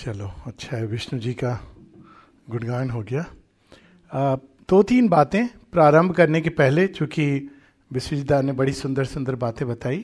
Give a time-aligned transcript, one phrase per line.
[0.00, 1.52] चलो अच्छा है विष्णु जी का
[2.50, 3.24] गुणगान हो गया।
[4.12, 4.36] आ,
[4.68, 7.26] दो तीन बातें प्रारंभ करने के पहले चूँकि
[7.90, 9.98] विश्वजिता ने बड़ी सुंदर सुंदर बातें बताई।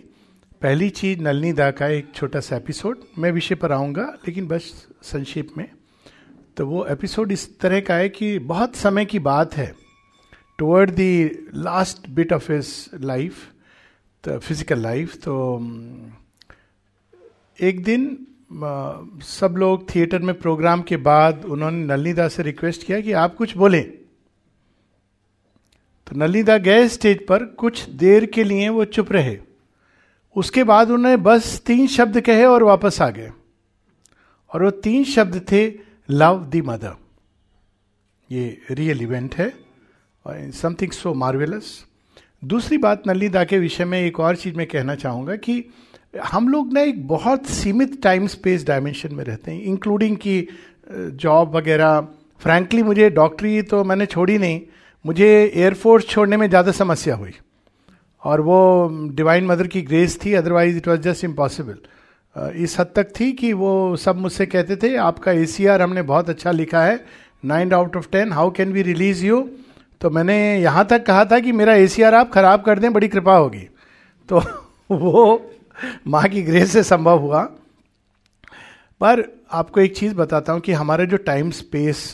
[0.63, 4.71] पहली चीज़ नलनी दा का एक छोटा सा एपिसोड मैं विषय पर आऊँगा लेकिन बस
[5.03, 5.69] संक्षेप में।
[6.57, 9.73] तो वो एपिसोड इस तरह का है कि बहुत समय की बात है।
[10.59, 11.25] Toward the
[11.55, 13.45] last bit of his life
[14.25, 15.35] physical life तो
[17.59, 23.13] एक दिन सब लोग थिएटर में प्रोग्राम के बाद उन्होंने नलनी से रिक्वेस्ट किया कि
[23.13, 23.85] आप कुछ बोलें।
[26.07, 29.39] तो नलिदा गए स्टेज पर कुछ देर के लिए वो चुप रहे।
[30.37, 33.31] उसके बाद उन्होंने बस तीन शब्द कहे और वापस आ गए।
[34.53, 35.67] और वो तीन शब्द थे
[36.11, 36.95] लव द मदर
[38.31, 39.53] ये रियल इवेंट है
[40.53, 41.87] समथिंग सो मार्वेलस
[42.45, 45.65] दूसरी बात नलिदा के विषय में एक और चीज़ मैं कहना चाहूँगा कि
[46.25, 50.49] हम लोग ना एक बहुत सीमित टाइम स्पेस डायमेंशन में रहते हैं इंक्लूडिंग की
[50.93, 52.01] जॉब वगैरह।
[52.41, 54.61] फ्रैंकली मुझे डॉक्टरी तो मैंने छोड़ी नहीं।
[55.05, 57.33] मुझे एयरफोर्स छोड़ने में ज़्यादा समस्या हुई।
[58.23, 61.79] और वो डिवाइन मदर की ग्रेस थी otherwise it was just impossible
[62.57, 66.51] इस हद तक थी कि वो सब मुझसे कहते थे, आपका एसीआर हमने बहुत अच्छा
[66.51, 67.05] लिखा है।
[67.45, 69.41] Nine out of ten how can we release you
[70.01, 73.37] तो मैंने यहाँ तक कहा था कि मेरा एसीआर आप खराब कर दें, बड़ी कृपा
[73.37, 73.67] होगी।
[74.29, 74.41] तो
[74.93, 75.53] वो
[76.07, 77.43] माँ की ग्रेस से संभव हुआ।
[79.01, 82.13] पर आपको एक चीज़ बताता हूँ कि हमारे जो टाइम स्पेस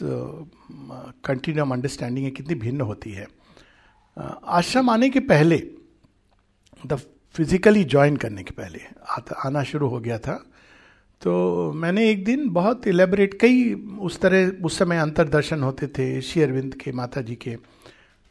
[1.25, 3.27] कंटिन्यूम अंडरस्टैंडिंग है, कितनी भिन्न होती है।
[4.45, 5.59] आश्रम आने के पहले
[6.87, 7.01] द
[7.35, 8.81] फिजिकली ज्वाइन करने के पहले
[9.47, 10.35] आना शुरू हो गया था।
[11.23, 16.43] तो मैंने एक दिन बहुत इलेबरेट कई उस तरह, उस समय अंतरदर्शन होते थे, श्री
[16.43, 17.57] अरविंद के, माता जी के।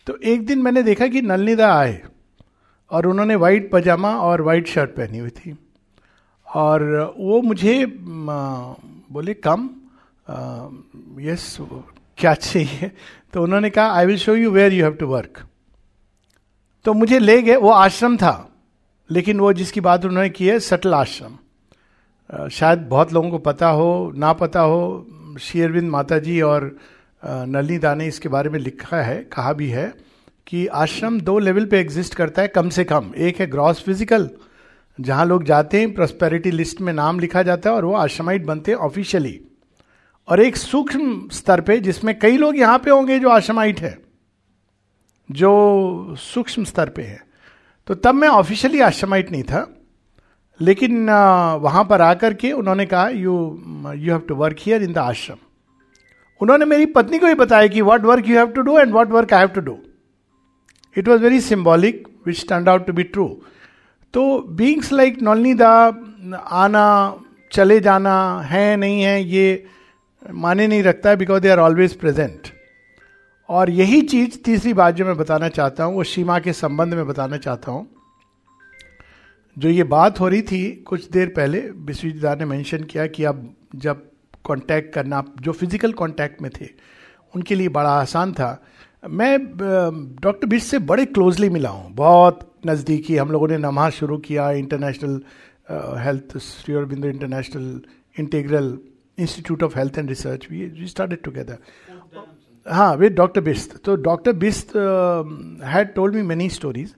[0.07, 2.01] तो एक दिन मैंने देखा कि नलनिदा आए।
[2.91, 5.57] और उन्होंने वाइट पजामा और वाइट शर्ट पहनी हुई थी।
[6.47, 6.83] और
[7.17, 9.69] वो मुझे बोले, कम
[11.21, 11.57] यस
[12.17, 12.91] क्या चाहिए?
[13.33, 15.39] तो उन्होंने कहा I will show you where you have to work
[16.85, 18.49] तो मुझे ले गए, वो आश्रम था,
[19.09, 21.37] लेकिन वो जिसकी बात उन्होंने की है, सटल आश्रम।
[22.49, 26.75] शायद बहुत लोगों को पता हो, ना पता हो शेरविंद माता जी और
[27.23, 29.93] नलनी दा ने इसके बारे में लिखा है, कहा भी है।
[30.47, 34.29] कि आश्रम दो लेवल पे एग्जिस्ट करता है, कम से कम। एक है ग्रॉस फ़िज़िकल,
[34.99, 38.71] जहाँ लोग जाते हैं प्रोस्पेरिटी लिस्ट में नाम लिखा जाता है और वो आश्रमाइट बनते
[38.71, 39.39] हैं ऑफिशियली
[40.27, 43.97] और एक सूक्ष्म स्तर पे, जिसमें कई लोग यहाँ पे होंगे जो आश्रमाइट है,
[45.29, 47.19] जो सूक्ष्म स्तर पे है।
[47.87, 49.67] तो तब मैं ऑफिशियली आश्रमाइट नहीं था,
[50.59, 51.09] लेकिन
[51.61, 53.33] वहाँ पर आकर के उन्होंने कहा you
[53.87, 55.37] you have to work here in the ashram.
[56.41, 59.09] उन्होंने मेरी पत्नी को ही बताया कि what work you have to do and what
[59.09, 59.77] work I have to do
[60.95, 63.27] it was very symbolic which turn out to be true
[64.13, 65.69] तो beings like Nolini दा
[66.61, 66.85] आना
[67.51, 69.65] चले जाना, है, नहीं है, ये
[70.23, 72.47] माने नहीं रखता है because they are always present
[73.49, 77.07] और यही चीज़ तीसरी बात जो मैं बताना चाहता हूँ, वो सीमा के संबंध में
[77.07, 77.87] बताना चाहता हूँ।
[79.57, 83.53] जो ये बात हो रही थी कुछ देर पहले, विश्वजिता ने मेंशन किया कि अब
[83.75, 84.03] जब
[84.45, 86.67] कांटेक्ट करना, जो फ़िज़िकल कांटेक्ट में थे,
[87.33, 88.51] उनके लिए बड़ा आसान था।
[89.03, 89.37] मैं
[90.23, 94.49] डॉक्टर बिश से बड़े क्लोजली मिला हूँ। बहुत नज़दीकी हम लोगों ने नमा शुरू किया
[94.51, 95.21] international
[95.99, 97.81] health Shri Aurobindo international
[98.15, 98.77] integral
[99.17, 101.57] institute of health and research we started together
[102.65, 104.75] हाँ विद डॉक्टर बिस्त तो doctor Bist
[105.65, 106.93] had told me many stories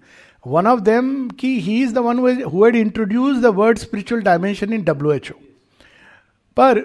[0.48, 4.74] one of them कि he is the one who had introduce the word spiritual dimension
[4.74, 5.36] in W H O
[6.58, 6.84] पर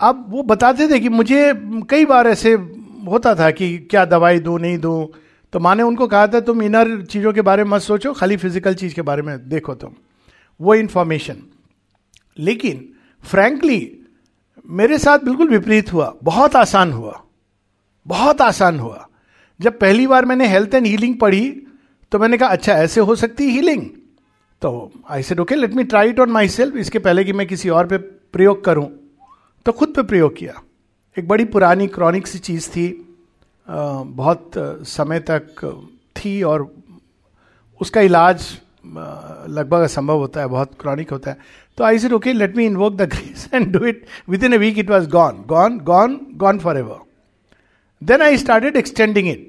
[0.00, 1.52] अब वो बताते थे कि मुझे
[1.90, 2.56] कई बार ऐसे
[3.08, 5.12] होता था कि क्या दवाई दू, नहीं दू।
[5.52, 8.74] तो माने उनको कहा था, तुम इनर चीज़ों के बारे में मत सोचो, खाली फ़िज़िकल
[8.74, 9.92] चीज़ के बारे में देखो तुम।
[10.60, 11.42] वो इन्फॉर्मेशन
[12.38, 12.88] लेकिन
[13.24, 13.80] फ्रैंकली
[14.66, 17.22] मेरे साथ बिल्कुल विपरीत हुआ। बहुत आसान हुआ।
[18.06, 19.06] बहुत आसान हुआ।
[19.60, 21.48] जब पहली बार मैंने हेल्थ एंड हीलिंग पढ़ी
[22.12, 23.82] तो मैंने कहा अच्छा ऐसे हो सकती हीलिंग
[24.62, 27.68] तो I said okay let me try it on myself इसके पहले कि मैं किसी
[27.68, 28.88] और पे प्रयोग करूँ।
[29.66, 30.62] तो खुद पे प्रयोग किया।
[31.16, 32.86] एक बड़ी पुरानी क्रॉनिक सी चीज़ थी।
[33.68, 34.50] बहुत
[34.88, 35.64] समय तक
[36.16, 36.70] थी और
[37.80, 38.46] उसका इलाज
[38.86, 41.38] लगभग असंभव होता है, बहुत क्रॉनिक होता है।
[41.78, 44.04] तो I said okay let me invoke the grace and do it
[44.44, 47.00] within a week it was gone gone gone gone forever
[48.02, 49.48] then I started extending it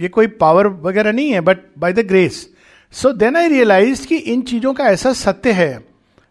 [0.00, 2.48] ये कोई पावर वगैरह नहीं है but by the grace
[2.94, 5.84] so then I realise कि इन चीज़ों का ऐसा सत्य है,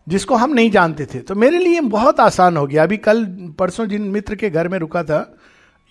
[0.08, 3.25] जिसको हम नहीं जानते थे। तो मेरे लिए बहुत आसान हो गया। अभी कल,
[3.60, 5.19] परसों जिन मित्र के घर में रुका था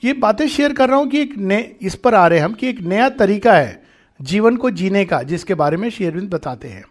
[0.03, 2.53] ये बातें शेयर कर रहा हूँ कि एक नए, इस पर आ रहे हैं हम,
[2.53, 3.83] कि एक नया तरीका है
[4.21, 6.85] जीवन को जीने का, जिसके बारे में शेरविंद बताते हैं।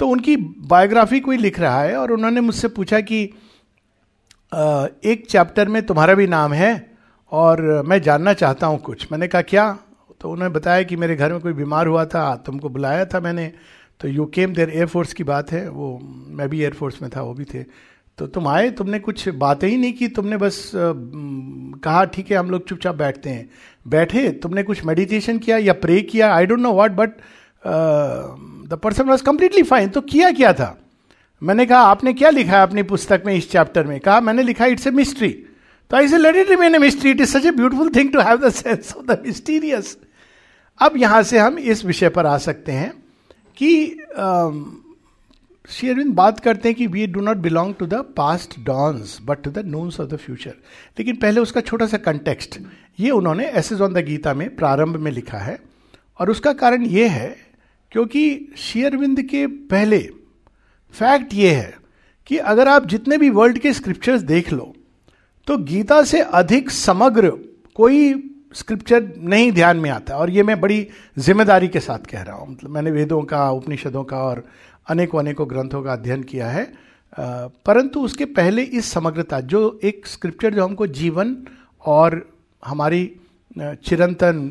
[0.00, 3.22] तो उनकी बायोग्राफी कोई लिख रहा है और उन्होंने मुझसे पूछा कि
[5.04, 6.72] एक चैप्टर में तुम्हारा भी नाम है
[7.32, 9.78] और मैं जानना चाहता हूँ कुछ। मैंने कहा, क्या?
[10.20, 13.52] तो उन्होंने बताया कि मेरे घर में कोई बीमार हुआ था, तुमको बुलाया था मैंने
[14.00, 17.34] तो यू केम देर एयरफोर्स की बात है, वो, मैं भी एयरफोर्स में था, वो
[17.34, 17.64] भी थे।
[18.20, 22.50] तो तुम आए, तुमने कुछ बातें ही नहीं की, तुमने बस कहा, ठीक है, हम
[22.50, 23.48] लोग चुपचाप बैठते हैं।
[23.88, 26.32] बैठे, तुमने कुछ मेडिटेशन किया या प्रे किया?
[26.34, 27.10] I don't know what but
[28.68, 30.76] the person was completely fine तो किया क्या था?
[31.42, 33.98] मैंने कहा, आपने क्या लिखा है अपनी पुस्तक में इस चैप्टर में?
[34.00, 35.28] कहा, मैंने लिखा इट्स ए मिस्ट्री
[35.90, 38.20] तो I say let it remain a mystery it is such a beautiful thing to
[38.20, 39.96] have the sense of the mysterious
[40.80, 42.92] अब यहाँ से हम इस विषय पर आ सकते हैं
[43.56, 43.72] कि
[45.68, 49.42] श्री अरविंद बात करते हैं कि we do not belong to the past dawns but
[49.42, 50.54] to the noons of the future
[50.98, 52.58] लेकिन पहले उसका छोटा सा कंटेक्स्ट
[52.98, 55.58] ये उन्होंने एस ऑन द गीता में प्रारंभ में लिखा है।
[56.20, 57.36] और उसका कारण ये है,
[57.92, 59.98] क्योंकि शेयरविंद के पहले
[60.94, 61.74] फैक्ट ये है
[62.26, 64.72] कि अगर आप जितने भी वर्ल्ड के स्क्रिप्चर्स देख लो
[65.48, 67.30] तो गीता से अधिक समग्र
[67.76, 68.12] कोई
[68.54, 70.86] स्क्रिप्चर नहीं ध्यान में आता। और ये मैं बड़ी
[71.18, 74.44] ज़िम्मेदारी के साथ कह रहा हूँ। मतलब मैंने वेदों का, उपनिषदों का और
[74.90, 76.72] अनेकों अनेकों ग्रंथों का अध्ययन किया है।
[77.66, 81.36] परंतु उसके पहले इस समग्रता, जो एक स्क्रिप्चर जो हमको जीवन
[81.84, 82.28] और
[82.64, 83.04] हमारी
[83.58, 84.48] चिरंतन,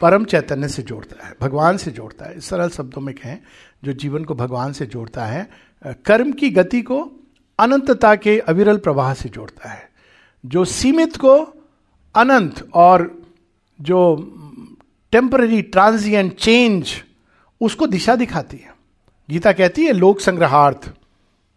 [0.00, 3.38] परम चैतन्य से जोड़ता है, भगवान से जोड़ता है। इस सरल शब्दों में कहें,
[3.84, 5.48] जो जीवन को भगवान से जोड़ता है
[6.06, 7.00] कर्म की गति को
[7.58, 9.90] अनंतता के अविरल प्रवाह से जोड़ता है।
[10.46, 11.34] जो सीमित को
[12.14, 13.22] अनंत और
[13.80, 14.00] जो
[15.12, 16.88] टेम्पररी ट्रांजिएंट चेंज
[17.60, 18.77] उसको दिशा दिखाती है।
[19.28, 20.90] गीता कहती है, लोक संग्रहार्थ.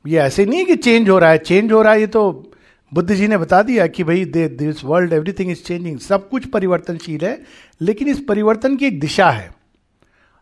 [0.06, 2.52] ये ऐसे नहीं है कि चेंज हो रहा है। चेंज हो रहा है, ये तो
[2.92, 6.46] बुद्ध जी ने बता दिया कि भाई they this world everything is changing सब कुछ
[6.46, 7.42] परिवर्तनशील है,
[7.82, 9.50] लेकिन इस परिवर्तन की एक दिशा है।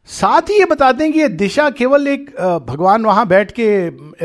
[0.09, 2.29] साथ ही ये बताते हैं कि ये दिशा केवल एक
[2.67, 3.67] भगवान वहाँ बैठ के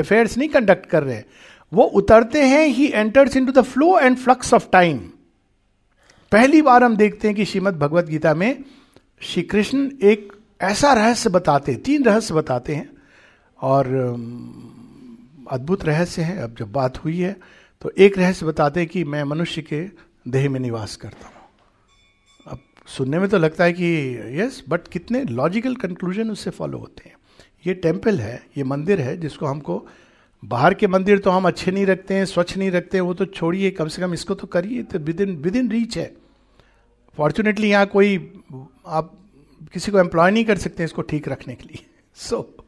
[0.01, 1.23] अफेयर्स नहीं कंडक्ट कर रहे
[1.73, 4.99] वो उतरते हैं he enters into the flow and flux of time
[6.33, 8.65] पहली बार हम देखते हैं कि श्रीमद भगवत गीता में
[9.21, 10.33] श्री कृष्ण एक
[10.65, 12.91] ऐसा रहस्य बताते तीन रहस्य बताते हैं।
[13.59, 13.87] और
[15.51, 17.37] अद्भुत रहस्य है, अब जब बात हुई है
[17.83, 19.81] तो एक रहस्य बताते हैं कि मैं मनुष्य के
[20.29, 21.35] देह में निवास करता हूँ।
[22.47, 22.59] अब
[22.89, 27.17] सुनने में तो लगता है कि यस बट कितने लॉजिकल कंक्लूजन उससे फॉलो होते हैं।
[27.67, 29.87] ये टेंपल है, ये मंदिर है, जिसको हमको
[30.43, 33.25] बाहर के मंदिर तो हम अच्छे नहीं रखते हैं, स्वच्छ नहीं रखते हैं, वो तो
[33.27, 36.13] छोड़िए, कम से कम इसको तो करिए तो within within reach है।
[37.19, 38.17] फॉर्चुनेटली यहाँ कोई,
[38.87, 39.13] आप
[39.73, 42.65] किसी को एम्प्लॉय नहीं कर सकते इसको ठीक रखने के लिए। सो so,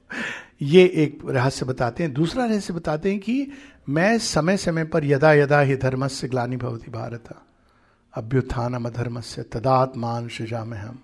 [0.63, 3.53] ये एक रहस्य बताते हैं। दूसरा रहस्य बताते हैं कि
[3.89, 7.35] मैं समय समय पर यदा यदा ही धर्म से ग्लानी भवती भारत।
[8.15, 11.03] अभ्युत्थान अधर्म से तदात्मान सृजाम हम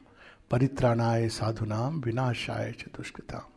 [0.51, 3.49] परित्राणाय साधुनाम विनाशाय चतुष्कृता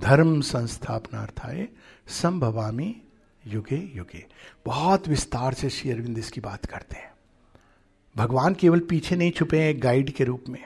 [0.00, 1.68] धर्म संस्थापनार्थाय
[2.06, 3.02] संभवामी
[3.46, 4.26] युगे युगे।
[4.66, 7.12] बहुत विस्तार से श्री अरविंद इसकी बात करते हैं।
[8.16, 10.64] भगवान केवल पीछे नहीं छुपे हैं गाइड के रूप में।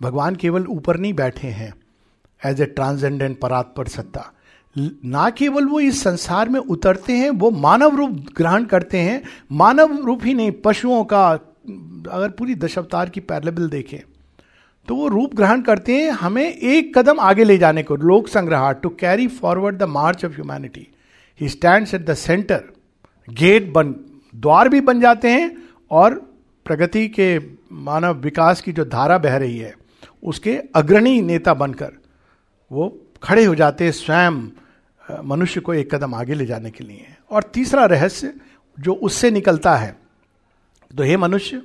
[0.00, 1.72] भगवान केवल ऊपर नहीं बैठे हैं
[2.42, 4.30] एज ए ट्रांसजेंडेंट परात्पर सत्ता।
[4.76, 9.96] ना केवल वो इस संसार में उतरते हैं, वो मानव रूप ग्रहण करते हैं। मानव
[10.06, 13.98] रूप ही नहीं, पशुओं का, अगर पूरी दशावतार की पैरलेबल देखें
[14.88, 18.70] तो वो रूप ग्रहण करते हैं, हमें एक कदम आगे ले जाने को, लोक संग्रह
[18.72, 20.86] to carry forward the march of humanity
[21.40, 22.64] he stand at the centre
[23.28, 23.94] gate बन,
[24.34, 25.56] द्वार भी बन जाते हैं,
[25.90, 26.14] और
[26.66, 27.38] प्रगति के
[27.84, 29.74] मानव विकास की जो धारा बह रही है
[30.24, 31.92] उसके अग्रणी नेता बनकर
[32.70, 32.88] वो
[33.22, 34.40] खड़े हो जाते स्वयं
[35.24, 38.32] मनुष्य को एक कदम आगे ले जाने के लिए। और तीसरा रहस्य
[38.78, 39.96] जो उससे निकलता है
[40.90, 41.62] तो हे मनुष्य,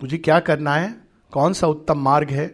[0.00, 0.94] तुझे क्या करना है?
[1.32, 2.46] कौन सा उत्तम मार्ग है?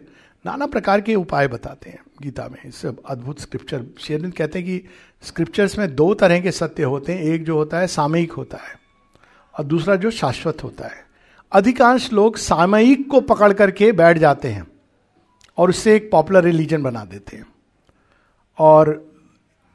[0.45, 4.87] नाना प्रकार के उपाय बताते हैं गीता में। इससे अद्भुत स्क्रिप्चर शेरविंद कहते हैं कि
[5.23, 8.73] स्क्रिप्चर्स में दो तरह के सत्य होते हैं। एक जो होता है, सामयिक होता है,
[9.53, 11.03] और दूसरा जो शाश्वत होता है।
[11.51, 14.67] अधिकांश लोग सामयिक को पकड़ करके बैठ जाते हैं।
[15.59, 17.45] और उससे एक पॉपुलर रिलीजन बना देते हैं।
[18.57, 19.05] और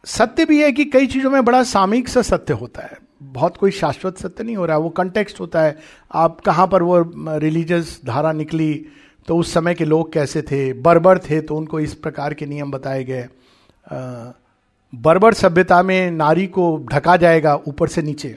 [0.06, 3.70] सत्य भी है कि कई चीज़ों में बड़ा सामयिक सा सत्य होता है। बहुत कोई
[3.70, 5.76] शाश्वत सत्य नहीं हो रहा है, वो कंटेक्स्ट होता है।
[6.12, 6.98] आप कहाँ पर वो
[7.38, 8.74] रिलीजियस धारा निकली
[9.28, 10.72] तो उस समय के लोग कैसे थे?
[10.72, 13.28] बर्बर थे तो उनको इस प्रकार के नियम बताए गए।
[14.92, 18.36] बर्बर सभ्यता में नारी को ढका जाएगा ऊपर से नीचे।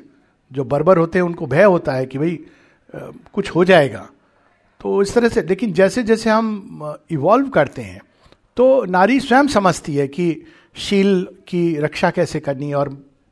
[0.51, 2.39] जो बर्बर होते हैं उनको भय होता है कि भाई
[3.33, 4.07] कुछ हो जाएगा।
[4.87, 8.01] तो इस तरह से, लेकिन जैसे जैसे हम इवॉल्व करते हैं
[8.57, 10.27] तो नारी स्वयं समझती है कि
[10.75, 12.89] शील की रक्षा कैसे करनी और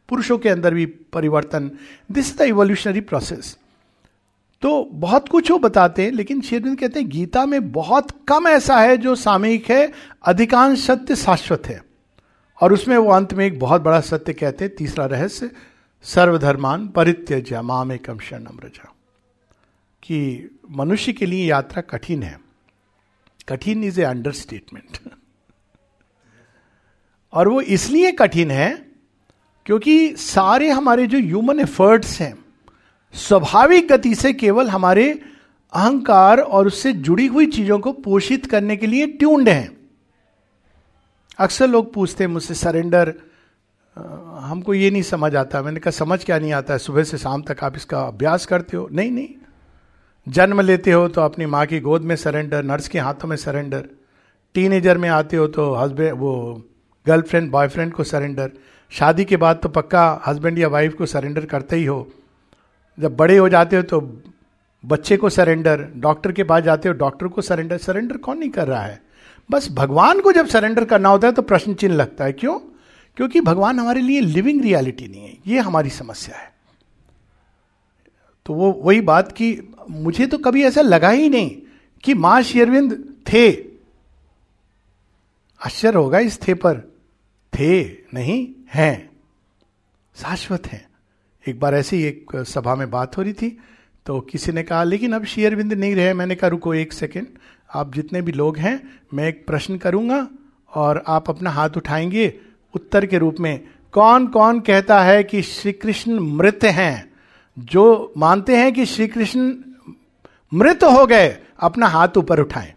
[0.09, 1.69] पुरुषों के अंदर भी परिवर्तन
[2.12, 3.55] दिस द इवोल्यूशनरी प्रोसेस
[4.62, 8.79] तो बहुत कुछ वो बताते हैं, लेकिन शेरविंद कहते हैं, गीता में बहुत कम ऐसा
[8.79, 9.91] है जो सामयिक है,
[10.24, 11.81] अधिकांश सत्य शाश्वत है।
[12.62, 15.50] और उसमें वो अंत में एक बहुत बड़ा सत्य कहते हैं, तीसरा रहस्य,
[16.05, 18.91] सर्वधर्मान परित्यज्य माम एकम शरणम रजा
[20.05, 22.39] कि मनुष्य के लिए यात्रा कठिन है।
[23.50, 24.97] कठिन इज़ ए अंडर स्टेटमेंट
[27.33, 28.85] और वो इसलिए कठिन है
[29.65, 32.33] क्योंकि सारे हमारे जो ह्यूमन एफर्ट्स हैं,
[33.13, 35.12] स्वाभाविक गति से केवल हमारे
[35.74, 39.77] अहंकार और उससे जुड़ी हुई चीज़ों को पोषित करने के लिए ट्यून्ड हैं।
[41.39, 43.13] अक्सर लोग पूछते हैं मुझसे, सरेंडर
[44.41, 46.74] हमको ये नहीं समझ आता। मैंने कहा, समझ क्या नहीं आता?
[46.74, 48.88] है सुबह से शाम तक आप इसका अभ्यास करते हो?
[48.91, 49.29] नहीं नहीं
[50.27, 53.89] जन्म लेते हो तो अपनी माँ की गोद में सरेंडर नर्स के हाथों में सरेंडर
[54.53, 56.63] टीनेजर में आते हो तो हस्बैंड वो
[57.08, 58.51] गर्लफ्रेंड बॉयफ्रेंड को सरेंडर
[58.91, 62.08] शादी के बाद तो पक्का हस्बैंड या वाइफ को सरेंडर करते ही हो।
[63.00, 64.22] जब बड़े हो जाते हो तो
[64.86, 68.67] बच्चे को सरेंडर डॉक्टर के पास जाते हो डॉक्टर को सरेंडर सरेंडर कौन नहीं कर
[68.67, 69.01] रहा है?
[69.51, 72.60] बस भगवान को जब सरेंडर करना होता है तो प्रश्न चिन्ह लगता है। क्यों?
[73.17, 76.53] क्योंकि भगवान हमारे लिए लिविंग रियलिटी नहीं है। ये हमारी समस्या है।
[78.46, 81.58] तो वो, वही बात कि मुझे तो कभी ऐसा लगा ही नहीं
[82.04, 83.51] कि माँ शेरविंद थे।
[85.65, 86.80] आश्चर्य होगा इस थे पर।
[87.54, 89.10] थे नहीं, हैं।
[90.15, 90.88] शाश्वत हैं।
[91.48, 93.58] एक बार ऐसी एक सभा में बात हो रही थी
[94.06, 97.27] तो किसी ने कहा, लेकिन अब शेयरविंद नहीं रहे, मैंने कहा, रुको एक सेकेंड,
[97.74, 100.27] आप जितने भी लोग हैं, मैं एक प्रश्न करूँगा
[100.74, 102.39] और आप अपना हाथ उठाएँगे
[102.75, 107.13] उत्तर के रूप में। कौन कौन कहता है कि श्री कृष्ण मृत हैं?
[107.60, 109.56] जो मानते हैं कि श्री कृष्ण
[110.55, 111.27] मृत हो गए,
[111.59, 112.74] अपना हाथ ऊपर उठाए।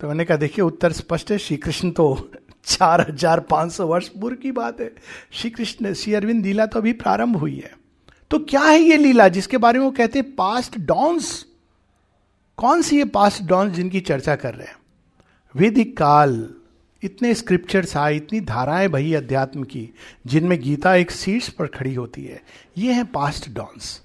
[0.00, 2.30] तो मैंने कहा, देखिए, उत्तर स्पष्ट है श्री कृष्ण तो
[2.64, 4.90] चार हज़ार पाँच सौ वर्ष पूर्व की बात है।
[5.32, 7.70] श्री कृष्ण श्री अरविंद, लीला तो अभी प्रारंभ हुई है।
[8.30, 11.44] तो क्या है ये लीला जिसके बारे में वो कहते हैं पास्ट डॉन्स
[12.58, 14.76] कौन सी ये पास्ट डॉन्स जिनकी चर्चा कर रहे हैं?
[15.54, 16.48] वेदिक काल
[17.02, 19.88] इतने स्क्रिप्चर्स आए, इतनी धाराएँ भई अध्यात्म की,
[20.26, 22.42] जिनमें गीता एक शीर्ष पर खड़ी होती है।
[22.78, 24.00] ये है पास्ट डॉन्स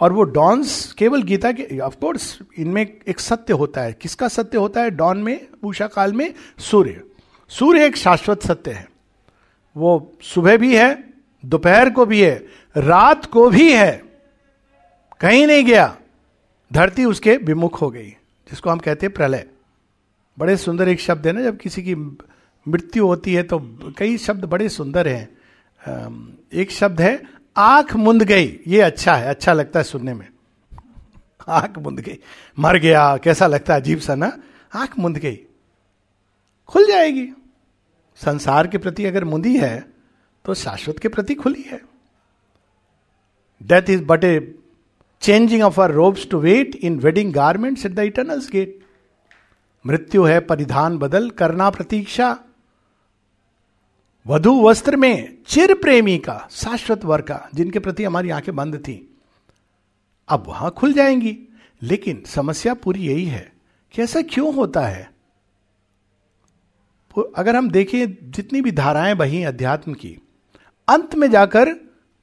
[0.00, 4.82] और वो डॉन्स, केवल गीता के ऑफकोर्स इनमें एक सत्य होता है। किसका सत्य होता
[4.82, 4.90] है?
[4.90, 7.02] डॉन में, उषा काल में, सूर्य।
[7.50, 8.88] सूर्य एक शाश्वत सत्य है।
[9.76, 11.04] वो सुबह भी है,
[11.44, 14.02] दोपहर को भी है, रात को भी है।
[15.20, 15.96] कहीं नहीं गया।
[16.70, 18.08] धरती उसके विमुख हो गई,
[18.46, 19.46] जिसको हम कहते हैं प्रलय।
[20.38, 23.58] बड़े सुंदर एक शब्द है ना, जब किसी की मृत्यु होती है तो
[23.98, 25.28] कई शब्द बड़े सुंदर हैं।
[26.52, 27.22] एक शब्द है
[27.58, 30.28] आँख मुंद गई। ये अच्छा है अच्छा लगता है सुनने में।
[31.48, 32.18] आँख मुंद गई।
[32.58, 33.80] मर गया, कैसा लगता है?
[33.80, 34.32] अजीब सा ना?
[34.74, 35.38] आँख मुंद गई।
[36.68, 37.28] खुल जाएगी।
[38.16, 39.88] संसार के प्रति अगर मुंदी है
[40.44, 41.80] तो शाश्वत के प्रति खुली है।
[43.62, 44.54] Death is but a
[45.20, 48.78] changing of our robes to wait in wedding garments at the eternal's gate
[49.86, 52.38] मृत्यु है, परिधान बदल, करना प्रतीक्षा।
[54.26, 59.18] वधु वस्त्र में चिर प्रेमी का, शाश्वत वर का, जिनके प्रति हमारी आँखें बंद थी।
[60.28, 61.38] अब वहाँ खुल जाएँगी।
[61.82, 63.52] लेकिन समस्या पूरी यही है
[63.92, 65.10] कि ऐसा क्यों होता है?
[67.36, 70.18] अगर हम देखें जितनी भी धाराएँ बही अध्यात्म की,
[70.88, 71.74] अंत में जाकर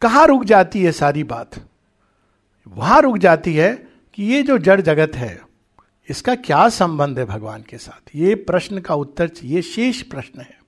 [0.02, 1.52] कहा रुक जाती है सारी बात?
[2.68, 5.42] वहाँ रुक जाती है कि ये जो जड़ जगत है,
[6.10, 8.10] इसका क्या संबंध है भगवान के साथ?
[8.16, 10.65] ये प्रश्न का उत्तर, ये शेष प्रश्न है।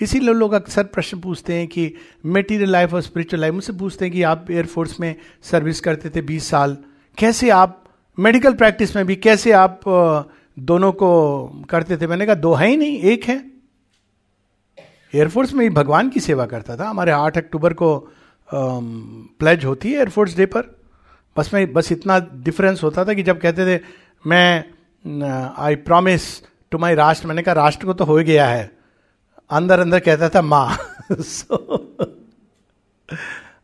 [0.00, 1.92] इसीलिए लोग अक्सर प्रश्न पूछते हैं कि
[2.26, 6.22] मेटीरियल लाइफ और स्पिरिचुअल लाइफ मुझसे पूछते हैं कि आप एयरफोर्स में सर्विस करते थे
[6.22, 6.76] बीस साल।
[7.18, 7.82] कैसे आप
[8.18, 9.80] मेडिकल प्रैक्टिस में भी, कैसे आप
[10.58, 12.06] दोनों को करते थे?
[12.06, 13.36] मैंने कहा, दो है ही नहीं, एक है।
[15.14, 17.96] एयरफोर्स में ही भगवान की सेवा करता था। हमारे आठ अक्टूबर को
[18.48, 20.74] प्लेज होती है एयरफोर्स डे पर।
[21.36, 23.80] बस में, बस इतना डिफरेंस होता था कि जब कहते थे,
[24.24, 26.22] मैं आई प्रॉमिस
[26.70, 28.75] टू माई राष्ट्र, मैंने कहा, राष्ट्र को तो हो गया है।
[29.50, 30.78] अंदर अंदर कहता था माँ।
[31.12, 31.58] So,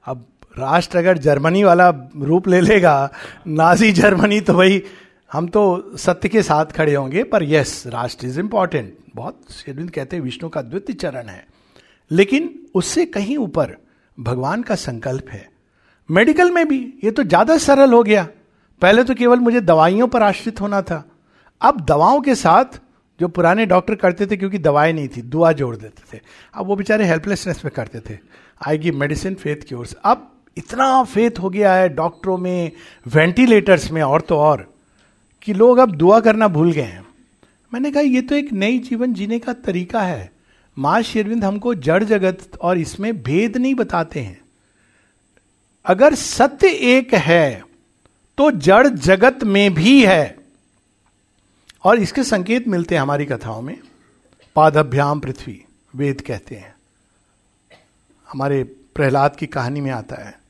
[0.06, 0.24] अब
[0.58, 3.10] राष्ट्र अगर जर्मनी वाला रूप ले लेगा
[3.46, 4.82] नाजी जर्मनी तो भाई
[5.32, 10.16] हम तो सत्य के साथ खड़े होंगे पर यस राष्ट्र इज़ इंपॉर्टेंट बहुत शेरविंद कहते
[10.16, 11.46] हैं विष्णु का द्वितीय चरण है।
[12.10, 13.76] लेकिन उससे कहीं ऊपर
[14.20, 15.50] भगवान का संकल्प है।
[16.10, 18.28] मेडिकल में भी ये तो ज़्यादा सरल हो गया।
[18.82, 21.04] पहले तो केवल मुझे दवाइयों पर आश्रित होना था।
[21.60, 22.80] अब दवाओं के साथ
[23.22, 26.20] जो पुराने डॉक्टर करते थे क्योंकि दवाएँ नहीं थी, दुआ जोड़ देते थे।
[26.54, 28.18] अब वो बेचारे हेल्पलेसनेस में करते थे।
[28.60, 32.72] I give medicine faith cures अब इतना फेथ हो गया है डॉक्टरों में
[33.06, 34.66] वेंटिलेटर्स में, और तो और,
[35.42, 37.04] कि लोग अब दुआ करना भूल गए हैं।
[37.72, 40.30] मैंने कहा, ये तो एक नई जीवन जीने का तरीका है।
[40.76, 44.40] माँ शेरविंद हमको जड़ जगत और इसमें भेद नहीं बताते हैं।
[45.84, 47.64] अगर सत्य एक है
[48.38, 50.41] तो जड़ जगत में भी है।
[51.84, 53.78] और इसके संकेत मिलते हैं हमारी कथाओं में।
[54.56, 56.74] पादभ्याम पृथ्वी, वेद कहते हैं।
[58.28, 58.62] हमारे
[58.94, 60.40] प्रहलाद की कहानी में आता है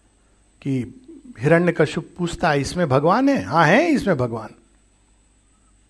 [0.63, 1.05] कि
[1.39, 3.43] हिरण्य कश्यप पूछता है, इसमें भगवान है?
[3.43, 4.49] हाँ है इसमें भगवान।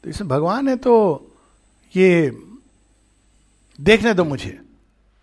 [0.05, 1.27] तो इसमें भगवान है तो
[1.97, 2.31] ये
[3.81, 4.61] देखने दो मुझे।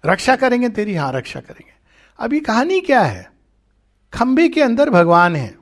[0.05, 0.95] रक्षा करेंगे तेरी?
[0.95, 1.73] हाँ रक्षा करेंगे।
[2.19, 3.31] अब ये कहानी क्या है?
[4.13, 5.57] खंबे के अंदर भगवान है।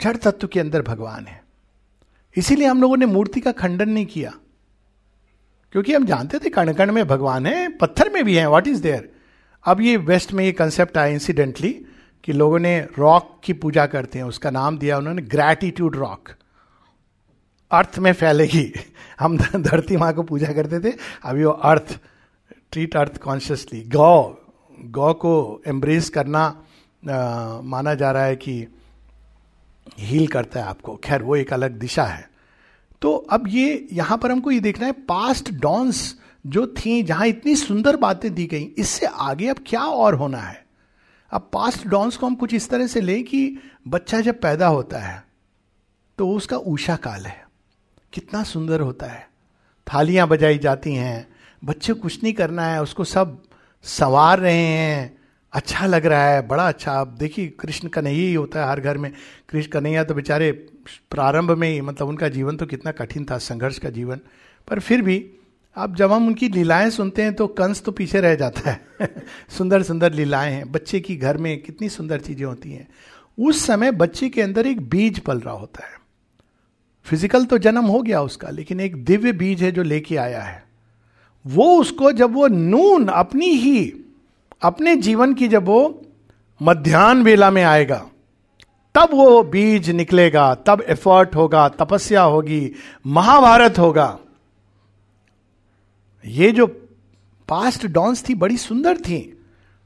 [0.00, 1.45] जड़ तत्व के अंदर भगवान है।
[2.36, 4.32] इसीलिए हम लोगों ने मूर्ति का खंडन नहीं किया।
[5.72, 8.82] क्योंकि हम जानते थे कण कण में भगवान है पत्थर में भी है व्हाट इज़
[8.82, 9.12] देयर
[9.64, 11.86] अब ये वेस्ट में ये कंसेप्ट आया इंसिडेंटली
[12.24, 16.28] कि लोगों ने रॉक की पूजा करते हैं उसका नाम दिया उन्होंने ग्रैटिट्यूड रॉक
[17.70, 18.72] अर्थ में फैलेगी।
[19.20, 22.00] हम धरती माँ को पूजा करते थे अभी वो अर्थ
[22.72, 24.36] ट्रीट अर्थ कॉन्शियसली गौ
[24.80, 26.64] गौ को एम्ब्रेस करना
[27.10, 28.66] आ, माना जा रहा है कि
[29.98, 32.28] हील करता है आपको। खैर, वो एक अलग दिशा है।
[33.02, 36.14] तो अब ये, यहाँ पर हमको ये देखना है पास्ट डॉन्स
[36.46, 40.64] जो थी, जहाँ इतनी सुंदर बातें दी गई, इससे आगे अब क्या और होना है?
[41.32, 44.98] अब पास्ट डॉन्स को हम कुछ इस तरह से लें कि बच्चा जब पैदा होता
[44.98, 45.24] है
[46.18, 47.44] तो उसका ऊषा काल है।
[48.12, 49.28] कितना सुंदर होता है।
[49.86, 51.26] थालियाँ बजाई जाती हैं,
[51.64, 53.42] बच्चे कुछ नहीं करना है, उसको सब
[53.84, 55.15] संवार रहे हैं
[55.56, 58.98] अच्छा लग रहा है, बड़ा अच्छा। आप देखिए, कृष्ण कन्हैया ही होता है, हर घर
[58.98, 59.12] में
[59.48, 60.52] कृष्ण कन्हैया तो बेचारे
[61.10, 64.20] प्रारंभ में ही मतलब उनका जीवन तो कितना कठिन था, संघर्ष का जीवन।
[64.68, 65.30] पर फिर भी
[65.76, 68.86] अब जब हम उनकी लीलाएँ सुनते हैं तो कंस तो पीछे रह जाता है।
[69.58, 72.88] सुंदर सुंदर लीलाएँ हैं। बच्चे की घर में कितनी सुंदर चीज़ें होती हैं।
[73.38, 75.92] उस समय बच्चे के अंदर एक बीज पल रहा होता है।
[77.04, 80.64] फ़िज़िकल तो जन्म हो गया उसका, लेकिन एक दिव्य बीज है जो लेके आया है।
[81.46, 84.05] वो उसको जब वो नून अपनी ही
[84.66, 86.02] अपने जीवन की जब वो
[86.62, 88.06] मध्यान्ह वेला में आएगा,
[88.94, 92.72] तब वो बीज निकलेगा, तब एफर्ट होगा, तपस्या होगी,
[93.06, 94.18] महाभारत होगा।
[96.26, 96.66] ये जो
[97.48, 99.44] पास्ट डॉन्स थी, बड़ी सुंदर थी।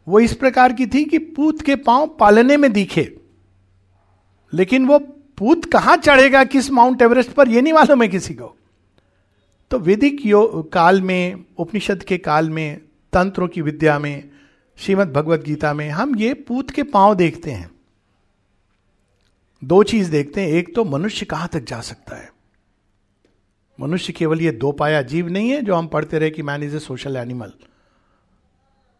[0.08, 3.16] वो इस प्रकार की थी कि पूत के पाँव पालने में दिखे।
[4.54, 4.98] लेकिन वो
[5.38, 8.56] पूत कहाँ चढ़ेगा किस माउंट एवरेस्ट पर यह नहीं मालूम है किसी को।
[9.70, 10.22] तो वैदिक
[10.72, 12.80] काल में, उपनिषद के काल में,
[13.12, 14.29] तंत्रों की विद्या में
[14.80, 17.70] श्रीमद भगवत गीता में हम ये पूत के पाँव देखते हैं।
[19.62, 22.30] दो चीज़ देखते हैं, एक तो मनुष्य कहाँ तक जा सकता है?
[23.78, 26.76] मनुष्य केवल ये दो पाया जीव नहीं है जो हम पढ़ते रहे कि man is
[26.76, 27.52] a social animal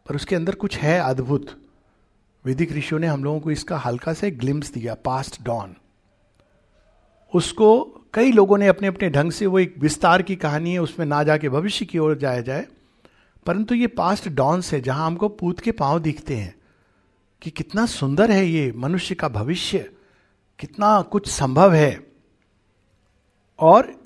[0.07, 1.57] पर उसके अंदर कुछ है अद्भुत।
[2.45, 5.75] वैदिक ऋषियों ने हम लोगों को इसका हल्का से ग्लिम्स दिया पास्ट डॉन
[7.33, 7.81] उसको
[8.15, 11.23] कई लोगों ने अपने अपने ढंग से वो एक विस्तार की कहानी है, उसमें ना
[11.23, 12.67] जाके भविष्य की ओर जाया जाए।
[13.47, 16.55] परंतु ये पास्ट डॉन्स है, जहाँ हमको पूत के पाँव दिखते हैं
[17.43, 19.91] कि कितना सुंदर है ये मनुष्य का भविष्य,
[20.59, 22.07] कितना कुछ संभव है।
[23.59, 24.01] और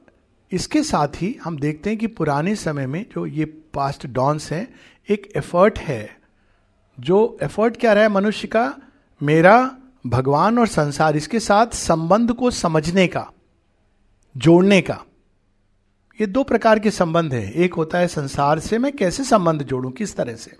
[0.52, 4.74] इसके साथ ही हम देखते हैं कि पुराने समय में जो ये पास्ट डॉन्स हैं,
[5.08, 6.18] एक एफर्ट है।
[7.00, 8.76] जो एफर्ट क्या रहा है मनुष्य का?
[9.22, 13.32] मेरा, भगवान और संसार, इसके साथ संबंध को समझने का,
[14.36, 15.04] जोड़ने का।
[16.18, 19.90] ये दो प्रकार के संबंध है। एक होता है संसार से मैं कैसे संबंध जोड़ूं,
[19.90, 20.56] किस तरह से?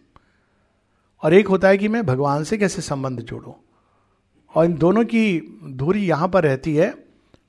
[1.22, 3.52] और एक होता है कि मैं भगवान से कैसे संबंध जोड़ूं।
[4.54, 6.92] और इन दोनों की दूरी यहाँ पर रहती है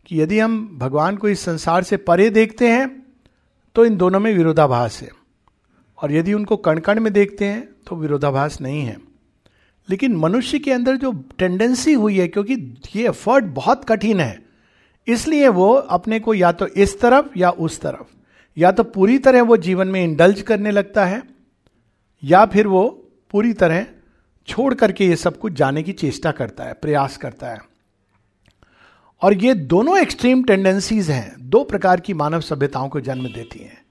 [0.05, 2.87] कि यदि हम भगवान को इस संसार से परे देखते हैं
[3.75, 5.09] तो इन दोनों में विरोधाभास है।
[5.97, 8.97] और यदि उनको कण कण में देखते हैं तो विरोधाभास नहीं है।
[9.89, 12.53] लेकिन मनुष्य के अंदर जो टेंडेंसी हुई है, क्योंकि
[12.95, 14.44] ये एफर्ट बहुत कठिन है
[15.07, 18.13] इसलिए वो अपने को या तो इस तरफ़ या उस तरफ़।
[18.57, 21.21] या तो पूरी तरह वो जीवन में इंडल्ज करने लगता है,
[22.23, 22.87] या फिर वो
[23.31, 23.85] पूरी तरह
[24.47, 27.59] छोड़ करके ये सब कुछ जाने की चेष्टा करता है, प्रयास करता है।
[29.21, 33.85] और ये दोनों एक्सट्रीम टेंडेंसीज हैं, दो प्रकार की मानव सभ्यताओं को जन्म देती हैं।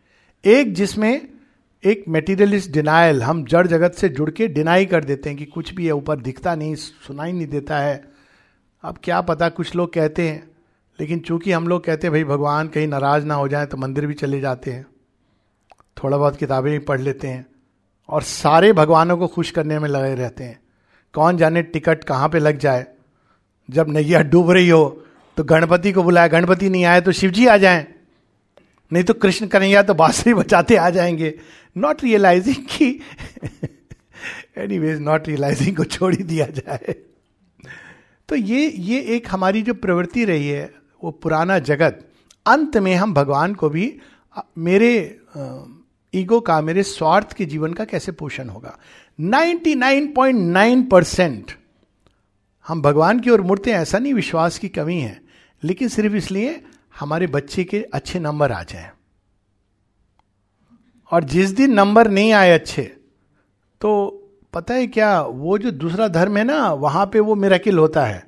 [0.44, 1.28] एक जिसमें
[1.84, 5.74] एक मेटीरियलिस्ट डिनाइल हम जड़ जगत से जुड़ के डिनाई कर देते हैं कि कुछ
[5.74, 8.04] भी है, ऊपर दिखता नहीं, सुनाई नहीं देता है।
[8.84, 10.53] अब क्या पता कुछ लोग कहते हैं
[11.00, 14.06] लेकिन चूँकि हम लोग कहते हैं, भाई, भगवान कहीं नाराज़ ना हो जाए तो मंदिर
[14.06, 14.86] भी चले जाते हैं।
[15.96, 17.46] थोड़ा बहुत किताबें भी पढ़ लेते हैं
[18.08, 20.58] और सारे भगवानों को खुश करने में लगे रहते हैं।
[21.14, 22.86] कौन जाने टिकट कहाँ पे लग जाए?
[23.68, 25.04] जब नैया डूब रही हो
[25.36, 27.86] तो गणपति को बुलाया, गणपति नहीं आए तो शिव जी आ जाए।
[28.90, 31.34] नहीं तो कृष्ण कन्हैया तो बांसुरी बचाते आ जाएँगे।
[31.76, 32.88] नॉट रियलाइजिंग की
[34.58, 36.94] एनी वेज नॉट रियलाइजिंग को छोड़ ही दिया जाए।
[38.28, 40.72] तो ये ये एक हमारी जो प्रवृत्ति रही है
[41.04, 42.08] वो पुराना जगत,
[42.46, 43.86] अंत में हम भगवान को भी
[44.58, 45.20] मेरे
[46.14, 48.78] ईगो का, मेरे स्वार्थ के जीवन का कैसे पोषण होगा?
[49.18, 51.52] 99.9 परसेंट
[52.66, 55.20] हम भगवान की ओर मुड़ते हैं, ऐसा नहीं विश्वास की कमी है,
[55.62, 56.62] लेकिन सिर्फ़ इसलिए
[57.00, 58.90] हमारे बच्चे के अच्छे नंबर आ जाए।
[61.10, 62.82] और जिस दिन नंबर नहीं आए अच्छे
[63.80, 63.90] तो
[64.52, 68.26] पता है क्या, वो जो दूसरा धर्म है ना, वहाँ पे वो मेरेकिल होता है।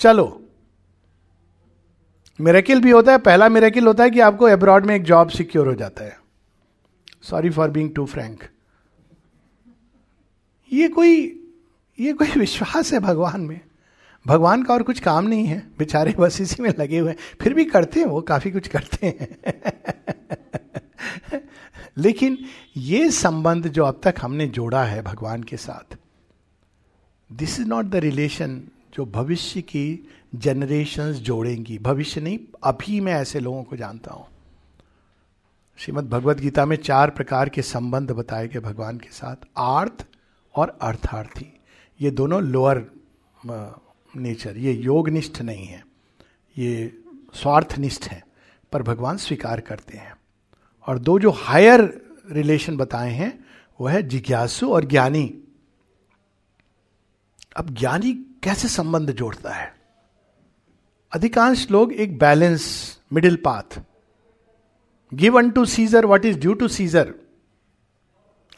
[0.00, 0.43] चलो
[2.40, 5.66] मेरेकिल भी होता है, पहला मेरेकिल होता है कि आपको अब्रॉड में एक जॉब सिक्योर
[5.66, 6.18] हो जाता है।
[7.22, 8.44] Sorry for being too frank
[10.72, 11.40] ये कोई
[12.00, 13.60] ये कोई विश्वास है भगवान में?
[14.26, 17.54] भगवान का और कुछ काम नहीं है। बेचारे बस इसी में लगे हुए हैं। फिर
[17.54, 19.38] भी करते हैं वो, काफ़ी कुछ करते हैं।
[21.98, 22.38] लेकिन
[22.76, 25.96] ये संबंध जो अब तक हमने जोड़ा है भगवान के साथ
[27.32, 28.62] this is not the relation
[28.94, 34.26] जो भविष्य की जनरेशंस जोड़ेंगी। भविष्य नहीं, अभी मैं ऐसे लोगों को जानता हूँ।
[35.78, 40.06] श्रीमद भगवत गीता में चार प्रकार के संबंध बताए गए भगवान के साथ, आर्थ
[40.54, 41.52] और अर्थार्थी।
[42.00, 42.84] ये दोनों लोअर
[44.14, 45.84] नेचर ये योगनिष्ठ नहीं है,
[46.56, 47.02] ये
[47.34, 48.22] स्वार्थनिष्ठ है,
[48.72, 50.14] पर भगवान स्वीकार करते हैं।
[50.86, 51.82] और दो जो हायर
[52.30, 53.44] रिलेशन बताए हैं,
[53.80, 55.26] वो है जिज्ञासु और ज्ञानी।
[57.56, 59.73] अब ज्ञानी कैसे संबंध जोड़ता है?
[61.14, 62.64] अधिकांश लोग एक balance
[63.12, 63.80] middle path
[65.14, 67.14] give unto Caesar what is due to Caesar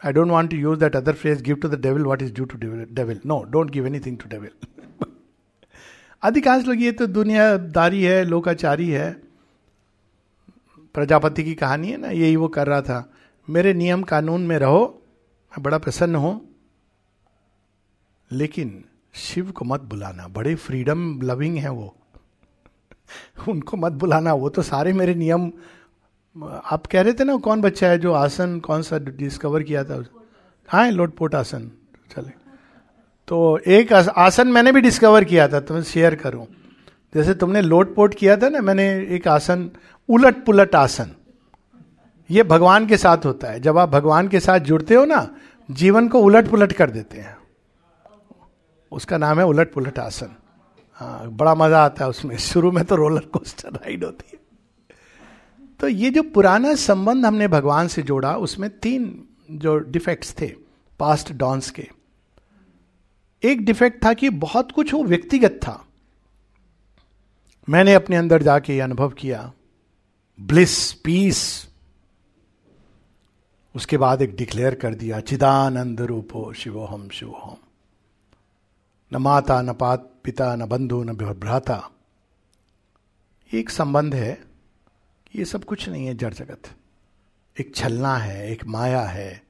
[0.05, 2.45] I don't want to use that other phrase give to the devil what is due
[2.45, 2.57] to
[2.93, 4.49] devil no don't give anything to devil
[6.21, 9.13] अधिकांश लोग ये तो दुनियादारी है, लोकाचारी है।
[10.93, 13.13] प्रजापति की कहानी है ना, यही वो कर रहा था।
[13.49, 15.03] मेरे नियम कानून में रहो,
[15.51, 16.55] मैं बड़ा प्रसन्न हूँ।
[18.31, 21.95] लेकिन शिव को मत बुलाना, बड़े फ्रीडम लविंग है वो।
[23.49, 25.51] उनको मत बुलाना, वो तो सारे मेरे नियम,
[26.65, 30.03] आप कह रहे थे ना, कौन बच्चा है जो आसन, कौन सा डिस्कवर किया था?
[30.67, 31.71] हाँ लोटपोट आसन।
[32.11, 32.31] चले।
[33.27, 36.47] तो एक आसन मैंने भी डिस्कवर किया था तो मैं शेयर करूँ।
[37.15, 39.71] जैसे तुमने लोटपोट किया था ना, मैंने एक आसन,
[40.09, 41.11] उलट पुलट आसन।
[42.31, 45.35] ये भगवान के साथ होता है। जब आप भगवान के साथ जुड़ते हो ना,
[45.71, 47.37] जीवन को उलट पुलट कर देते हैं।
[48.91, 50.35] उसका नाम है उलट पुलट आसन।
[50.97, 54.39] हाँ बड़ा मज़ा आता है उसमें। शुरू में तो रोलर कोस्टर राइड होती है।
[55.79, 60.47] तो ये जो पुराना संबंध हमने भगवान से जोड़ा, उसमें तीन जो डिफेक्ट्स थे
[60.99, 61.87] पास्ट डॉन्स के।
[63.43, 65.83] एक डिफेक्ट था कि बहुत कुछ वो व्यक्तिगत था।
[67.69, 69.51] मैंने अपने अंदर जाके अनुभव किया।
[70.39, 71.67] ब्लिस पीस
[73.75, 77.57] उसके बाद एक डिक्लेयर कर दिया, चिदानंद रूपो शिवो हम शिवो हम
[79.11, 81.91] न माता, न पात पिता न बंधु न भ्राता
[83.53, 84.41] एक संबंध है
[85.35, 86.61] ये सब कुछ नहीं है जड़ जगत।
[87.59, 89.43] एक छलना है, एक माया है।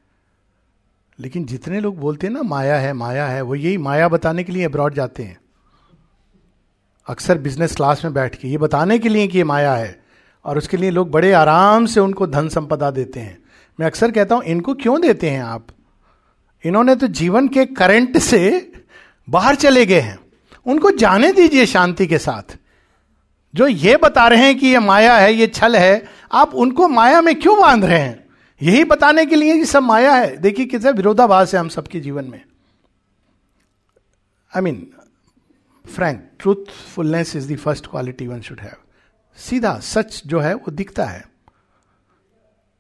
[1.20, 4.52] लेकिन जितने लोग बोलते हैं ना, माया है माया है, वो यही माया बताने के
[4.52, 5.40] लिए अब्रॉड जाते हैं।
[7.08, 10.04] अक्सर बिज़नेस क्लास में बैठ के ये बताने के लिए कि ये माया है,
[10.46, 13.44] और उसके लिए लोग बड़े आराम से उनको धन संपदा देते हैं।
[13.80, 15.68] मैं अक्सर कहता हूँ, इनको क्यों देते हैं आप?
[16.64, 18.72] इन्होंने तो जीवन के करंट से
[19.30, 20.27] बाहर चले गए हैं।
[20.68, 22.58] उनको जाने दीजिए शांति के साथ।
[23.56, 27.22] जो ये बता रहे हैं कि ये माया है, ये छल है, आप उनको माया
[27.22, 28.26] में क्यों बाँध रहे हैं?
[28.62, 32.26] यही बताने के लिए कि सब माया है। देखिए कितना विरोधाभास है हम सबके जीवन
[32.26, 32.46] में।
[34.56, 34.92] I mean
[35.96, 38.76] frank truthfulness is the first quality one should have
[39.38, 41.26] सीधा, सच जो है, वो दिखता है।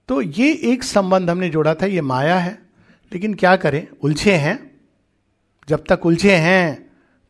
[0.07, 2.61] तो ये एक संबंध हमने जोड़ा था, ये माया है।
[3.13, 3.87] लेकिन क्या करें?
[4.03, 4.81] उलझे हैं।
[5.69, 6.86] जब तक उलझे हैं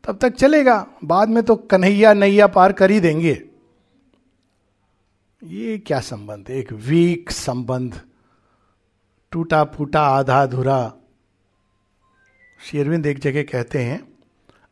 [0.08, 3.32] तब तक चलेगा। बाद में तो कन्हैया नैया पार कर ही देंगे।
[5.42, 6.50] ये क्या संबंध?
[6.50, 8.00] एक वीक संबंध।
[9.32, 10.80] टूटा फूटा आधा अधूरा
[12.60, 14.00] शेरविंद एक जगह कहते हैं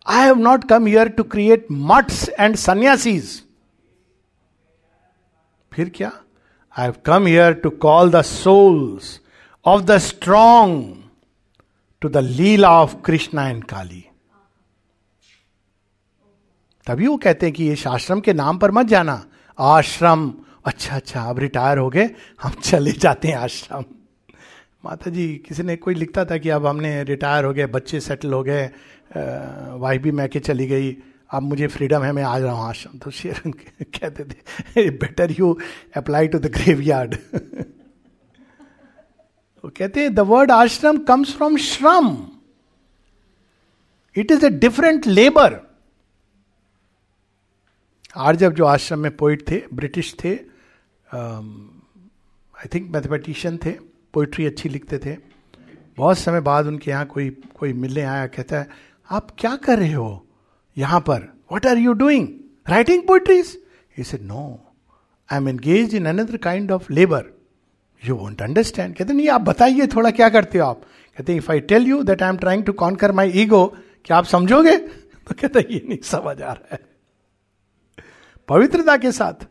[0.07, 3.39] I have not come here to create maths and sannyasis
[5.73, 6.13] फिर क्या?
[6.77, 9.21] I have come here to call the souls
[9.65, 11.03] of the strong
[12.03, 14.05] to the lila of Krishna and Kali
[16.87, 19.25] तभी वो कहते हैं कि ये आश्रम के नाम पर मत जाना।
[19.59, 20.33] आश्रम।
[20.67, 22.09] अच्छा अच्छा अब रिटायर हो गए।
[22.43, 23.85] हम चले जाते हैं आश्रम।
[24.85, 28.33] माता जी किसी ने कोई लिखता था कि अब हमने रिटायर हो गए, बच्चे सेटल
[28.33, 28.71] हो गए
[29.81, 30.97] वाइफ भी मैके चली गई,
[31.31, 33.41] अब मुझे फ्रीडम है, मैं आ रहा हूँ आश्रम। तो शेर
[33.83, 35.59] कहते थे better you
[35.97, 36.47] apply to the
[36.83, 37.17] graveyard
[39.65, 42.17] वो कहते हैं the word ashram comes from shram
[44.17, 45.66] it is a different labour
[48.37, 50.35] जब जो आश्रम में पोइट थे ब्रिटिश थे
[51.09, 53.71] आई थिंक मैथमेटिशियन थे
[54.15, 55.17] पोइट्री अच्छी लिखते थे।
[55.97, 58.69] बहुत समय बाद उनके यहाँ कोई कोई मिलने आया, कहता है,
[59.11, 60.27] आप क्या कर रहे हो
[60.77, 61.29] यहाँ पर?
[61.53, 62.29] What are you doing
[62.69, 63.57] writing poetries
[63.97, 64.43] इसे no
[65.31, 67.25] I am engage in another kind of labour
[68.03, 70.81] you want understand कहते, नहीं, आप बताइए थोड़ा क्या करते हो आप?
[71.19, 73.67] कहते if I tell you that I am trying to conquer my ego
[74.05, 74.77] क्या आप समझोगे?
[75.29, 76.96] तो कहते, ये नहीं समझ आ रहा है।
[78.49, 79.47] पवित्रता के साथ।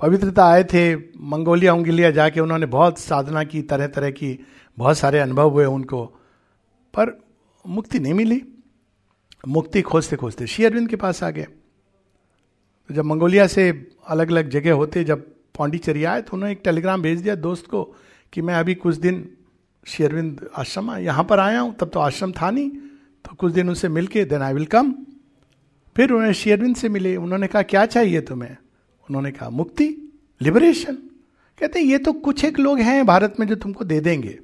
[0.00, 4.38] पवित्रता आए थे, मंगोलिया उंगलिया जाके उन्होंने बहुत साधना की तरह तरह की,
[4.78, 6.04] बहुत सारे अनुभव हुए उनको।
[6.94, 7.18] पर
[7.64, 8.42] मुक्ति नहीं मिली।
[9.48, 13.68] मुक्ति खोजते खोजते श्री अरविंद के पास आ गए। तो जब मंगोलिया से
[14.06, 17.82] अलग अलग जगह होते, जब पौंडीचेरी आए तो उन्होंने एक टेलीग्राम भेज दिया दोस्त को
[18.32, 19.28] कि मैं अभी कुछ दिन
[19.86, 22.70] शेरविंद आश्रम यहाँ पर आया हूँ, तब तो आश्रम था नहीं
[23.24, 24.94] तो कुछ दिन उनसे मिल के देन आई विल कम
[25.96, 28.50] फिर उन्हें शेरविंद से मिले। उन्होंने कहा, क्या चाहिए तुम्हें?
[29.10, 30.94] उन्होंने कहा, मुक्ति लिबरेशन
[31.60, 34.38] कहते ये तो कुछ एक लोग हैं भारत में जो तुमको दे देंगे।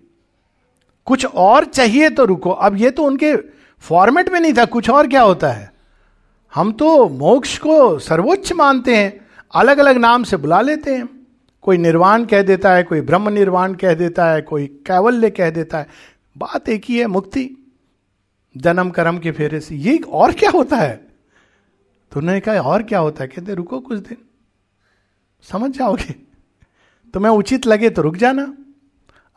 [1.05, 3.37] कुछ और चाहिए तो रुको। अब ये तो उनके
[3.79, 5.73] फॉर्मेट में नहीं था, कुछ और क्या होता है?
[6.55, 11.27] हम तो मोक्ष को सर्वोच्च मानते हैं अलग अलग नाम से बुला लेते हैं।
[11.63, 15.79] कोई निर्वाण कह देता है, कोई ब्रह्म निर्वाण कह देता है, कोई कैवल्य कह देता
[15.79, 15.87] है।
[16.39, 17.51] बात एक ही है, मुक्ति,
[18.57, 21.08] जन्म, कर्म के फेरे से। ये और क्या होता है?
[22.13, 23.29] तो उन्होंने कहा, और क्या होता है?
[23.29, 24.17] कहते, रुको कुछ दिन।
[25.43, 26.15] समझ जाओगे।
[27.15, 28.57] तुम्हें उचित लगे तो रुक जाना।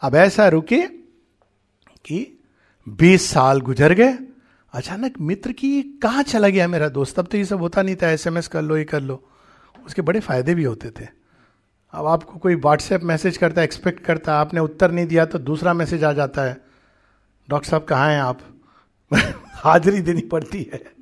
[0.02, 0.82] अब ऐसा रुके
[2.06, 2.44] कि
[2.90, 4.18] 20 साल गुजर गए।
[4.74, 8.10] अचानक मित्र की कहाँ चला गया मेरा दोस्त। अब तो ये सब होता नहीं था।
[8.10, 9.28] एसएमएस कर लो, ये कर लो।
[9.86, 11.08] उसके बड़े फ़ायदे भी होते थे।
[11.92, 15.40] अब आपको कोई व्हाट्सएप मैसेज करता है एक्सपेक्ट करता है आपने उत्तर नहीं दिया तो
[15.40, 16.62] दूसरा मैसेज आ जाता है।
[17.50, 18.40] डॉक्टर साहब, कहाँ हैं आप?
[19.46, 21.01] हाजिरी देनी पड़ती है।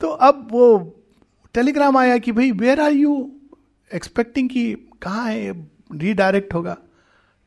[0.00, 0.66] तो अब वो
[1.54, 3.14] टेलीग्राम आया कि भाई वेयर आर यू
[3.90, 5.52] एक्सपेक्टिंग कि कहाँ है
[5.92, 6.76] रीडायरेक्ट होगा।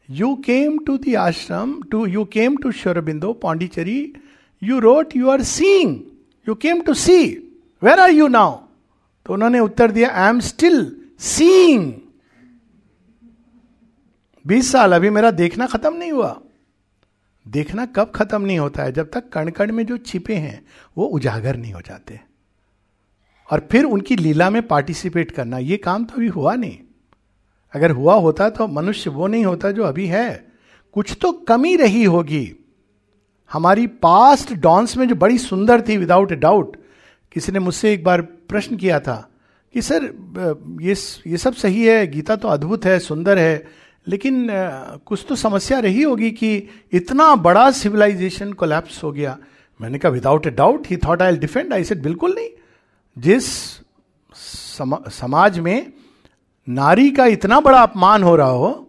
[0.09, 4.13] You came to the ashram to you came to Sri Aurobindo Pondicherry
[4.61, 5.95] you wrote you are seeing
[6.47, 7.23] you came to see
[7.81, 8.55] where are you now
[9.25, 10.79] तो उन्होंने उत्तर दिया आई एम स्टिल
[11.19, 11.91] सींग
[14.45, 16.39] बीस साल अभी मेरा देखना खत्म नहीं हुआ।
[17.45, 18.91] देखना कब खत्म नहीं होता है?
[18.91, 20.65] जब तक कण कण में जो छिपे हैं,
[20.97, 22.19] वो उजागर नहीं हो जाते।
[23.51, 26.77] और फिर उनकी लीला में पार्टिसिपेट करना। ये काम तो अभी हुआ नहीं।
[27.73, 30.47] अगर हुआ होता तो मनुष्य वो नहीं होता जो अभी है।
[30.93, 32.51] कुछ तो कमी रही होगी।
[33.51, 36.75] हमारी पास्ट डॉन्स में जो बड़ी सुंदर थी विदाउट ए डाउट
[37.31, 39.29] किसी ने मुझसे एक बार प्रश्न किया था
[39.73, 40.03] कि, सर,
[40.81, 40.95] ये
[41.27, 42.07] ये सब सही है?
[42.07, 43.67] गीता तो अद्भुत है, सुंदर है।
[44.07, 44.47] लेकिन
[45.05, 46.55] कुछ तो समस्या रही होगी कि
[46.91, 49.37] इतना बड़ा सिविलाइजेशन कोलैप्स हो गया।
[49.81, 52.49] मैंने कहा without a doubt he thought I defend I said बिल्कुल नहीं।
[53.17, 53.45] जिस
[54.35, 55.93] समा, समाज में
[56.69, 58.87] नारी का इतना बड़ा अपमान हो रहा हो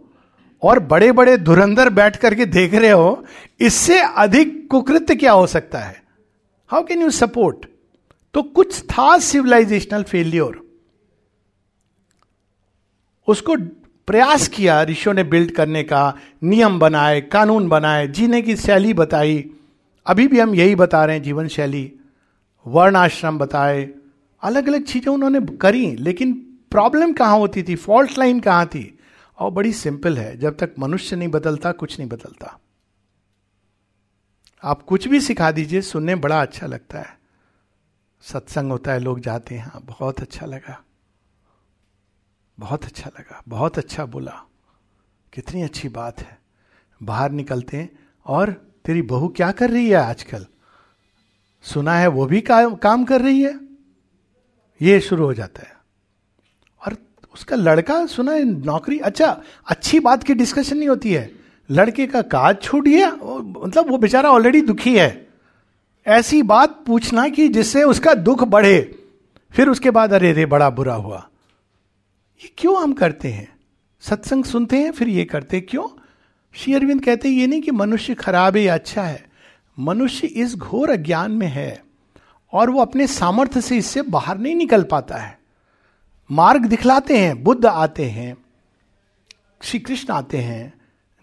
[0.63, 3.25] और बड़े बड़े धुरंधर बैठ करके देख रहे हो
[3.61, 6.03] इससे अधिक कुकृत्य क्या हो सकता है?
[6.69, 7.67] हाउ कैन यू सपोर्ट
[8.35, 10.67] तो कुछ था सिविलाइजेशनल फेल्योर
[13.29, 13.57] उसको
[14.07, 19.51] प्रयास किया ऋषियों ने बिल्ड करने का नियम बनाए कानून बनाए जीने की शैली बताई।
[20.07, 21.93] अभी भी हम यही बता रहे हैं जीवन शैली
[22.67, 23.91] वर्ण आश्रम बताए
[24.43, 26.33] अलग अलग चीज़ें उन्होंने करी लेकिन
[26.71, 27.77] प्रॉब्लम कहाँ होती थी?
[27.77, 28.99] फॉल्ट लाइन कहाँ थी?
[29.39, 32.59] और बड़ी सिंपल है जब तक मनुष्य नहीं बदलता कुछ नहीं बदलता।
[34.63, 37.19] आप कुछ भी सिखा दीजिए सुनने बड़ा अच्छा लगता है।
[38.25, 40.83] सत्संग होता है लोग जाते हैं हाँ बहुत अच्छा लगा।
[42.59, 44.33] बहुत अच्छा लगा बहुत अच्छा बोला।
[45.33, 46.39] कितनी अच्छी बात है।
[47.01, 47.91] बाहर निकलते हैं
[48.27, 48.51] और
[48.85, 50.47] तेरी बहू क्या कर रही है आजकल?
[51.65, 53.72] सुना है वो भी का, काम कर रही है?
[54.83, 55.77] ये शुरू हो जाता है।
[56.87, 56.97] और
[57.35, 61.33] उसका लड़का, सुना है, नौकरी अच्छा अच्छी बात की डिस्कशन नहीं होती है।
[61.71, 63.11] लड़के का काज छूट गया
[63.65, 65.29] मतलब वो बेचारा ऑलरेडी दुखी है।
[66.07, 68.99] ऐसी बात पूछना कि जिससे उसका दुख बढ़े,
[69.51, 71.29] फिर उसके बाद, अरे, रे, बड़ा बुरा हुआ।
[72.45, 73.57] ये क्यों हम करते हैं?
[74.01, 76.01] सत्संग सुनते हैं, फिर ये करते क्यों?
[76.55, 79.27] श्री अरविंद कहते ये नहीं कि मनुष्य खराब है या अच्छा है।
[79.79, 81.85] मनुष्य इस घोर अज्ञान में है।
[82.53, 85.39] और वो अपने सामर्थ्य से इससे बाहर नहीं निकल पाता है।
[86.31, 88.37] मार्ग दिखलाते हैं, बुद्ध आते हैं
[89.61, 90.73] श्री कृष्ण आते हैं,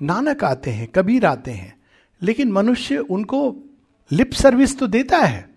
[0.01, 1.73] नानक आते हैं, कबीर आते हैं,
[2.21, 3.55] लेकिन मनुष्य उनको
[4.11, 5.49] लिप सर्विस तो देता है,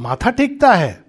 [0.00, 1.04] माथा टेकता है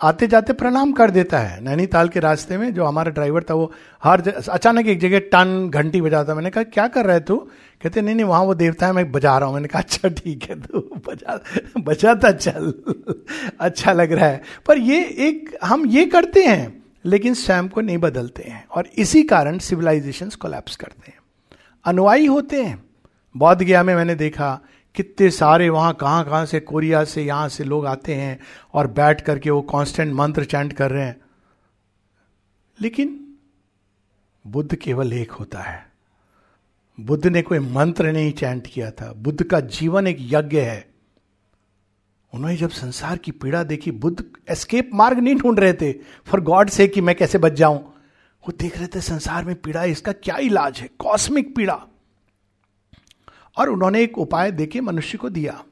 [0.00, 3.70] आते जाते प्रणाम कर देता है। नैनीताल के रास्ते में जो हमारा ड्राइवर था वो
[4.04, 7.48] हर अचानक एक जगह टन, घंटी बजाता, मैंने कहा, क्या कर रहे तू?
[7.80, 10.44] कहते नहीं नहीं, वहाँ वो देवता है, मैं बजा रहा हूँ। मैंने कहा अच्छा ठीक
[10.44, 11.40] है तो बजा
[11.78, 12.72] बजाता चल
[13.60, 17.98] अच्छा लग रहा है। पर ये एक, हम ये करते हैं, लेकिन स्वयं को नहीं
[17.98, 21.18] बदलते हैं, और इसी कारण सिविलाइजेशन कोलैप्स करते हैं।
[21.84, 22.84] अनुयायी होते हैं।
[23.36, 24.60] बौद्ध गया में मैंने देखा,
[24.94, 28.38] कितने सारे वहाँ कहाँ, कहाँ से, कोरिया से, यहाँ से लोग आते हैं,
[28.74, 31.20] और बैठ करके वो कांस्टेंट मंत्र चैंट कर रहे हैं।
[32.80, 33.34] लेकिन
[34.46, 35.89] बुद्ध केवल एक होता है।
[37.00, 40.90] बुद्ध ने कोई मंत्र नहीं चैंट किया था। बुद्ध का जीवन एक यज्ञ है।
[42.34, 45.92] उन्होंने जब संसार की पीड़ा देखी, बुद्ध एस्केप मार्ग नहीं ढूंढ रहे थे।
[46.26, 47.78] फॉर गॉड से कि मैं कैसे बच जाऊँ?
[48.48, 50.88] वो देख रहे थे संसार में पीड़ा, इसका क्या इलाज है?
[50.98, 51.86] कॉस्मिक पीड़ा।
[53.58, 55.64] और उन्होंने एक उपाय देके मनुष्य को दिया।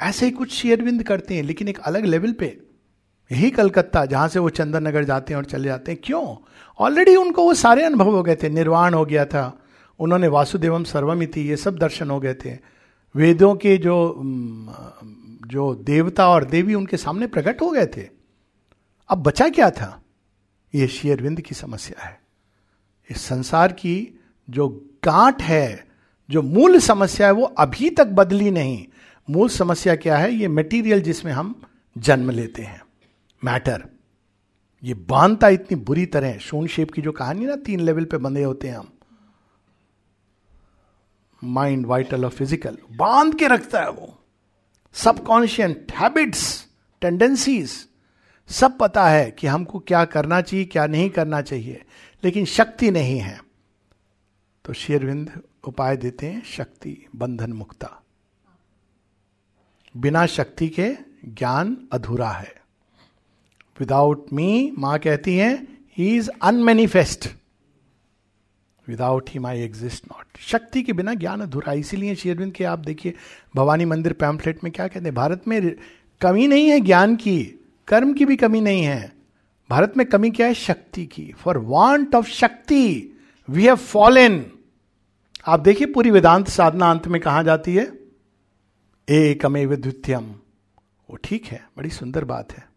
[0.00, 2.62] ऐसे ही कुछ शेयरविंद करते हैं, लेकिन एक अलग लेवल पे।
[3.32, 6.36] यही कलकत्ता, जहाँ से वो चंदन नगर जाते हैं और चले जाते हैं। क्यों?
[6.78, 9.58] ऑलरेडी उनको वो सारे अनुभव हो गए थे। निर्वाण हो गया था।
[9.98, 12.58] उन्होंने वासुदेवम सर्वमिति, ये सब दर्शन हो गए थे।
[13.14, 14.22] वेदों के जो
[15.46, 18.08] जो देवता और देवी उनके सामने प्रकट हो गए थे।
[19.08, 20.02] अब बचा क्या था?
[20.74, 22.20] ये शेयरविंद की समस्या है।
[23.10, 24.68] इस संसार की जो
[25.04, 25.86] गांठ है,
[26.30, 28.86] जो मूल समस्या है, वो अभी तक बदली नहीं।
[29.30, 30.32] मूल समस्या क्या है?
[30.32, 31.62] ये मटेरियल जिसमें हम
[31.98, 32.82] जन्म लेते हैं।
[33.44, 33.84] मैटर
[34.84, 38.42] ये बांधता इतनी बुरी तरह, शून शेप की जो कहानी ना, तीन लेवल पे बंधे
[38.42, 38.88] होते हैं हम।
[41.44, 44.18] माइंड वाइटल और फ़िज़िकल, बाँध के रखता है वो।
[44.94, 46.68] सबकॉन्शियंट हैबिट्स
[47.02, 47.72] टेंडेंसीज
[48.48, 51.82] सब पता है कि हमको क्या करना चाहिए, क्या नहीं करना चाहिए,
[52.24, 53.40] लेकिन शक्ति नहीं है।
[54.64, 58.02] तो शेरविंद उपाय देते हैं, शक्ति बंधन मुक्ता।
[59.94, 60.90] बिना शक्ति के
[61.24, 62.54] ज्ञान अधूरा है।
[63.80, 65.54] विदाउट मी माँ कहती है
[65.96, 67.28] he is unmanifest
[68.92, 73.14] without he may exist not शक्ति के बिना ज्ञान अधूरा इसीलिए शेरविंद के आप देखिए,
[73.56, 75.14] भवानी मंदिर पैम्फलेट में क्या कहते हैं?
[75.14, 75.60] भारत में
[76.20, 77.38] कमी नहीं है ज्ञान की,
[77.88, 79.12] कर्म की भी कमी नहीं है।
[79.70, 80.54] भारत में कमी क्या है?
[80.54, 82.84] शक्ति की। For want of shakti
[83.48, 84.44] we have fallen
[85.46, 87.92] आप देखिए पूरी वेदांत साधना अंत में कहा जाती है?
[89.08, 90.24] एकमे विद्युत्यम
[91.10, 92.68] वो ठीक है, बड़ी सुंदर बात है।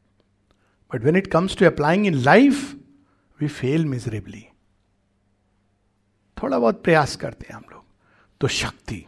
[0.91, 2.73] But when it comes to applying in life
[3.39, 4.45] we fail miserably
[6.45, 7.83] थोड़ा बहुत प्रयास करते हैं हम लोग।
[8.41, 9.05] तो शक्ति।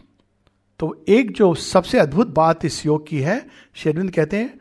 [0.79, 4.59] तो एक जो सबसे अद्भुत बात इस योग की है, शेरविंद कहते हैं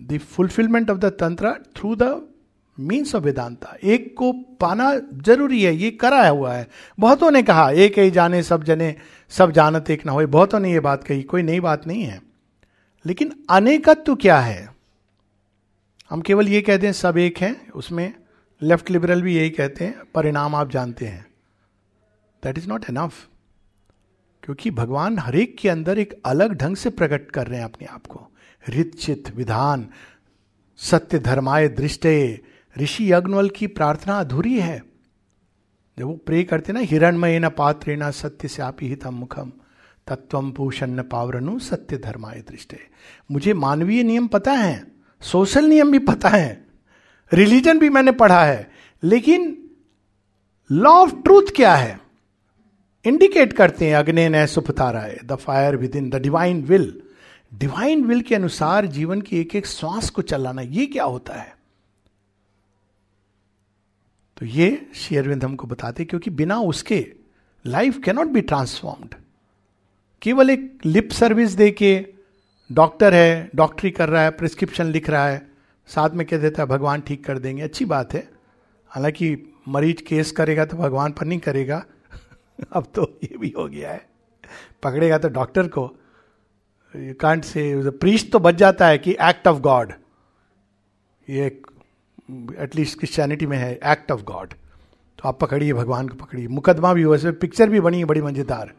[0.00, 2.28] the fulfilment of the tantra through the
[2.80, 6.68] means of Vedanta एक को पाना ज़रूरी है, ये करा हुआ है।
[7.00, 8.96] बहुतों ने कहा, एक ही जाने, सब जने,
[9.28, 12.22] सब जानत, एक ना हो बहुतों ने ये बात कही, कोई नई बात नहीं है।
[13.06, 14.74] लेकिन अनेकत्व क्या है?
[16.10, 18.12] हम केवल ये कहते हैं सब एक हैं, उसमें
[18.64, 21.26] लेफ़्ट लिबरल भी यही कहते हैं, परिणाम आप जानते हैं।
[22.44, 23.28] दैट इज़ नॉट एनफ
[24.42, 28.06] क्योंकि भगवान हरेक के अंदर एक अलग ढंग से प्रकट कर रहे हैं अपने आप
[28.06, 28.30] को।
[28.68, 29.88] रिचित विधान,
[30.76, 32.40] सत्य, धर्माय, दृष्टे,
[32.78, 34.84] ऋषि यज्ञवल की प्रार्थना अधूरी है।
[35.98, 39.52] जब वो प्रे करते ना, हिरणमय न पात्र न सत्य से आप ही मुखम
[40.06, 42.80] तत्वम पूषण पावरनु सत्य धर्माय दृष्टे।
[43.30, 46.63] मुझे मानवीय नियम पता है, सोशल नियम भी पता है
[47.34, 48.70] रिलीजन भी मैंने पढ़ा है,
[49.02, 49.56] लेकिन
[50.70, 51.98] लॉ ऑफ़ ट्रूथ क्या है?
[53.04, 56.92] इंडिकेट करते हैं, अग्नि न सुपतारा है the fire within the divine will
[57.52, 61.52] divine will के अनुसार जीवन की एक एक श्वास को चलाना, ये क्या होता है?
[64.36, 67.06] तो ये शेयरविंद हमको बताते क्योंकि बिना उसके
[67.64, 69.14] लाइफ कैनॉट बी ट्रांसफॉर्म्ड
[70.22, 72.06] केवल एक लिप सर्विस दे के
[72.72, 75.53] डॉक्टर है डॉक्टरी कर रहा है प्रिस्क्रिप्शन लिख रहा है
[75.88, 78.28] साथ में कह देता है, भगवान ठीक कर देंगे। अच्छी बात है।
[78.90, 81.84] हालाँकि मरीज़ केस करेगा तो भगवान पर नहीं करेगा।
[82.72, 84.08] अब तो ये भी हो गया है।
[84.82, 85.96] पकड़ेगा तो डॉक्टर को।
[86.94, 89.92] यू कांट से प्रीस्ट तो बच जाता है कि एक्ट ऑफ़ गॉड
[91.28, 91.62] ये
[92.58, 94.54] एटलीस्ट क्रिश्चियनिटी में है एक्ट ऑफ़ गॉड
[95.18, 98.22] तो आप पकड़िए, भगवान को पकड़िए। मुकदमा भी हुआ इसमें पिक्चर भी बनी है, बड़ी
[98.22, 98.72] मज़ेदार।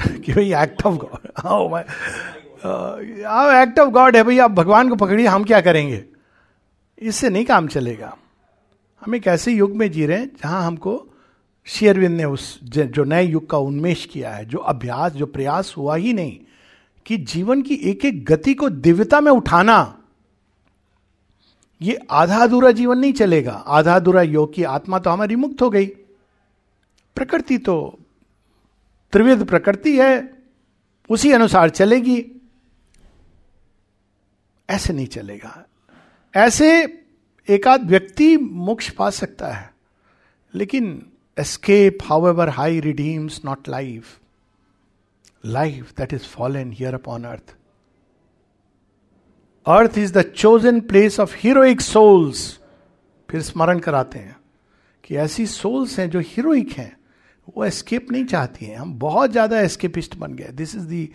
[0.08, 5.26] कि भाई एक्ट ऑफ़ गॉड हाँ एक्ट ऑफ़ गॉड है, भाई, आप भगवान को पकड़िए,
[5.26, 6.04] हम क्या करेंगे?
[6.98, 8.16] इससे नहीं काम चलेगा।
[9.00, 11.06] हम एक ऐसे युग में जी रहे हैं जहाँ हमको
[11.64, 15.96] शेयरविंद ने उस जो नए युग का उन्मेष किया है, जो अभ्यास, जो प्रयास हुआ
[15.96, 16.38] ही नहीं,
[17.06, 19.98] कि जीवन की एक एक गति को दिव्यता में उठाना।
[21.82, 25.70] ये आधा अधूरा जीवन नहीं चलेगा। आधा अधूरा योग की आत्मा तो हमारी मुक्त हो
[25.70, 25.86] गई।
[27.16, 27.98] प्रकृति तो
[29.12, 30.38] त्रिविध प्रकृति है,
[31.10, 32.26] उसी अनुसार चलेगी।
[34.70, 35.66] ऐसे नहीं चलेगा।
[36.36, 36.68] ऐसे
[37.48, 39.70] एकाध व्यक्ति मोक्ष पा सकता है,
[40.54, 41.02] लेकिन
[41.36, 44.18] escape however high redeems not life
[45.46, 47.54] life that is fallen here upon earth
[49.66, 52.60] earth is the chosen place of heroic souls
[53.28, 54.36] फिर स्मरण कराते हैं
[55.04, 56.96] कि ऐसी सोल्स हैं जो हीरोइक हैं।
[57.48, 61.08] वो एस्केप नहीं चाहती हैं। हम बहुत ज़्यादा एस्केपिस्ट बन गए। This is the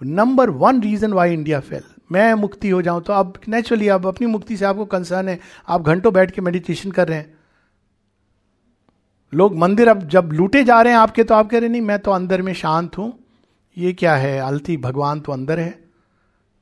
[0.00, 4.26] number one reason why India fail मैं मुक्ति हो जाऊँ तो अब नेचुरली अब अपनी
[4.26, 5.38] मुक्ति से आपको कंसर्न है।
[5.68, 7.38] आप घंटों बैठ के मेडिटेशन कर रहे हैं।
[9.32, 11.98] लोग मंदिर अब जब लूटे जा रहे हैं आपके तो आप कह रहे नहीं, मैं
[11.98, 13.12] तो अंदर में शांत हूँ।
[13.76, 14.38] ये क्या है?
[14.38, 15.84] अलती, भगवान तो अंदर है।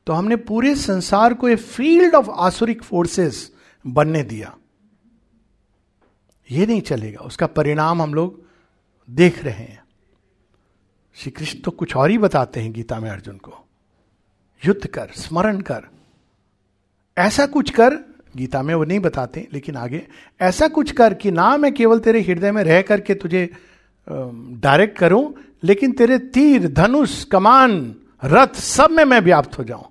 [0.07, 3.53] तो हमने पूरे संसार को a field of asuric forces
[3.87, 4.55] बनने दिया।
[6.51, 8.43] ये नहीं चलेगा। उसका परिणाम हम लोग
[9.11, 9.83] देख रहे हैं।
[11.15, 13.62] श्री कृष्ण तो कुछ और ही बताते हैं गीता में अर्जुन को।
[14.63, 15.85] युद्ध कर, स्मरण कर।
[17.17, 17.95] ऐसा कुछ कर,
[18.37, 20.07] गीता में वो नहीं बताते, लेकिन आगे,
[20.41, 23.49] ऐसा कुछ कर कि ना मैं केवल तेरे हृदय में रह करके तुझे
[24.07, 25.35] डायरेक्ट करूँ,
[25.65, 27.95] लेकिन तेरे तीर, धनुष, कमान,
[28.25, 29.85] रथ, सब में मैं व्याप्त हो जाऊँ।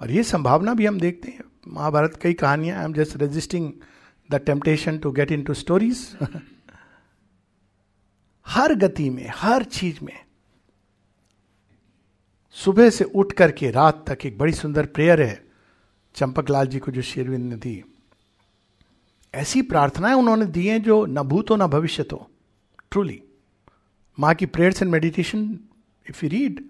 [0.00, 3.72] और ये संभावना भी हम देखते हैं। महाभारत कई कहानियाँ I am just resisting
[4.30, 6.16] the temptation to get into stories
[8.46, 10.25] हर गति में, हर चीज़ में
[12.56, 15.44] सुबह से उठ करके रात तक एक बड़ी सुंदर प्रेयर है,
[16.14, 17.82] चंपक लाल जी को जो शेरविंद ने दी।
[19.34, 22.28] ऐसी प्रार्थनाएँ उन्होंने दी हैं जो न भूत हो, न भविष्य हो
[22.90, 23.20] ट्रूली
[24.18, 25.58] माँ की prayers and meditation
[26.06, 26.64] if you read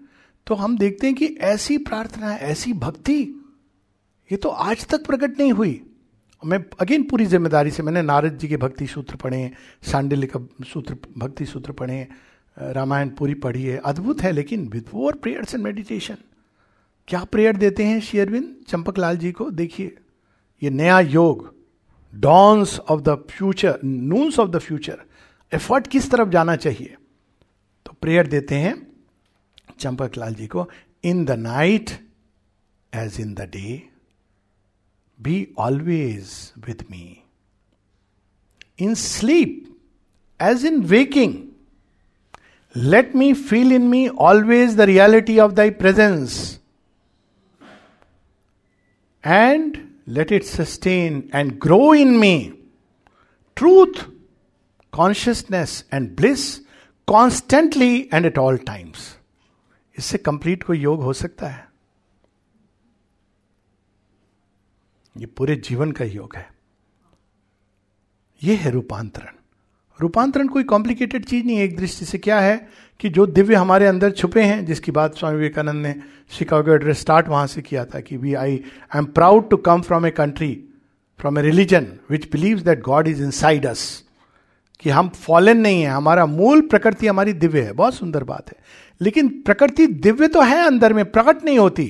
[0.47, 3.19] तो हम देखते हैं कि ऐसी प्रार्थना, ऐसी भक्ति,
[4.29, 5.81] ये तो आज तक प्रकट नहीं हुई।
[6.41, 9.51] मैं अगेन पूरी ज़िम्मेदारी से, मैंने नारद जी के भक्ति सूत्र पढ़े
[9.83, 12.07] सांडिल्य का सूत्र, भक्ति सूत्र पढ़े
[12.57, 16.17] रामायण पूरी पढ़ी है, अद्भुत है, लेकिन वोर प्रेयर्स एंड मेडिटेशन
[17.07, 19.95] क्या प्रेयर देते हैं शेयरविंद चंपक लाल जी को देखिए,
[20.61, 21.53] ये नया योग
[22.13, 25.01] dawns of the future noons of the future
[25.51, 26.95] effort किस तरफ़ जाना चाहिए?
[27.85, 28.75] तो प्रेयर देते हैं
[29.79, 30.69] चंपक लाल जी को
[31.03, 31.89] in the night
[32.93, 33.81] as in the day
[35.19, 36.31] be always
[36.67, 37.17] with me
[38.79, 39.63] in sleep
[40.39, 41.35] as in waking
[42.77, 46.59] let me feel in me always the reality of thy presence
[49.25, 52.53] and let it sustain and grow in me
[53.55, 54.03] truth
[54.91, 56.57] consciousness and bliss
[57.07, 59.17] constantly and at all times
[59.97, 61.67] इससे complete कोई योग हो सकता है?
[65.17, 66.49] ये पूरे जीवन का योग है।
[68.43, 69.36] ये है रूपांतरण।
[70.01, 72.67] रूपांतरण कोई कॉम्प्लिकेटेड चीज़ नहीं है, एक दृष्टि से क्या है
[72.99, 75.93] कि जो दिव्य हमारे अंदर छुपे हैं, जिसकी बात स्वामी विवेकानंद ने
[76.29, 79.81] शिकागो एड्रेस स्टार्ट वहाँ से किया था कि we I I am proud to come
[79.81, 80.53] from a country
[81.19, 84.03] from a religion which believe that God is inside us
[84.79, 88.55] कि हम फॉलन नहीं है, हमारा मूल प्रकृति हमारी दिव्य है। बहुत सुंदर बात है।
[89.01, 91.85] लेकिन प्रकृति दिव्य तो है अंदर में, प्रकट नहीं होती,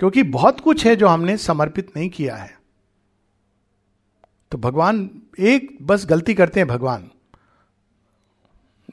[0.00, 2.54] क्योंकि बहुत कुछ है जो हमने समर्पित नहीं किया है।
[4.52, 5.08] तो भगवान
[5.38, 7.10] एक बस गलती करते हैं भगवान।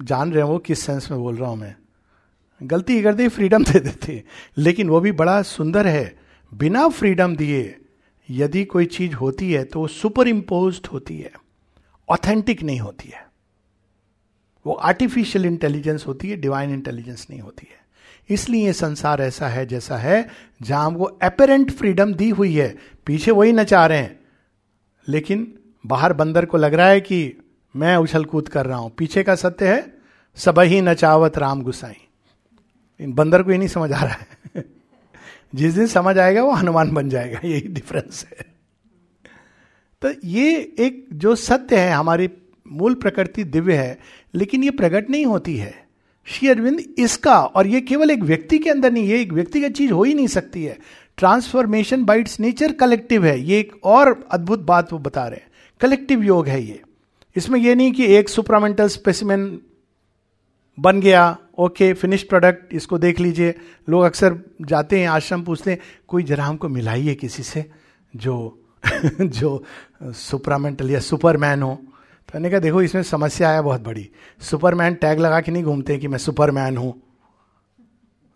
[0.02, 1.76] जान रहे हैं वो किस सेंस में बोल रहा हूँ मैं।
[2.64, 4.24] गलती ही करते फ्रीडम दे देते
[4.58, 6.20] लेकिन वो भी बड़ा सुंदर है।
[6.54, 7.78] बिना फ्रीडम दिए
[8.30, 11.32] यदि कोई चीज़ होती है तो वो सुपर इम्पोज होती है।
[12.10, 13.28] ऑथेंटिक नहीं होती है।
[14.66, 17.80] वो आर्टिफिशियल इंटेलिजेंस होती है डिवाइन इंटेलिजेंस नहीं होती है।
[18.30, 20.30] इसलिए ये संसार ऐसा है, जैसा है,
[20.62, 24.20] जहाँ हमको अपेरेंट फ्रीडम दी हुई है। पीछे वही नचा रहे हैं।
[25.08, 27.34] लेकिन बाहर बंदर को लग रहा है कि
[27.76, 29.98] मैं उछल कूद कर रहा हूँ। पीछे का सत्य है
[30.36, 32.08] सब ही नचावत राम गुसाई।
[33.00, 34.28] इन बंदर को ये नहीं समझ आ रहा है।
[35.56, 38.46] जिस दिन समझ आएगा, वो हनुमान बन जाएगा। यही डिफरेंस है।
[40.02, 42.30] तो ये एक जो सत्य है, हमारी
[42.72, 44.00] मूल प्रकृति दिव्य है,
[44.34, 45.88] लेकिन ये प्रकट नहीं होती है।
[46.26, 49.92] श्री अरविंद इसका, और ये केवल एक व्यक्ति के अंदर नहीं, ये एक व्यक्तिगत चीज़
[49.92, 50.80] हो ही नहीं सकती है।
[51.18, 55.49] Transformation by its nature collective है। ये एक और अद्भुत बात वो बता रहे हैं।
[55.80, 56.82] कलेक्टिव योग है ये।
[57.36, 59.62] इसमें यह नहीं कि एक सुपरामेंटल स्पेसिमेन
[60.80, 63.56] बन गया ओके फिनिश प्रोडक्ट इसको देख लीजिए।
[63.90, 67.72] लोग अक्सर जाते हैं, आश्रम पूछते हैं, कोई जरा हमको मिलाइए किसी से
[68.16, 68.56] जो
[69.22, 69.64] जो
[70.04, 71.76] सुपरामेंटल या सुपरमैन हो?
[71.76, 74.10] तो मैंने कहा, देखो, इसमें समस्या है बहुत बड़ी।
[74.42, 77.02] सुपरमैन टैग लगा के नहीं घूमते कि मैं सुपरमैन हूँ।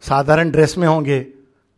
[0.01, 1.33] साधारण ड्रेस में होंगे।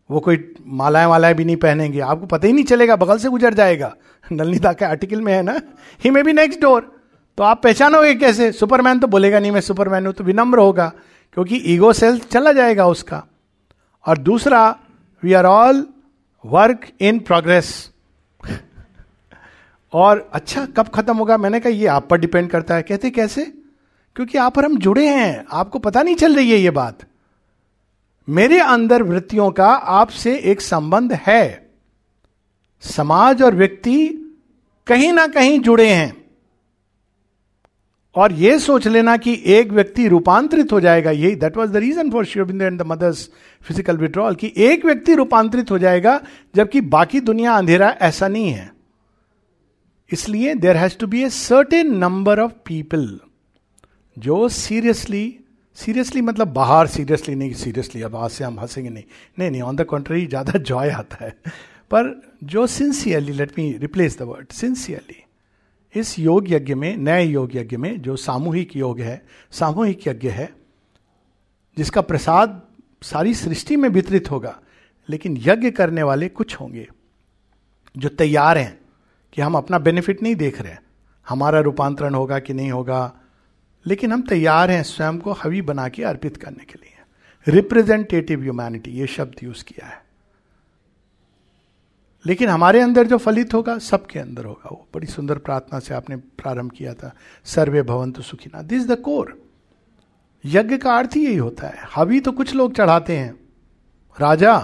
[0.09, 3.53] वो कोई मालाएँ वालाएँ भी नहीं पहनेंगे। आपको पता ही नहीं चलेगा, बगल से गुजर
[3.53, 3.95] जाएगा।
[4.25, 5.59] नलनीता के आर्टिकल में है ना?
[6.03, 6.91] He may be next door
[7.37, 8.51] तो आप पहचानोगे कैसे?
[8.51, 10.91] सुपरमैन तो बोलेगा नहीं, मैं सुपरमैन हूँ। तो विनम्र होगा,
[11.33, 13.23] क्योंकि ईगो सेल चला जाएगा उसका।
[14.05, 14.69] और दूसरा
[15.23, 15.85] we are all
[16.45, 17.91] work in progress
[19.93, 21.37] और अच्छा कब खत्म होगा?
[21.37, 23.45] मैंने कहा, ये आप पर डिपेंड करता है। कहते, कैसे?
[24.15, 27.05] क्योंकि आप पर हम जुड़े हैं। आपको पता नहीं चल रही है ये बात।
[28.27, 31.71] मेरे अंदर वृत्तियों का आपसे एक संबंध है।
[32.83, 34.07] समाज और व्यक्ति
[34.87, 36.15] कहीं ना कहीं जुड़े हैं।
[38.15, 42.11] और यह सोच लेना कि एक व्यक्ति रूपांतरित हो जाएगा यही that was the reason
[42.11, 43.29] for Sri Aurobindo and the mother's
[43.61, 46.19] physical withdrawal कि एक व्यक्ति रूपांतरित हो जाएगा,
[46.55, 48.71] जबकि बाकी दुनिया अंधेरा ऐसा नहीं है।
[50.11, 53.19] इसलिए there has to be a certain number of people
[54.17, 55.27] जो सीरियसली
[55.75, 59.03] सीरियसली मतलब बाहर सीरियसली नहीं, सीरियसली, अब आज से हम हंसेंगे नहीं।
[59.39, 61.31] नहीं नहीं ऑन द कंट्री ज़्यादा जॉय आता है।
[61.91, 65.21] पर जो sincerely let me replace the word sincerely
[65.95, 70.53] इस योग यज्ञ में, नए योग यज्ञ में, जो सामूहिक योग है, सामूहिक यज्ञ है,
[71.77, 72.61] जिसका प्रसाद
[73.03, 74.59] सारी सृष्टि में वितरित होगा,
[75.09, 76.87] लेकिन यज्ञ करने वाले कुछ होंगे,
[77.97, 78.79] जो तैयार हैं,
[79.33, 80.75] कि हम अपना बेनिफिट नहीं देख रहे
[81.27, 83.13] हमारा रूपांतरण होगा कि नहीं होगा?
[83.87, 86.91] लेकिन हम तैयार हैं स्वयं को हवी बना के अर्पित करने के लिए।
[87.47, 90.05] रिप्रेजेंटेटिव ह्यूमैनिटी ये शब्द यूज़ किया है।
[92.25, 96.15] लेकिन हमारे अंदर जो फलित होगा, सबके अंदर होगा वो। बड़ी सुंदर प्रार्थना से आपने
[96.15, 97.13] प्रारंभ किया था,
[97.43, 99.45] सर्वे भवंतु सुखिना। दिस द कोर
[100.45, 103.39] यज्ञ का अर्थ ही यही होता है। हवी तो कुछ लोग चढ़ाते हैं।
[104.21, 104.57] राजा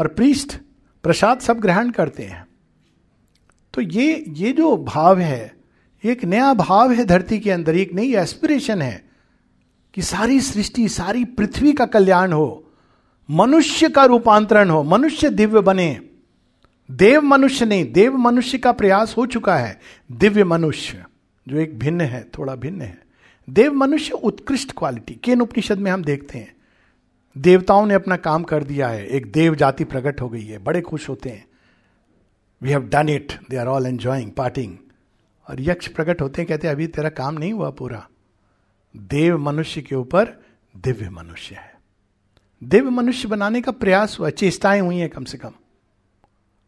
[0.00, 0.58] और प्रीस्ट
[1.02, 2.46] प्रसाद सब ग्रहण करते हैं।
[3.74, 5.59] तो ये ये जो भाव है
[6.04, 9.10] एक नया भाव है धरती के अंदर, एक नई एस्पिरेशन है
[9.94, 12.70] कि सारी सृष्टि, सारी पृथ्वी का कल्याण हो,
[13.30, 16.00] मनुष्य का रूपांतरण हो, मनुष्य दिव्य बने।
[16.90, 19.80] देव मनुष्य नहीं, देव मनुष्य का प्रयास हो चुका है।
[20.12, 21.04] दिव्य मनुष्य,
[21.48, 23.02] जो एक भिन्न है, थोड़ा भिन्न है।
[23.50, 26.56] देव मनुष्य उत्कृष्ट क्वालिटी केन उपनिषद में हम देखते हैं।
[27.38, 30.80] देवताओं ने अपना काम कर दिया है, एक देव जाति प्रकट हो गई है, बड़े
[30.80, 31.44] खुश होते हैं।
[32.62, 34.76] We have done it they are all enjoying partying
[35.50, 38.08] और यक्ष प्रकट होते कहते अभी तेरा काम नहीं हुआ पूरा।
[38.96, 40.44] देव मनुष्य के ऊपर
[40.76, 41.74] दिव्य मनुष्य है।
[42.64, 45.52] दिव्य मनुष्य बनाने का प्रयास हुआ, चेष्टाएँ हुई हैं कम से कम।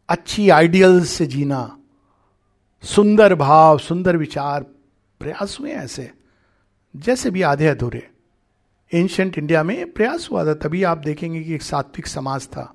[0.09, 1.77] अच्छी आइडियल्स से जीना,
[2.83, 4.63] सुंदर भाव, सुंदर विचार,
[5.19, 6.11] प्रयास हुए ऐसे।
[6.95, 8.09] जैसे भी आधे अधूरे।
[8.93, 12.73] एंशंट इंडिया में प्रयास हुआ था, तभी आप देखेंगे कि एक सात्विक समाज था।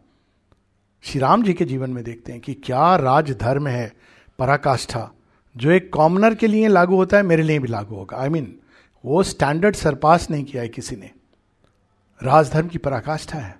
[1.02, 3.96] श्री राम जी के जीवन में देखते हैं कि क्या राज धर्म है,
[4.38, 5.10] पराकाष्ठा।
[5.58, 8.32] जो एक कॉमनर के लिए लागू होता है मेरे लिए भी लागू होगा। आई I
[8.32, 8.56] मीन mean,
[9.04, 11.10] वो स्टैंडर्ड सरपास नहीं किया है किसी ने।
[12.22, 13.58] राजधर्म की पराकाष्ठा है।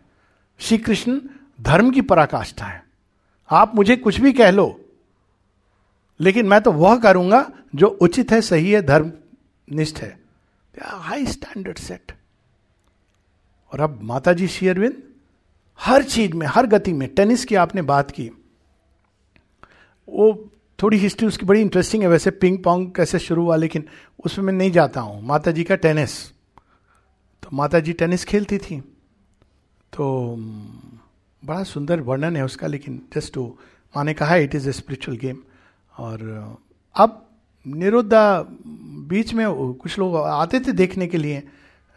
[0.59, 1.21] श्री कृष्ण
[1.61, 2.85] धर्म की पराकाष्ठा है।
[3.51, 4.81] आप मुझे कुछ भी कह लो
[6.21, 9.13] लेकिन मैं तो वह करूँगा जो उचित है सही है धर्म
[9.73, 10.19] निष्ठ है
[10.83, 12.13] हाई स्टैंडर्ड सेट
[13.73, 15.03] और अब माता जी अरविंद
[15.81, 18.31] हर चीज़ में हर गति में टेनिस की आपने बात की।
[20.09, 20.51] वो
[20.83, 23.85] थोड़ी हिस्ट्री उसकी बड़ी इंटरेस्टिंग है, वैसे पिंग पोंग कैसे शुरू हुआ, लेकिन
[24.25, 26.31] उसमें मैं नहीं जाता हूँ। माता जी का टेनिस
[27.43, 28.81] तो माता जी टेनिस खेलती थी।
[29.93, 30.37] तो
[31.43, 33.47] बड़ा सुंदर वर्णन है उसका, लेकिन जस्ट टू
[33.97, 35.37] माने कहा it is a spiritual game
[35.99, 36.57] और,
[36.97, 37.25] अब
[37.67, 38.43] निरोधा
[39.09, 41.43] बीच में कुछ लोग आते थे देखने के लिए।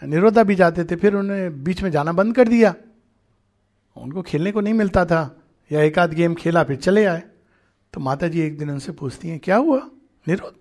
[0.02, 2.74] निरोधा भी जाते थे, फिर उन्होंने बीच में जाना बंद कर दिया।
[3.96, 5.38] उनको खेलने को नहीं मिलता था।
[5.72, 7.24] या एक आध गेम खेला, फिर चले आए।
[7.94, 9.80] तो माता जी एक दिन उनसे पूछती हैं, क्या हुआ?
[10.28, 10.56] निरोध?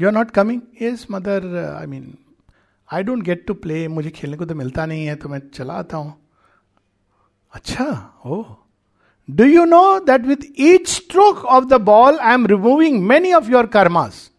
[0.00, 2.14] You are not coming yes mother I mean
[2.88, 5.74] I don't get to play मुझे खेलने को तो मिलता नहीं है तो मैं चला
[5.74, 6.14] आता हूँ.
[7.52, 7.84] अच्छा
[8.26, 8.42] ओ
[9.28, 13.50] do you know that with each stroke of the ball I am removing many of
[13.50, 14.30] your karmas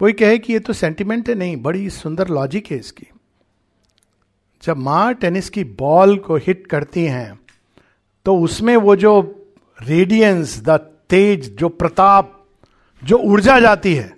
[0.00, 3.06] कोई कहे कि ये तो सेंटिमेंट है, नहीं, बड़ी सुंदर लॉजिक है इसकी।
[4.62, 7.43] जब माँ टेनिस की बॉल को हिट करती हैं
[8.24, 9.20] तो उसमें वो जो
[9.82, 10.70] रेडियंस द
[11.10, 12.44] तेज, जो प्रताप,
[13.04, 14.14] जो ऊर्जा जाती है,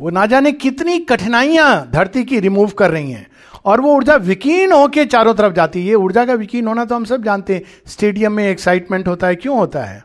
[0.00, 3.26] वो ना जाने कितनी कठिनाइयाँ धरती की रिमूव कर रही हैं।
[3.64, 6.94] और वो ऊर्जा विकीन होके चारों तरफ़ जाती है। ये ऊर्जा का विकीन होना तो
[6.94, 10.04] हम सब जानते हैं। स्टेडियम में एक्साइटमेंट होता है, क्यों होता है?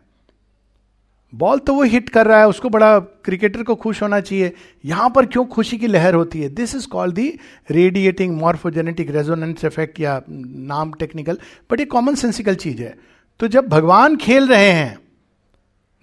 [1.33, 4.53] बॉल तो वो हिट कर रहा है, उसको बड़ा क्रिकेटर को खुश होना चाहिए।
[4.85, 6.49] यहाँ पर क्यों खुशी की लहर होती है?
[6.49, 7.27] This is called the
[7.71, 11.37] radiating morphogenetic resonance effect या नाम टेक्निकल
[11.71, 12.95] बट ये कॉमन सेंसिकल चीज़ है।
[13.39, 14.97] तो जब भगवान खेल रहे हैं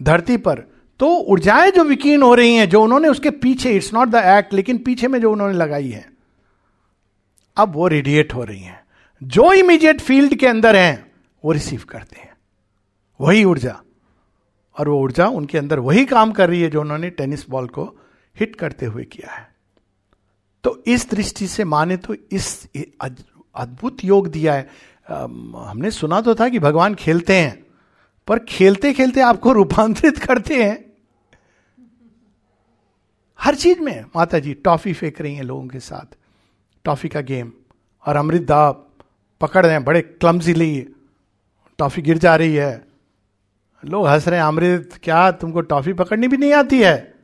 [0.00, 0.64] धरती पर
[1.00, 4.54] तो ऊर्जाएँ जो विकीर्ण हो रही हैं, जो उन्होंने उसके पीछे इट्स नॉट द एक्ट
[4.54, 6.04] लेकिन पीछे में जो उन्होंने लगाई है,
[7.56, 8.80] अब वो रेडिएट हो रही हैं।
[9.22, 11.12] जो इमीडिएट फ़ील्ड के अंदर हैं,
[11.44, 12.32] वो रिसीव करते हैं।
[13.20, 13.80] वही ऊर्जा।
[14.76, 17.84] और वो ऊर्जा उनके अंदर वही काम कर रही है जो उन्होंने टेनिस बॉल को
[18.36, 19.48] हिट करते हुए किया है।
[20.64, 22.68] तो इस दृष्टि से माने तो इस
[23.54, 24.68] अद्भुत योग दिया है।
[25.08, 27.64] हमने सुना तो था कि भगवान खेलते हैं,
[28.28, 30.84] पर खेलते खेलते आपको रूपांतरित करते हैं।
[33.38, 36.16] हर चीज़ में माता जी टॉफी फेंक रही हैं लोगों के साथ।
[36.84, 37.52] टॉफी का गेम
[38.04, 38.70] और अमृत दा
[39.40, 40.86] पकड़ रहे हैं, बड़े क्लमजीली
[41.78, 42.89] टॉफी गिर जा रही है।
[43.84, 47.14] लोग हंस रहे हैं, अमृत, क्या तुमको टॉफी पकड़नी भी नहीं आती है?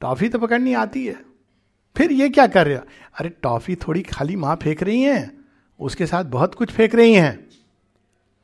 [0.00, 1.24] टॉफी तो पकड़नी आती है।
[1.96, 2.82] फिर ये क्या कर रहे हो?
[3.20, 5.44] अरे टॉफी थोड़ी खाली माँ फेंक रही हैं,
[5.80, 7.46] उसके साथ बहुत कुछ फेंक रही हैं।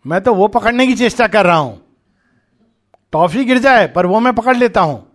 [0.07, 1.81] मैं तो वो पकड़ने की चेष्टा कर रहा हूँ।
[3.13, 5.07] टॉफी गिर जाए, पर वो मैं पकड़ लेता हूँ।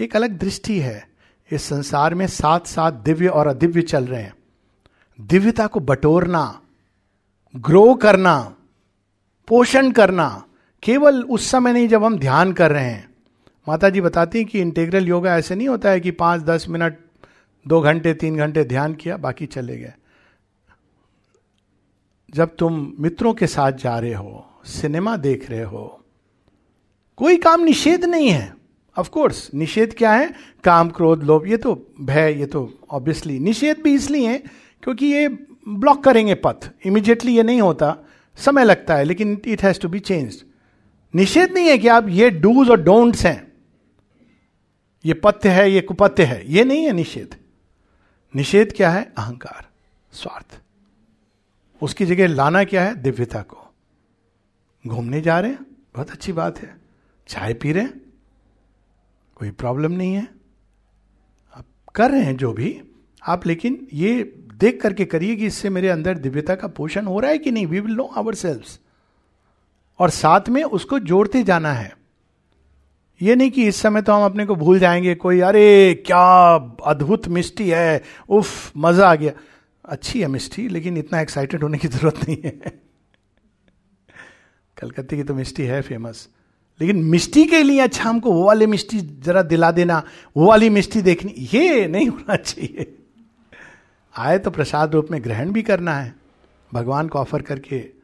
[0.00, 1.08] एक अलग दृष्टि है।
[1.52, 4.34] इस संसार में साथ साथ दिव्य और अदिव्य चल रहे हैं।
[5.20, 6.60] दिव्यता को बटोरना,
[7.56, 8.54] ग्रो करना,
[9.48, 10.44] पोषण करना
[10.82, 13.08] केवल उस समय नहीं जब हम ध्यान कर रहे हैं।
[13.68, 16.98] माता जी बताती हैं कि इंटेग्रल योगा ऐसे नहीं होता है कि पाँच, दस मिनट,
[17.66, 19.92] दो घंटे, तीन घंटे ध्यान किया, बाकी चले गए।
[22.34, 26.04] जब तुम मित्रों के साथ जा रहे हो, सिनेमा देख रहे हो,
[27.18, 28.52] कोई काम निषेध नहीं है।
[28.96, 30.32] ऑफ़ कोर्स निषेध क्या है?
[30.64, 34.38] काम, क्रोध, लोभ, ये तो भय, ये तो ऑब्वियसली निषेध भी इसलिए है
[34.82, 35.28] क्योंकि ये
[35.68, 37.96] ब्लॉक करेंगे पथ। इमीडिएटली ये नहीं होता,
[38.38, 40.42] समय लगता है, लेकिन it has to be change
[41.14, 43.52] निषेध नहीं है कि आप ये डूज और डोंट्स हैं।
[45.04, 47.36] ये पथ्य है, ये कुपथ्य है। ये नहीं है निषेध।
[48.36, 49.12] निषेध क्या है?
[49.18, 49.68] अहंकार,
[50.12, 50.60] स्वार्थ।
[51.82, 52.94] उसकी जगह लाना क्या है?
[52.94, 53.74] दिव्यता को।
[54.86, 55.66] घूमने जा रहे हैं?
[55.94, 56.76] बहुत अच्छी बात है।
[57.28, 58.00] चाय पी रहे हैं?
[59.34, 60.28] कोई प्रॉब्लम नहीं है।
[61.54, 62.82] आप कर रहे हैं जो भी।
[63.26, 64.22] आप लेकिन ये
[64.54, 67.66] देख करके करिए कि इससे मेरे अंदर दिव्यता का पोषण हो रहा है कि नहीं?
[67.66, 68.80] We will know our cells
[69.98, 71.96] और साथ में उसको जोड़ते जाना है।
[73.22, 76.54] ये नहीं कि इस समय तो हम अपने को भूल जाएँगे, कोई, अरे, क्या
[76.86, 79.32] अद्भुत मिष्टी है, उफ, मज़ा आ गया।
[79.84, 82.82] अच्छी है मिष्टी, लेकिन इतना एक्साइटेड होने की ज़रूरत नहीं है।
[84.76, 86.28] कलकत्ते की तो मिष्टी है फ़ेमस
[86.80, 90.02] लेकिन मिष्टी के लिए अच्छा हमको वो वाली मिष्टी जरा दिला देना,
[90.36, 92.98] वो वाली मिष्टी देखनी, ये नहीं होना चाहिए।
[94.16, 96.14] आए तो प्रसाद रूप में ग्रहण भी करना है,
[96.74, 97.97] भगवान को ऑफ़र करके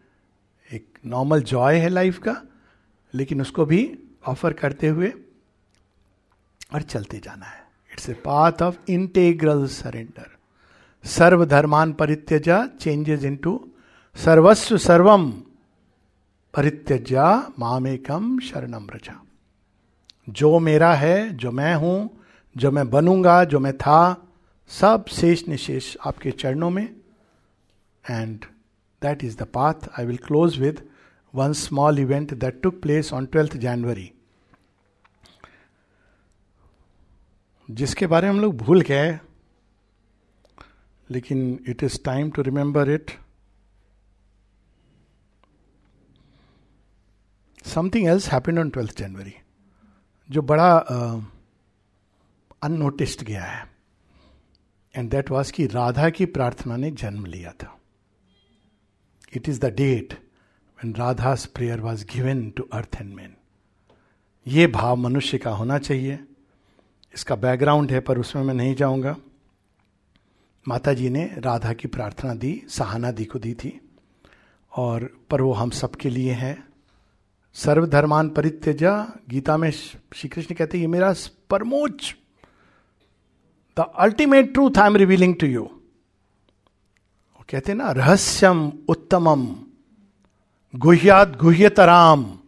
[1.04, 2.36] नॉर्मल जॉय है लाइफ का,
[3.14, 5.12] लेकिन उसको भी ऑफ़र करते हुए
[6.74, 10.30] और चलते जाना है। It's a path of integral surrender
[11.04, 13.60] सर्वधर्मान परित्यजा चेंजेस इन टू
[14.16, 15.30] सर्वस्व सर्वम
[16.54, 17.26] परित्यजा
[17.58, 19.20] मामेकम शरणम रचा।
[20.28, 22.22] जो मेरा है, जो मैं हूँ,
[22.56, 24.26] जो मैं बनूँगा, जो मैं था,
[24.70, 26.88] सब शेष निशेष आपके चरणों में।
[28.10, 28.44] And
[29.02, 30.88] that is the path I will close with
[31.34, 34.12] one small event that took place on twelfth January
[37.70, 39.20] जिसके बारे में हम लोग भूल गए
[41.10, 43.10] लेकिन it is time to remember it
[47.64, 49.34] something else happened on twelfth January
[50.30, 50.76] जो बड़ा
[52.62, 53.70] अननोटिस्ड uh, गया है
[54.96, 57.80] एंड दैट वॉज़ कि राधा की प्रार्थना ने जन्म लिया था।
[59.36, 60.23] It is the date
[60.76, 63.34] when Radha prayer was given to earth and man
[64.46, 66.18] ये भाव मनुष्य का होना चाहिए।
[67.14, 69.16] इसका बैकग्राउंड है, पर उसमें मैं नहीं जाऊँगा।
[70.68, 73.80] माता जी ने राधा की प्रार्थना दी, सहाना दी को दी थी।
[74.76, 76.64] और, पर वो हम सबके लिए है।
[77.54, 81.14] सर्वधर्मान परित्यजा, गीता में श्री कृष्ण कहते ये मेरा
[81.50, 82.14] परमोच्च
[83.76, 85.70] the ultimate truth I am revealing to you
[87.50, 89.46] कहते ना, रहस्यम उत्तमम
[90.74, 92.38] गुह्यात गुह्यतराम।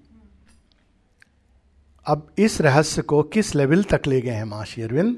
[2.06, 5.16] अब इस रहस्य को किस लेवल तक ले गए हैं माँ शेरविंद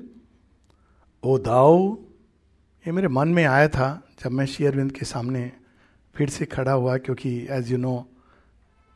[1.22, 1.96] ओ दाऊ,
[2.84, 5.52] ये मेरे मन में आया था जब मैं शेयरविंद के सामने
[6.14, 8.06] फिर से खड़ा हुआ क्योंकि एज यू नो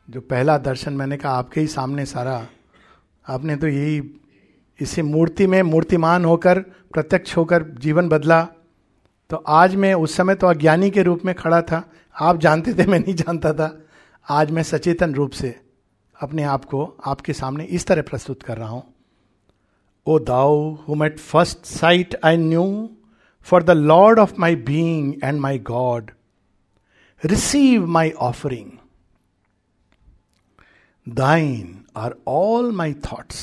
[0.09, 2.47] जो पहला दर्शन मैंने कहा, आपके ही सामने सारा।
[3.27, 4.21] आपने तो यही,
[4.79, 6.59] इसी मूर्ति में मूर्तिमान होकर,
[6.93, 8.43] प्रत्यक्ष होकर जीवन बदला।
[9.29, 12.85] तो आज मैं उस समय तो अज्ञानी के रूप में खड़ा था। आप जानते थे,
[12.85, 13.79] मैं नहीं जानता था।
[14.29, 15.61] आज मैं सचेतन रूप से
[16.21, 18.93] अपने आप को आपके सामने इस तरह प्रस्तुत कर रहा हूँ।
[20.07, 22.89] O thou whom at first sight I knew
[23.41, 26.11] for the Lord of my being and my God
[27.25, 28.71] receive my offering
[31.07, 33.39] Thine are all my thoughts,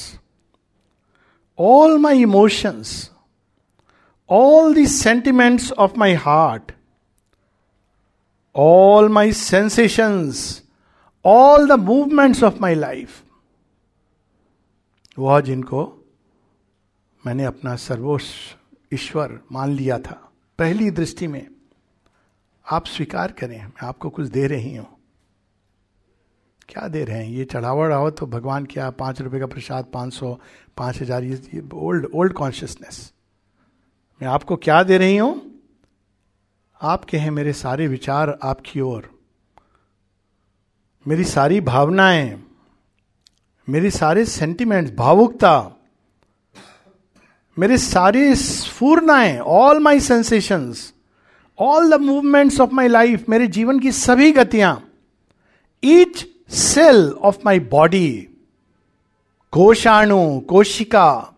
[1.58, 3.10] all my emotions,
[4.28, 6.72] all the sentiments of my heart,
[8.54, 10.62] all my sensations,
[11.24, 13.22] all the movements of my life
[15.18, 15.82] वह जिनको
[17.24, 18.24] मैंने अपना सर्वोच्च
[18.92, 20.14] ईश्वर मान लिया था,
[20.58, 21.46] पहली दृष्टि में
[22.66, 24.86] आप स्वीकार करें, मैं आपको कुछ दे रही हूँ।
[26.68, 27.30] क्या दे रहे हैं?
[27.30, 30.38] ये चढ़ावा उड़ावा तो भगवान क्या पाँच रुपए का प्रसाद, पाँच सौ,
[30.76, 33.12] पाँच हज़ार, ये ओल्ड ओल्ड कॉन्शियसनेस
[34.20, 35.40] मैं आपको क्या दे रही हूँ?
[36.80, 39.10] आपके हैं मेरे सारे विचार आपकी ओर।
[41.06, 42.42] मेरी सारी भावनाएँ,
[43.68, 45.52] मेरे सारे सेंटिमेंट्स भावुकता,
[47.56, 50.92] मेरे सारे स्फूर्णाएँ all my sensations
[51.58, 54.74] all the movements of my life मेरे जीवन की सभी गतियाँ
[55.82, 58.10] each cell of my body
[59.52, 61.36] कोशाणु कोशिका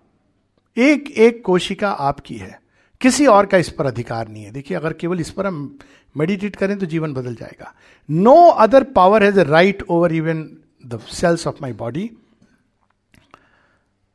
[0.77, 2.62] एक एक कोशिका आपकी है।
[3.03, 5.79] किसी और का इस पर अधिकार नहीं है। देखिए, अगर केवल इस पर हम
[6.15, 7.73] मेडिटेट करें तो जीवन बदल जाएगा।
[8.09, 10.43] No other power has right over even
[10.87, 12.11] the cells of my body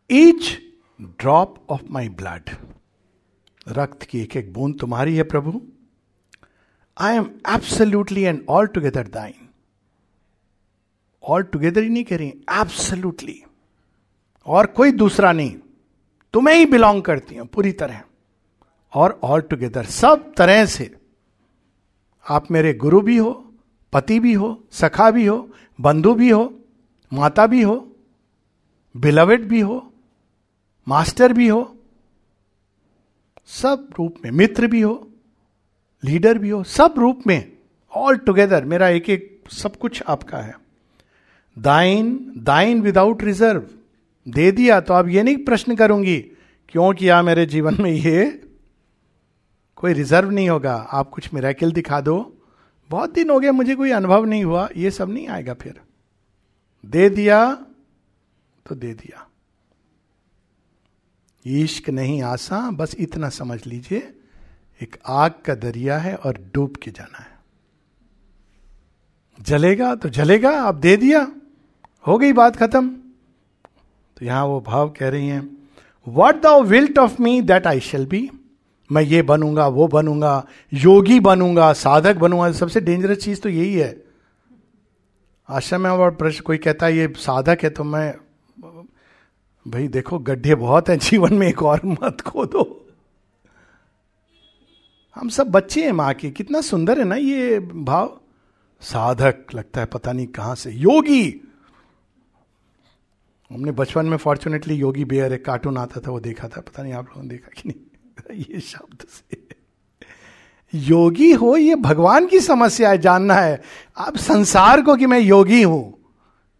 [0.09, 0.57] each
[0.99, 2.49] drop of my blood
[3.69, 5.61] रक्त की एक एक बूंद तुम्हारी है प्रभु।
[6.97, 9.47] I am absolutely and altogether thine
[11.43, 13.41] altogether ही नहीं कह रही एब्सोल्यूटली
[14.45, 15.55] और कोई दूसरा नहीं।
[16.33, 18.01] तुम्हें ही बिलोंग करती हूँ, पूरी तरह।
[18.93, 20.89] और ऑल टुगेदर सब तरह से।
[22.25, 23.31] आप मेरे गुरु भी हो,
[23.93, 26.53] पति भी हो, सखा भी हो, बंधु भी हो,
[27.11, 27.83] माता भी हो
[28.95, 29.83] बिलवेड भी हो
[30.87, 31.75] मास्टर भी हो,
[33.47, 35.07] सब रूप में, मित्र भी हो
[36.03, 37.51] लीडर भी हो, सब रूप में
[37.91, 40.55] ऑल टुगेदर मेरा एक एक सब कुछ आपका है।
[41.57, 43.63] दाइन दाइन विदाउट रिज़र्व
[44.27, 46.19] दे दिया तो आप ये नहीं प्रश्न करूँगी
[46.69, 48.25] क्यों किया मेरे जीवन में ये
[49.77, 52.37] कोई रिज़र्व नहीं होगा। आप कुछ मेराकिल दिखा दो।
[52.89, 55.81] बहुत दिन हो गए, मुझे कोई अनुभव नहीं हुआ। ये सब नहीं आएगा फिर।
[56.85, 57.53] दे दिया
[58.65, 59.27] तो दे दिया।
[61.45, 64.13] इश्क नहीं आसा, बस इतना समझ लीजिए।
[64.81, 67.39] एक आग का दरिया है और डूब के जाना है।
[69.41, 71.31] जलेगा तो जलेगा, आप दे दिया।
[72.07, 72.89] हो गई बात खत्म।
[74.17, 75.57] तो यहाँ वो भाव कह रही हैं
[76.07, 78.31] what thou wilt of me that I shall be
[78.89, 83.95] मैं ये बनूँगा, वो बनूँगा, योगी बनूँगा, साधक बनूँगा सबसे डेंजरस चीज़ तो यही है।
[85.49, 88.13] आश्रम में और प्रश्न, कोई कहता है ये साधक है तो मैं,
[89.65, 92.83] भाई देखो, गड्ढे बहुत हैं जीवन में, एक और मत खो दो
[95.15, 98.19] हम सब बच्चे हैं माँ के, कितना सुंदर है ना ये भाव।
[98.81, 101.23] साधक लगता है पता नहीं कहाँ से, योगी।
[103.51, 106.93] हमने बचपन में फॉर्चुनेटली योगी बेयर एक कार्टून आता था, वो देखा था, पता नहीं
[106.93, 107.81] आप लोगों ने देखा कि नहीं।
[108.31, 109.47] ये शब्द से।
[110.75, 113.61] योगी हो, ये भगवान की समस्या है, जानना है।
[113.97, 115.97] आप संसार को कि मैं योगी हूँ,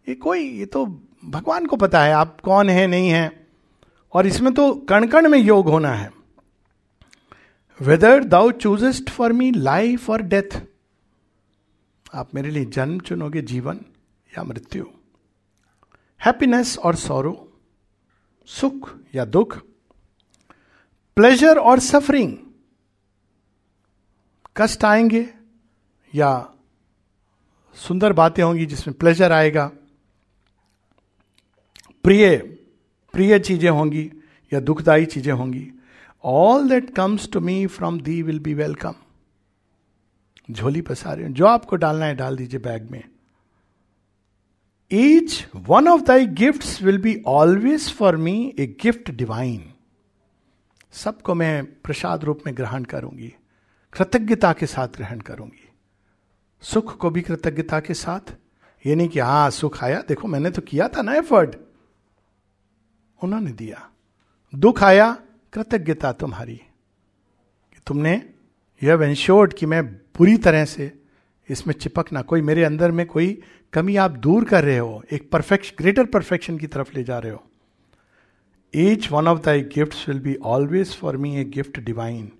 [0.08, 0.86] ये कोई, ये तो
[1.24, 3.46] भगवान को पता है, आप कौन है, नहीं है।
[4.12, 6.12] और इसमें तो कण कण में योग होना है।
[7.80, 10.60] Whether thou choosest for me life और डेथ
[12.14, 13.80] आप मेरे लिए जन्म चुनोगे, जीवन
[14.38, 14.84] या मृत्यु।
[16.24, 17.52] हैप्पीनेस और सौरो
[18.46, 19.58] सुख या दुख
[21.18, 22.36] प्लेजर और सफरिंग
[24.56, 25.24] कष्ट आएँगे
[26.14, 26.28] या
[27.76, 29.64] सुंदर बातें होंगी जिसमें प्लेजर आएगा?
[32.04, 32.36] प्रिय
[33.14, 34.10] प्रिय चीज़ें होंगी
[34.52, 35.66] या दुखदाई चीज़ें होंगी?
[36.24, 38.94] All that comes to me from thee will be welcome
[40.50, 43.02] झोली पसारे जो आपको डालना है, डाल दीजिए बैग में।
[44.90, 49.72] Each one of thy gift will be always for me a gift divine
[50.92, 53.34] सबको मैं प्रसाद रूप में ग्रहण करूँगी,
[53.92, 55.68] कृतज्ञता के साथ ग्रहण करूँगी।
[56.60, 58.36] सुख को भी कृतज्ञता के साथ,
[58.86, 61.56] ये नहीं कि हाँ सुख आया, देखो, मैंने तो किया था ना एफर्ट
[63.22, 63.90] उन्होंने दिया।
[64.54, 65.18] दुख आया,
[65.52, 66.56] कृतज्ञता तुम्हारी।
[67.72, 68.30] कि तुमने
[68.82, 71.02] यह एंश्योर्ड कि मैं पूरी तरह से
[71.48, 75.78] इसमें चिपकना कोई मेरे अंदर में कोई कमी आप दूर कर रहे हो, एक परफेक्ट
[75.78, 77.47] ग्रेटर परफेक्शन की तरफ़ ले जा रहे हो।
[78.74, 82.32] Each one of thy gift will be always for me a gift divine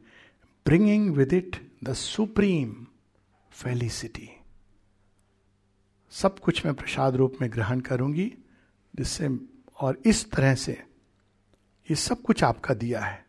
[0.66, 2.74] bringing with it the supreme
[3.53, 4.29] felicity
[6.12, 8.33] सब कुछ मैं प्रसाद रूप में ग्रहण करूँगी,
[8.95, 9.29] जिससे
[9.81, 10.72] और इस तरह से
[11.89, 13.24] ये सब कुछ आपका दिया है,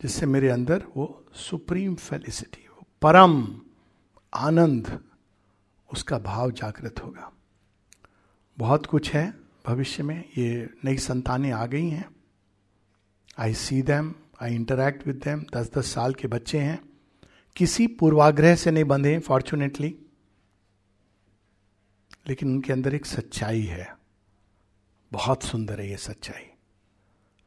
[0.00, 3.60] जिससे मेरे अंदर वो सुप्रीम फेलिसिटी वो परम
[4.32, 5.00] आनंद,
[5.92, 7.32] उसका भाव जागृत होगा।
[8.58, 9.32] बहुत कुछ है,
[9.66, 12.08] भविष्य में ये नई संतानें आ गई हैं।
[13.38, 16.78] I see them I interact with them दस दस साल के बच्चे हैं।
[17.56, 19.94] किसी पूर्वाग्रह से नहीं बंधे फॉर्चुनेटली
[22.28, 23.96] लेकिन उनके अंदर एक सच्चाई है।
[25.12, 26.42] बहुत सुंदर है ये सच्चाई।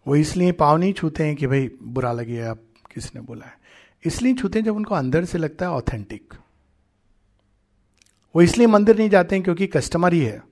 [0.08, 2.60] वो इसलिए पाव नहीं छूते हैं कि भाई, बुरा लगे आप
[2.94, 3.60] किसने बोला है?
[4.06, 6.34] इसलिए छूते हैं जब उनको अंदर से लगता है ऑथेंटिक
[8.36, 10.44] वो इसलिए मंदिर नहीं जाते हैं क्योंकि कस्टमर ही है।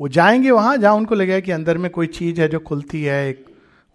[0.00, 3.28] वो जाएँगे वहाँ, जहाँ उनको लगेगा कि अंदर में कोई चीज़ है जो खुलती है,
[3.28, 3.47] एक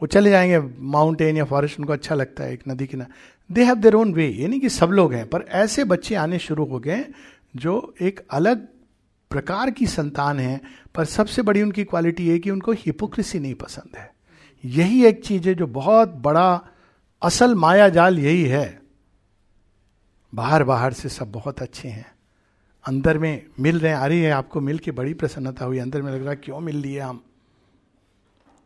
[0.03, 3.11] वो चले जाएँगे माउंटेन या फॉरेस्ट उनको अच्छा लगता है एक नदी किनारे
[3.53, 6.65] they have their own way यानी कि सब लोग हैं, पर ऐसे बच्चे आने शुरू
[6.65, 7.05] हो गए
[7.55, 8.67] जो एक अलग
[9.29, 10.61] प्रकार की संतान है,
[10.95, 14.13] पर सबसे बड़ी उनकी क्वालिटी है कि उनको हिपोक्रेसी नहीं पसंद है।
[14.65, 16.61] यही एक चीज़ है जो बहुत बड़ा
[17.21, 18.81] असल माया जाल यही है।
[20.35, 22.11] बाहर बाहर से सब बहुत अच्छे हैं।
[22.87, 26.11] अंदर में मिल रहे हैं अरे है, आपको मिल के बड़ी प्रसन्नता हुई, अंदर में
[26.11, 27.23] लग रहा क्यों मिल लिए हम?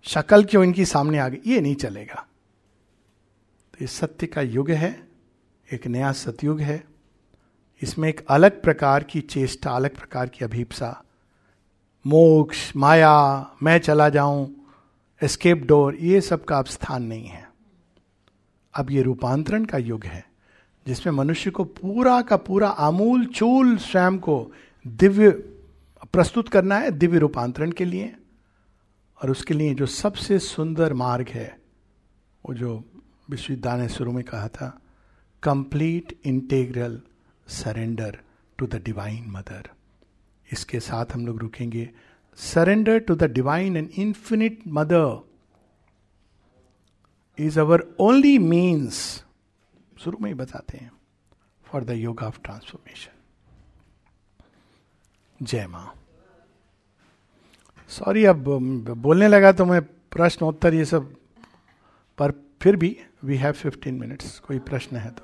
[0.07, 1.37] शक्ल क्यों इनकी सामने आ गई?
[1.45, 2.25] ये नहीं चलेगा।
[3.73, 5.07] तो ये सत्य का युग है,
[5.73, 6.83] एक नया सतयुग है।
[7.81, 11.03] इसमें एक अलग प्रकार की चेष्टा, अलग प्रकार की अभीपसा।
[12.07, 14.55] मोक्ष, माया, मैं चला जाऊँ
[15.23, 17.49] एस्केप डोर ये सब का अब स्थान नहीं है।
[18.73, 20.25] अब ये रूपांतरण का युग है,
[20.87, 24.51] जिसमें मनुष्य को पूरा का पूरा आमूल चूल स्वयं को
[24.87, 25.29] दिव्य
[26.13, 28.15] प्रस्तुत करना है, दिव्य रूपांतरण के लिए।
[29.21, 31.59] और उसके लिए जो सबसे सुंदर मार्ग है,
[32.43, 32.83] वो जो
[33.29, 34.79] विश्वविद्यालय ने शुरू में कहा था
[35.43, 37.01] complete integral
[37.47, 38.19] surrender
[38.57, 39.69] to the divine mother
[40.51, 41.89] इसके साथ हम लोग रुकेंगे।
[42.35, 45.25] Surrender to the divine and infinite mother
[47.37, 49.23] is our only means
[49.99, 50.91] शुरू में ही बताते हैं
[51.65, 53.15] for the yoga of transformation
[55.45, 55.93] जय माँ।
[57.89, 58.43] सॉरी, अब
[58.97, 59.81] बोलने लगा तो मैं
[60.11, 61.13] प्रश्न, उत्तर ये सब,
[62.19, 62.31] पर
[62.61, 65.23] फिर भी वी हैव फिफ्टीन मिनट्स कोई प्रश्न है तो।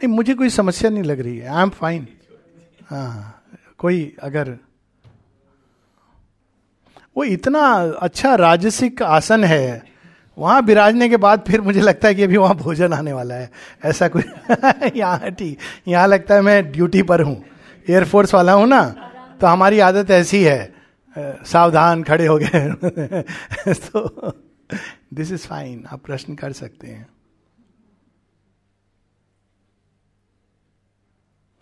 [0.00, 2.06] नहीं, मुझे कोई समस्या नहीं लग रही है आई एम फाइन
[2.90, 3.42] हाँ
[3.78, 4.56] कोई अगर,
[7.16, 7.60] वो इतना
[8.00, 9.82] अच्छा राजसिक आसन है,
[10.36, 13.50] वहाँ विराजने के बाद फिर मुझे लगता है कि अभी वहाँ भोजन आने वाला है,
[13.84, 14.22] ऐसा कोई,
[14.98, 15.58] यहाँ, ठीक,
[15.88, 17.42] यहाँ लगता है मैं ड्यूटी पर हूँ।
[17.88, 18.82] एयरफोर्स वाला हूँ ना
[19.40, 20.74] तो हमारी आदत ऐसी है।
[21.18, 23.22] सावधान खड़े हो गए।
[23.74, 24.32] तो
[25.14, 27.08] दिस इज़ फाइन आप प्रश्न कर सकते हैं।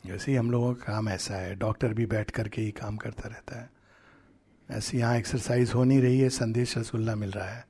[0.06, 3.28] जैसे ही हम लोगों का काम ऐसा है, डॉक्टर भी बैठ करके ही काम करता
[3.28, 3.70] रहता है।
[4.70, 7.64] ऐसे यहाँ एक्सरसाइज हो नहीं रही है, संदेश रसगुल्ला मिल रहा है।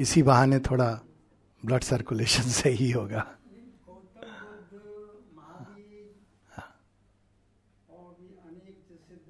[0.00, 1.00] इसी बहाने थोड़ा
[1.64, 3.26] ब्लड सर्कुलेशन सही होगा।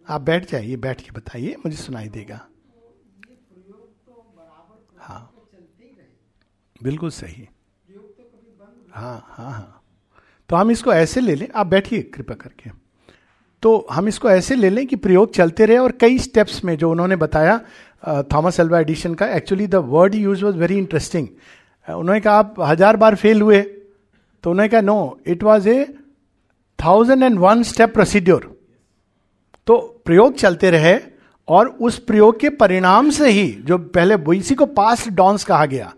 [0.07, 2.40] आप बैठ जाइए, बैठ के बताइए, मुझे सुनाई देगा।
[4.98, 5.30] हाँ।
[6.80, 7.48] बिल्कुल सही।
[8.90, 9.82] हाँ हाँ हाँ।
[10.50, 12.70] तो हम इसको ऐसे ले लें, आप बैठिए कृपा करके।
[13.62, 16.90] तो हम इसको ऐसे ले लें कि प्रयोग चलते रहे और कई स्टेप्स में जो
[16.90, 17.59] उन्होंने बताया
[18.32, 21.28] थॉमस एल्वा एडिशन का actually the word use was very interesting
[21.88, 25.84] उन्होंने कहा, आप हज़ार बार फेल हुए। तो उन्होंने कहा no it was a
[26.78, 28.50] thousand and one step procedure
[29.66, 31.00] तो प्रयोग चलते रहे
[31.48, 35.94] और उस प्रयोग के परिणाम से ही, जो पहले इसी को पास्ट डॉन्स कहा गया,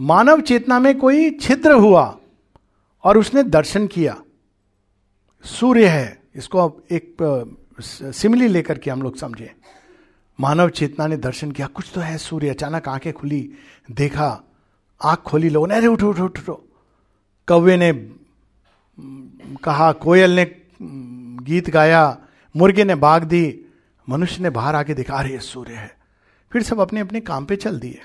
[0.00, 2.18] मानव चेतना में कोई छिद्र हुआ
[3.04, 4.22] और उसने दर्शन किया।
[5.44, 7.16] सूर्य है, इसको एक
[8.12, 9.54] सिमिली लेकर के हम लोग समझे।
[10.40, 13.50] मानव चेतना ने दर्शन किया, कुछ तो है सूर्य, अचानक आँखें खुली,
[13.90, 14.42] देखा,
[15.04, 16.68] आँख खोली लोगों ने, अरे, उठो उठो उठो।
[17.48, 17.92] कौवे ने
[19.64, 20.56] कहा, कोयल ने
[21.44, 22.18] गीत गाया
[22.56, 23.64] मुर्गे ने बाग दी,
[24.08, 25.98] मनुष्य ने बाहर आके देखा, अरे सूर्य है।
[26.52, 28.02] फिर सब अपने अपने काम पे चल दिए।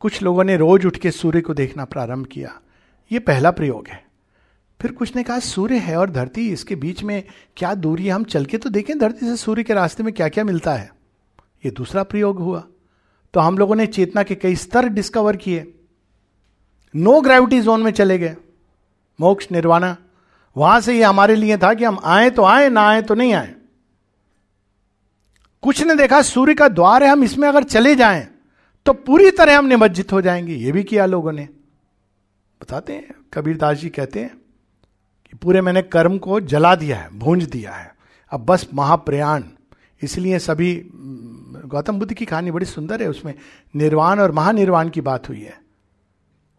[0.00, 2.60] कुछ लोगों ने रोज उठ के सूर्य को देखना प्रारंभ किया।
[3.12, 4.04] ये पहला प्रयोग है।
[4.80, 7.24] फिर कुछ ने कहा, सूर्य है और धरती, इसके बीच में
[7.56, 8.12] क्या दूरी है?
[8.12, 10.94] हम चल के तो देखें, धरती से सूर्य के रास्ते में क्या क्या मिलता है।
[11.64, 12.64] ये दूसरा प्रयोग हुआ।
[13.34, 15.74] तो हम लोगों ने चेतना के कई स्तर डिस्कवर किए।
[16.96, 18.36] नो ग्रेविटी जोन में चले गए।
[19.20, 19.96] मोक्ष, निर्वाणा
[20.56, 23.32] वहाँ से ये हमारे लिए था कि हम आए तो आए, ना आए तो नहीं
[23.34, 23.54] आए।
[25.62, 28.28] कुछ ने देखा, सूर्य का द्वार है, हम इसमें अगर चले जाएँ
[28.86, 31.48] तो पूरी तरह हम निमज्जित हो जाएँगे। ये भी किया लोगों ने।
[32.60, 34.30] बताते हैं कबीरदास जी कहते हैं
[35.30, 37.94] कि पूरे मैंने कर्म को जला दिया है, भूंज दिया है।
[38.30, 39.42] अब बस महाप्रयाण।
[40.02, 40.90] इसलिए सभी,
[41.66, 43.34] गौतम बुद्ध की कहानी बड़ी सुंदर है, उसमें
[43.76, 45.58] निर्वाण और महानिर्वाण की बात हुई है।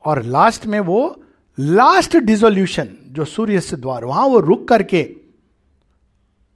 [0.05, 1.23] और लास्ट में वो
[1.61, 5.01] लास्ट डिजोल्यूशन जो सूर्य से द्वार, वहाँ वो रुक करके,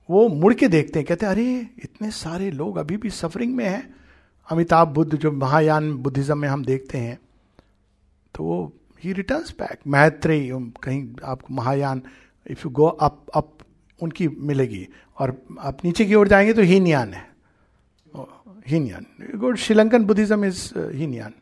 [0.10, 3.66] वो मुड़ के देखते हैं, कहते हैं, अरे, इतने सारे लोग अभी भी सफरिंग में
[3.66, 3.96] हैं।
[4.50, 7.20] अमिताभ बुद्ध, जो महायान बुद्धिज्म में हम देखते हैं
[8.36, 10.50] तो वो ही रिटर्न्स बैक मैत्रेय
[10.84, 12.02] कहीं आपको Mahayana
[12.48, 13.58] if you go up up
[14.00, 14.88] उनकी मिलेगी,
[15.18, 17.28] और आप नीचे की ओर जाएँगे तो हीनयान है।
[18.68, 21.34] Hinayana good Sri Lankan Buddhism is Hinayana.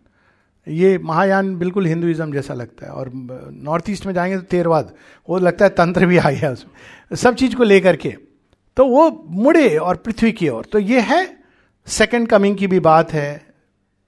[0.67, 3.11] ये महायान बिल्कुल हिंदुइज्म जैसा लगता है। और
[3.53, 4.93] नॉर्थ ईस्ट में जाएँगे तो तेरवाद,
[5.29, 8.15] वो लगता है तंत्र भी आ गया उसमें। सब चीज़ को लेकर के।
[8.77, 11.43] तो वो मुड़े और पृथ्वी की ओर। तो ये है
[11.87, 13.53] सेकंड कमिंग की भी बात है,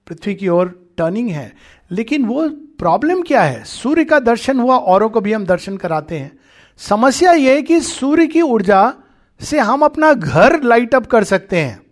[0.06, 1.54] पृथ्वी की ओर टर्निंग है।
[1.90, 3.64] लेकिन वो प्रॉब्लम क्या है?
[3.64, 6.38] सूर्य का दर्शन हुआ, औरों को भी हम दर्शन कराते हैं।
[6.76, 8.94] समस्या यह है कि सूर्य की ऊर्जा
[9.40, 11.82] से हम अपना घर लाइट अप कर सकते हैं।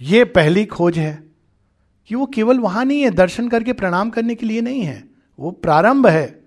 [0.00, 1.25] यह पहली खोज है।
[2.06, 5.04] कि वो केवल वहाँ नहीं है, दर्शन करके प्रणाम करने के लिए नहीं है।
[5.38, 6.44] वो प्रारंभ है।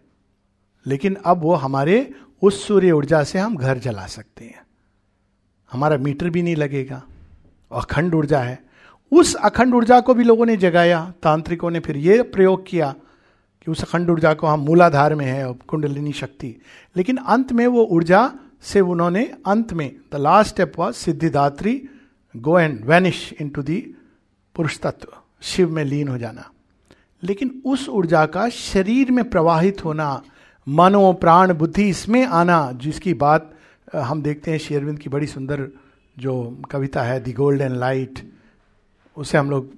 [0.87, 4.61] लेकिन अब वो हमारे उस सूर्य ऊर्जा से हम घर जला सकते हैं।
[5.71, 7.03] हमारा मीटर भी नहीं लगेगा।
[7.71, 8.63] अखंड ऊर्जा है।
[9.11, 12.95] उस अखंड ऊर्जा को भी लोगों ने जगाया, तांत्रिकों ने फिर ये प्रयोग किया
[13.65, 16.55] कि उस अखंड ऊर्जा को हम मूलाधार में है कुंडलिनी शक्ति।
[16.97, 21.89] लेकिन अंत में वो ऊर्जा से उन्होंने अंत में the last step was Siddhidatri
[22.37, 23.93] go and vanish into the
[24.55, 26.49] पुरुष तत्व शिव में लीन हो जाना।
[27.23, 30.21] लेकिन उस ऊर्जा का शरीर में प्रवाहित होना
[30.67, 33.53] मनो प्राण, बुद्धि, इसमें आना, जिसकी बात
[33.95, 35.67] हम देखते हैं शेरविंद की बड़ी सुंदर
[36.19, 38.19] जो कविता है, दी गोल्ड गोल्डन लाइट
[39.17, 39.69] उसे हम लोग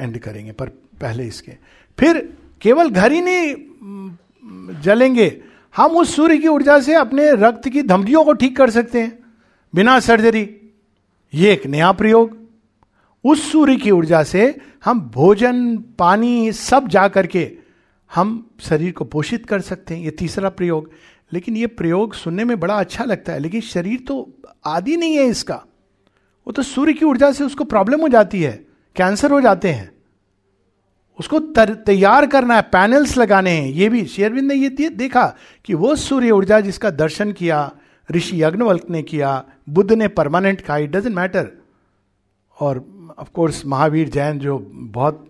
[0.00, 0.68] एंड करेंगे, पर
[1.00, 1.52] पहले इसके।
[1.98, 5.42] फिर केवल घर ही नहीं जलेंगे।
[5.76, 9.18] हम उस सूर्य की ऊर्जा से अपने रक्त की धमनियों को ठीक कर सकते हैं,
[9.74, 10.72] बिना सर्जरी।
[11.34, 12.45] ये एक नया प्रयोग।
[13.26, 17.50] उस सूर्य की ऊर्जा से हम भोजन, पानी, सब जा करके
[18.14, 20.90] हम शरीर को पोषित कर सकते हैं। ये तीसरा प्रयोग।
[21.32, 25.24] लेकिन ये प्रयोग सुनने में बड़ा अच्छा लगता है, लेकिन शरीर तो आदि नहीं है
[25.24, 25.62] इसका।
[26.46, 28.52] वो तो सूर्य की ऊर्जा से उसको प्रॉब्लम हो जाती है,
[28.96, 29.90] कैंसर हो जाते हैं।
[31.18, 31.38] उसको
[31.74, 35.26] तैयार करना है, पैनल्स लगाने हैं। ये भी शेयरविंद ने ये देखा
[35.64, 37.70] कि वो सूर्य ऊर्जा जिसका दर्शन किया,
[38.10, 41.50] ऋषि यज्ञवल्क ने किया, बुद्ध ने परमानेंट इट डजेंट मैटर
[42.60, 45.24] और ऑफ़ कोर्स महावीर जैन जो बहुत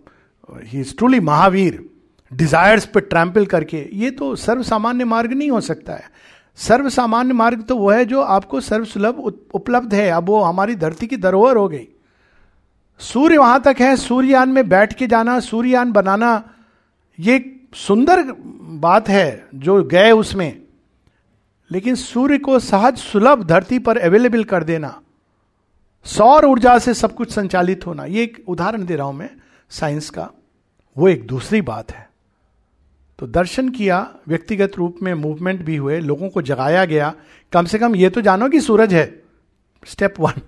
[0.65, 1.85] ही इज़ ट्रूली महावीर
[2.33, 6.11] डिजायर्स पे ट्रैम्पल करके, ये तो सर्व सामान्य मार्ग नहीं हो सकता है।
[6.59, 9.19] सर्व सामान्य मार्ग तो वो है जो आपको सर्वसुलभ
[9.55, 11.87] उपलब्ध है। अब वो हमारी धरती की धरोहर हो गई।
[13.01, 16.43] सूर्य वहाँ तक है सूर्ययान में बैठ के जाना सूर्ययान बनाना,
[17.19, 18.23] ये सुंदर
[18.81, 20.63] बात है जो गए उसमें।
[21.71, 25.01] लेकिन सूर्य को सहज सुलभ धरती पर अवेलेबल कर देना
[26.07, 29.31] सौर ऊर्जा से सब कुछ संचालित होना, ये एक उदाहरण दे रहा हूँ मैं,
[29.71, 30.31] साइंस का,
[30.97, 32.11] वो एक दूसरी बात है।
[33.19, 37.15] तो दर्शन किया, व्यक्तिगत रूप में मूवमेंट भी हुए, लोगों को जगाया गया।
[37.53, 39.23] कम से कम ये तो जानो कि सूरज है।
[39.87, 40.41] स्टेप वन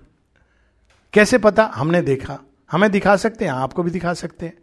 [1.13, 1.71] कैसे पता?
[1.75, 2.39] हमने देखा।
[2.71, 4.57] हमें दिखा सकते हैं, आपको भी दिखा सकते हैं।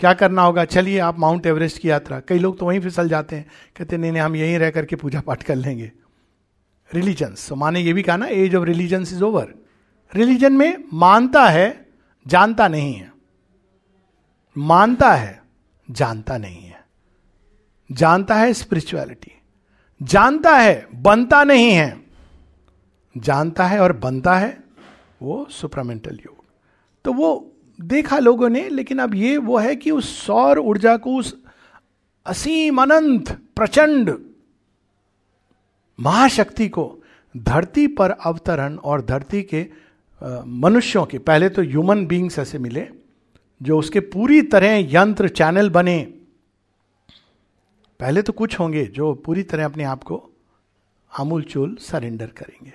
[0.00, 0.64] क्या करना होगा?
[0.64, 4.12] चलिए आप माउंट एवरेस्ट की यात्रा। कई लोग तो वहीं फिसल जाते हैं, कहते नहीं
[4.12, 5.92] नहीं, हम यहीं रह करके पूजा पाठ कर लेंगे।
[6.94, 9.54] रिलीजन्स तो माने ये भी कहा ना age of religions is over
[10.14, 11.86] religion में मानता है,
[12.26, 13.12] जानता नहीं है।
[14.58, 15.42] मानता है,
[15.90, 16.84] जानता नहीं है।
[17.92, 19.32] जानता है स्पिरिचुअलिटी
[20.02, 22.04] जानता है, बनता नहीं है।
[23.16, 24.64] जानता है और बनता है,
[25.22, 26.44] वो सुपरामेंटल योग।
[27.04, 31.16] तो वो देखा लोगों ने, लेकिन अब ये वो है कि उस सौर ऊर्जा को
[31.16, 31.44] उस
[32.26, 34.18] असीम अनंत, प्रचंड
[36.00, 37.02] महाशक्ति को
[37.36, 39.70] धरती पर अवतरण और धरती के
[40.22, 42.86] मनुष्यों के, पहले तो ह्यूमन बींग्स ऐसे मिले,
[43.60, 46.00] जो उसके पूरी तरह यंत्र चैनल बने।
[48.00, 50.22] पहले तो कुछ होंगे जो पूरी तरह अपने आप को
[51.12, 52.72] आमूल चूल सरेंडर करेंगे,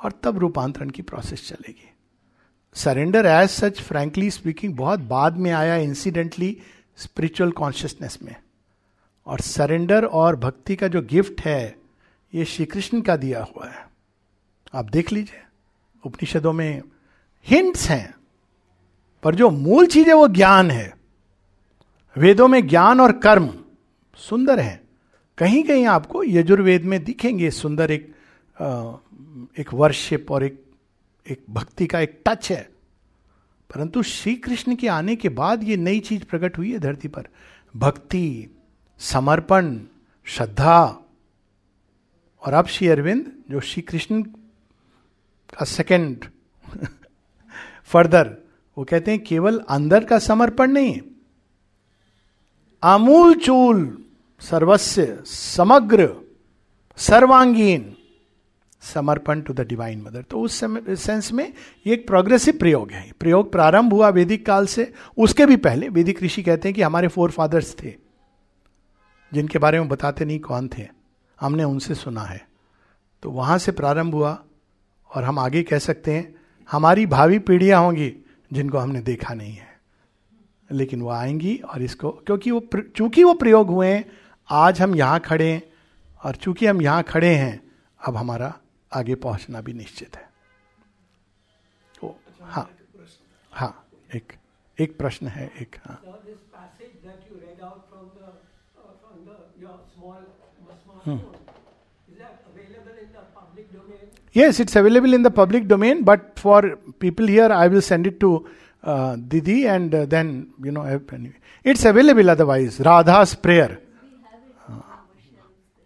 [0.00, 1.90] और तब रूपांतरण की प्रोसेस चलेगी।
[2.76, 6.56] Surrender as such frankly speaking बहुत बाद में आया इंसिडेंटली
[6.96, 8.34] स्पिरिचुअल कॉन्शियसनेस में।
[9.26, 11.76] और सरेंडर और भक्ति का जो गिफ्ट है,
[12.34, 13.86] ये श्री कृष्ण का दिया हुआ है।
[14.74, 15.40] आप देख लीजिए।
[16.04, 16.82] उपनिषदों में
[17.46, 18.14] हिंट्स हैं
[19.22, 20.96] पर जो मूल चीज़ है वो ज्ञान है।
[22.16, 23.64] वेदों में ज्ञान और कर्म
[24.16, 24.84] सुंदर है।
[25.38, 28.14] कहीं कहीं आपको यजुर्वेद में दिखेंगे सुंदर एक
[28.60, 28.94] आ,
[29.58, 30.64] एक वर्शिप और एक
[31.30, 32.70] एक भक्ति का एक टच है।
[33.74, 37.28] परंतु श्री कृष्ण के आने के बाद ये नई चीज़ प्रकट हुई है धरती पर।
[37.76, 38.46] भक्ति
[38.98, 39.80] समर्पण
[40.24, 41.00] श्रद्धा।
[42.46, 44.22] और अब श्री अरविंद जो श्री कृष्ण
[45.54, 46.24] का सेकेंड
[47.84, 48.36] फर्दर
[48.76, 51.00] वो कहते हैं, केवल अंदर का समर्पण नहीं
[52.82, 54.04] आमूल चूल
[54.40, 56.08] सर्वस्व समग्र
[56.98, 57.82] सर्वांगीण
[58.84, 60.60] समर्पण टू द डिवाइन मदर तो उस
[61.02, 61.52] सेंस में
[61.86, 66.22] ये एक प्रोग्रेसिव प्रयोग है। प्रयोग प्रारंभ हुआ वैदिक काल से, उसके भी पहले वैदिक
[66.22, 67.94] ऋषि कहते हैं कि हमारे फोर फादर्स थे,
[69.32, 70.86] जिनके बारे में बताते नहीं कौन थे।
[71.38, 72.40] हमने उनसे सुना है।
[73.22, 74.38] तो वहाँ से प्रारंभ हुआ।
[75.14, 76.34] और हम आगे कह सकते हैं
[76.68, 78.12] हमारी भावी पीढ़ियाँ होंगी
[78.52, 79.72] जिनको हमने देखा नहीं है।
[80.70, 82.60] लेकिन वो आएँगी और इसको क्योंकि वो
[82.96, 84.04] चूँकि वो प्रयोग हुए हैं
[84.48, 85.62] आज हम यहाँ खड़े हैं
[86.24, 87.60] और चूँकि हम यहाँ खड़े हैं
[88.06, 88.52] अब हमारा
[88.92, 90.28] आगे पहुँचना भी निश्चित है।
[92.00, 92.68] तो हाँ
[93.52, 94.32] हाँ एक
[94.78, 96.00] एक प्रश्न है एक हाँ।
[104.35, 108.19] Yes, it's available in the public domain, but for people here, I will send it
[108.19, 108.47] to
[108.83, 111.01] uh, Didi and uh, then, you know,
[111.65, 112.79] it's available otherwise.
[112.79, 113.79] Radha's prayer.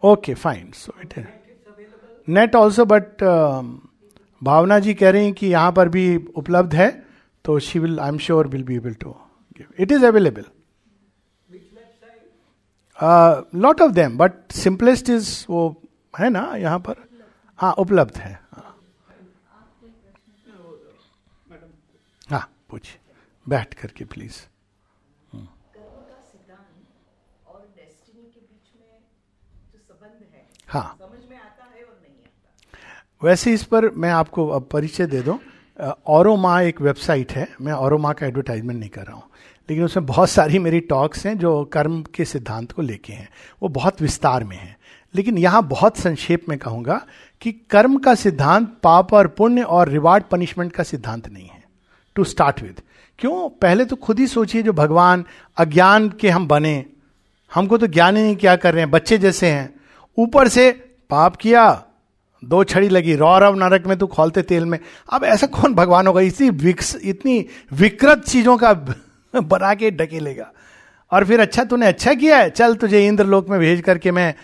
[0.03, 1.28] Okay fine so it है
[2.30, 3.24] net also but
[4.41, 6.03] Bhavna ji कह रही हैं कि यहां पर भी
[6.38, 6.89] उपलब्ध है
[7.45, 9.09] तो she will I am sure will be able to
[9.57, 10.45] give it is available
[13.66, 15.64] lot of them but simplest is वो
[16.20, 16.95] है ना यहां पर
[17.59, 18.40] हाँ उपलब्ध है।
[22.30, 22.98] हाँ पूछिए।
[23.48, 24.34] बैठ करके प्लीज़
[30.68, 30.98] हाँ।
[33.22, 35.38] वैसे इस पर मैं आपको अब परिचय दे दूँ।
[36.06, 39.30] और माँ एक वेबसाइट है। मैं और माँ का एडवर्टाइजमेंट नहीं कर रहा हूँ।
[39.70, 43.28] लेकिन उसमें बहुत सारी मेरी टॉक्स हैं जो कर्म के सिद्धांत को लेके हैं।
[43.62, 44.78] वो बहुत विस्तार में हैं।
[45.14, 47.06] लेकिन यहाँ बहुत संक्षेप में कहूँगा
[47.40, 51.64] कि कर्म का सिद्धांत, पाप और पुण्य और रिवार्ड पनिशमेंट का सिद्धांत नहीं है
[52.14, 52.80] टू स्टार्ट विद
[53.18, 53.48] क्यों?
[53.48, 55.24] पहले तो खुद ही सोचिए जो भगवान
[55.56, 56.86] अज्ञान के हम बने,
[57.54, 59.80] हमको तो ज्ञान ही नहीं क्या कर रहे हैं, बच्चे जैसे हैं।
[60.18, 60.72] ऊपर से,
[61.11, 61.84] पाप किया,
[62.44, 64.78] दो छड़ी लगी रौरव नरक में तू खोलते तेल में।
[65.12, 66.20] अब ऐसा कौन भगवान होगा?
[66.20, 68.72] इतनी विक्स, इतनी विकृत चीज़ों का
[69.34, 70.52] बना के ढकेलेगा।
[71.12, 74.34] और फिर अच्छा तूने अच्छा किया है, चल तुझे इंद्र लोक में भेज करके मैं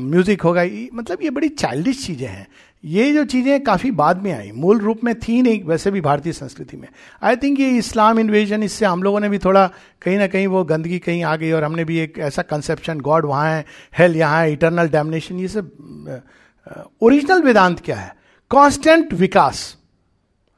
[0.00, 0.62] म्यूज़िक होगा
[0.94, 2.46] मतलब ये बड़ी चाइल्डिश चीज़ें हैं।
[2.84, 6.32] ये जो चीज़ें काफ़ी बाद में आई, मूल रूप में थी नहीं, वैसे भी भारतीय
[6.32, 6.88] संस्कृति में।
[7.22, 9.66] आई थिंक ये इस्लाम इन्वेजन इससे हम लोगों ने भी थोड़ा,
[10.02, 13.26] कहीं ना कहीं वो गंदगी कहीं आ गई और हमने भी एक ऐसा कंसेप्शन गॉड
[13.26, 13.64] वहाँ है
[13.98, 16.22] हेल यहाँ है इटरनल डैमिनेशन ये सब
[17.02, 18.14] ओरिजिनल वेदांत क्या है?
[18.50, 19.56] कॉन्स्टेंट विकास।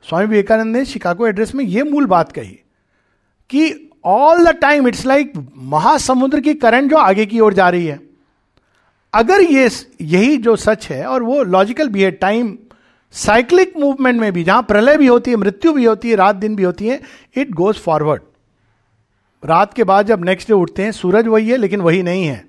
[0.06, 2.58] स्वामी विवेकानंद ने शिकागो एड्रेस में यह मूल बात कही
[3.50, 7.86] कि all the time it's like महासमुद्र की करंट जो आगे की ओर जा रही
[7.86, 8.00] है।
[9.14, 12.56] अगर ये यही जो सच है और वो लॉजिकल भी है टाइम
[13.14, 16.56] साइक्लिक मूवमेंट में भी, जहाँ प्रलय भी होती है, मृत्यु भी होती है, रात दिन
[16.56, 17.00] भी होती है
[17.36, 18.22] इट गोज फॉरवर्ड
[19.42, 22.44] रात के बाद जब नेक्स्ट डे उठते हैं, सूरज वही है, लेकिन वही नहीं है।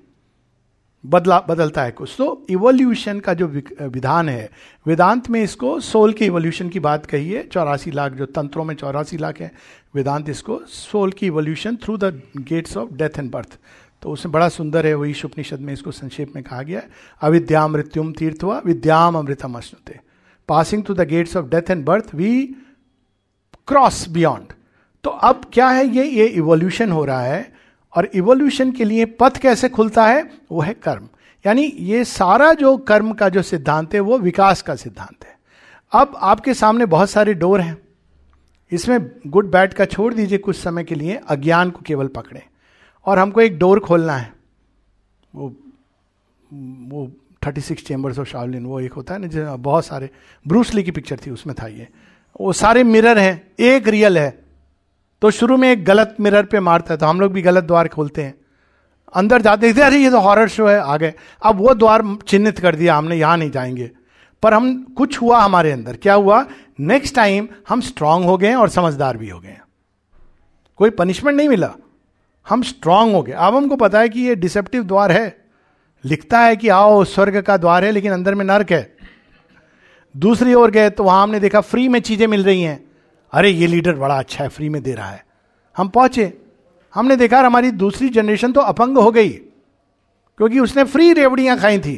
[1.04, 4.48] बदला, बदलता है कुछ। तो इवोल्यूशन का जो विधान है,
[4.86, 8.74] वेदांत में इसको सोल के इवोल्यूशन की बात कही है, चौरासी लाख जो तंत्रों में
[8.74, 9.52] चौरासी लाख है
[9.96, 13.58] वेदांत इसको सोल की evolution through the gates of death and birth
[14.02, 16.88] तो उसमें बड़ा सुंदर है, वही उपनिषद में इसको संक्षेप में कहा गया है।
[17.22, 19.98] अविद्या मृत्युम तीर्थवा, विद्याम अमृतम अश्नुते।
[20.48, 22.42] Passing through the gates of death and birth we
[23.68, 24.52] cross beyond
[25.04, 26.04] तो अब क्या है ये?
[26.04, 27.52] ये इवोल्यूशन हो रहा है,
[27.92, 30.22] और इवोल्यूशन के लिए पथ कैसे खुलता है?
[30.52, 31.08] वो है कर्म।
[31.44, 35.34] यानी ये सारा जो कर्म का जो सिद्धांत है, वो विकास का सिद्धांत है।
[35.92, 37.76] अब आपके सामने बहुत सारे डोर हैं।
[38.72, 42.42] इसमें गुड बैड का छोड़ दीजिए कुछ समय के लिए, अज्ञान को केवल पकड़े।
[43.06, 44.32] और हमको एक डोर खोलना है।
[45.34, 45.54] वो
[46.88, 47.12] वो
[47.46, 50.10] thirty six chambers of Shaolin वो एक होता है ना जो बहुत सारे
[50.48, 51.88] ब्रूसली की पिक्चर थी, उसमें था ये।
[52.40, 54.44] वो सारे मिरर हैं, एक रियल है।
[55.22, 57.88] तो शुरू में एक गलत मिरर पे मारता है तो हम लोग भी गलत द्वार
[57.88, 58.34] खोलते हैं।
[59.14, 62.58] अंदर जाते थे अरे, ये तो हॉरर शो है आ गए अब वो द्वार चिन्हित
[62.58, 63.90] कर दिया, हमने यहाँ नहीं जाएँगे।
[64.42, 66.46] पर हम, कुछ हुआ हमारे अंदर। क्या हुआ?
[66.78, 69.56] नेक्स्ट टाइम हम स्ट्रांग हो गए और समझदार भी हो गए।
[70.76, 71.74] कोई पनिशमेंट नहीं मिला।
[72.46, 75.44] हम स्ट्रांग हो गए। अब हमको पता है कि ये डिसेप्टिव द्वार है।
[76.04, 78.96] लिखता है कि आओ, स्वर्ग का द्वार है, लेकिन अंदर में नर्क है।
[80.14, 82.84] दूसरी ओर गए तो वहाँ हमने देखा फ्री में चीज़ें मिल रही हैं।
[83.32, 85.24] अरे, ये लीडर बड़ा अच्छा है फ्री में दे रहा है।
[85.76, 86.32] हम पहुँचे।
[86.94, 91.96] हमने देखा हमारी दूसरी जनरेशन तो अपंग हो गई, क्योंकि उसने फ्री रेवड़ियाँ खाई थी।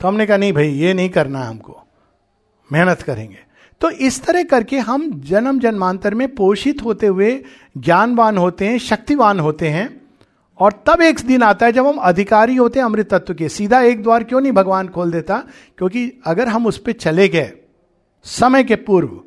[0.00, 1.80] तो हमने कहा, नहीं भाई, ये नहीं करना हमको।
[2.70, 3.38] मेहनत करेंगे।
[3.82, 7.44] तो इस तरह करके हम जन्म जन्मांतर में पोषित होते हुए
[7.78, 10.00] ज्ञानवान होते हैं, शक्तिवान होते हैं।
[10.58, 13.80] और तब एक दिन आता है जब हम अधिकारी होते हैं अमृत तत्व के। सीधा
[13.80, 15.38] एक द्वार क्यों नहीं भगवान खोल देता?
[15.78, 17.52] क्योंकि अगर हम उस पर चले गए
[18.24, 19.20] समय के पूर्व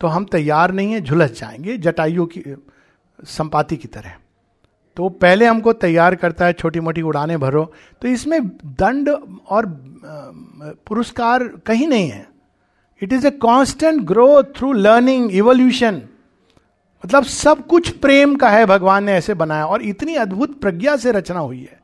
[0.00, 2.42] तो हम तैयार नहीं है, झुलस जाएँगे जटाइयों की,
[3.18, 4.14] संपाति की तरह।
[4.96, 8.46] तो पहले हमको तैयार करता है छोटी मोटी उड़ाने भरो। तो इसमें
[8.78, 9.08] दंड
[9.48, 9.66] और
[10.86, 12.31] पुरस्कार कहीं नहीं है।
[13.02, 16.00] It is a constant growth through learning evolution
[17.04, 21.12] मतलब सब कुछ प्रेम का है, भगवान ने ऐसे बनाया और इतनी अद्भुत प्रज्ञा से
[21.12, 21.80] रचना हुई है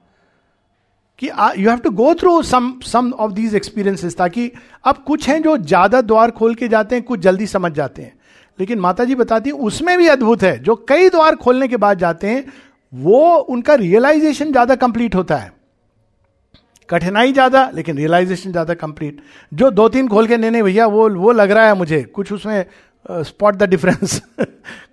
[1.18, 1.28] कि
[1.62, 4.50] you have to go through some some of these experiences ताकि
[4.84, 8.16] अब कुछ हैं जो ज़्यादा द्वार खोल के जाते हैं, कुछ जल्दी समझ जाते हैं।
[8.58, 11.98] लेकिन माता जी बताती हैं, उसमें भी अद्भुत है। जो कई द्वार खोलने के बाद
[11.98, 12.44] जाते हैं,
[12.92, 15.52] वो उनका रियलाइजेशन ज़्यादा कंप्लीट होता है।
[16.88, 19.20] कठिनाई ज़्यादा, लेकिन रियलाइजेशन ज़्यादा कंप्लीट
[19.52, 22.64] जो दो तीन खोल के, नहीं भैया, वो वो लग रहा है मुझे। कुछ उसमें
[23.06, 24.20] स्पॉट द डिफरेंस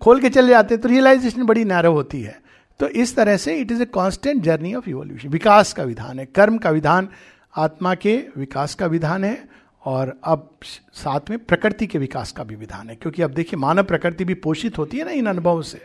[0.02, 2.40] खोल के चले जाते हैं तो रियलाइजेशन बड़ी नैरो होती है।
[2.80, 6.26] तो इस तरह से it is a constant journey of evolution विकास का विधान है,
[6.26, 7.08] कर्म का विधान,
[7.56, 9.38] आत्मा के विकास का विधान है,
[9.86, 10.50] और अब
[10.94, 14.34] साथ में प्रकृति के विकास का भी विधान है। क्योंकि अब देखिए, मानव प्रकृति भी
[14.36, 15.82] पोषित होती है ना इन अनुभवों से।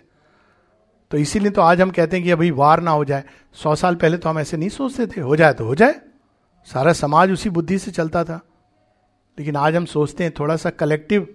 [1.11, 3.95] तो इसीलिए तो आज हम कहते हैं कि अभी वार ना हो जाए। सौ साल
[3.95, 5.95] पहले तो हम ऐसे नहीं सोचते थे। हो जाए तो हो जाए।
[6.65, 8.41] सारा समाज उसी बुद्धि से चलता था।
[9.39, 11.35] लेकिन आज हम सोचते हैं, थोड़ा सा कलेक्टिव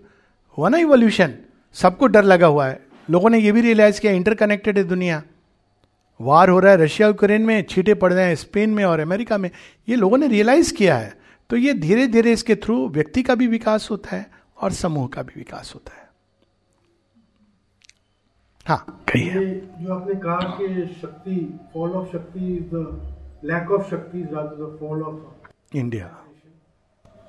[0.58, 1.36] हुआ ना इवोल्यूशन
[1.74, 5.24] सबको डर लगा हुआ है। लोगों ने ये भी रियलाइज़ किया इंटरकनेक्टेड है दुनिया।
[6.22, 9.38] वार हो रहा है रशिया यूक्रेन में, छीटे पड़ रहे हैं स्पेन में और अमेरिका
[9.38, 9.52] में।
[9.90, 11.18] ये लोगों ने रियलाइज़ किया है।
[11.50, 14.32] तो ये धीरे धीरे इसके थ्रू व्यक्ति का भी विकास होता है
[14.62, 16.05] और समूह का भी विकास होता है।
[18.66, 18.78] हाँ।
[19.10, 19.42] कहिए
[19.80, 21.36] जो आपने कहा कि shakti
[21.74, 26.08] fall of shakti is the lack of shakti is the fall of India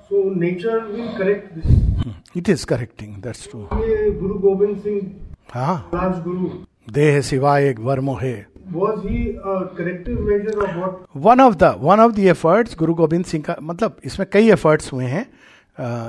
[0.09, 5.01] so nature will correct this it is correcting that's true ये गुरु गोविंद सिंह
[5.53, 6.49] हाँ। राज गुरु
[6.93, 8.35] देह सिवाय एक वर्म है।
[8.75, 9.19] Was he
[9.49, 10.95] a corrective measure of what?
[11.25, 14.91] One of the one of the efforts Guru Govind Singh का मतलब इसमें कई एफर्ट्स
[14.93, 15.21] हुए हैं।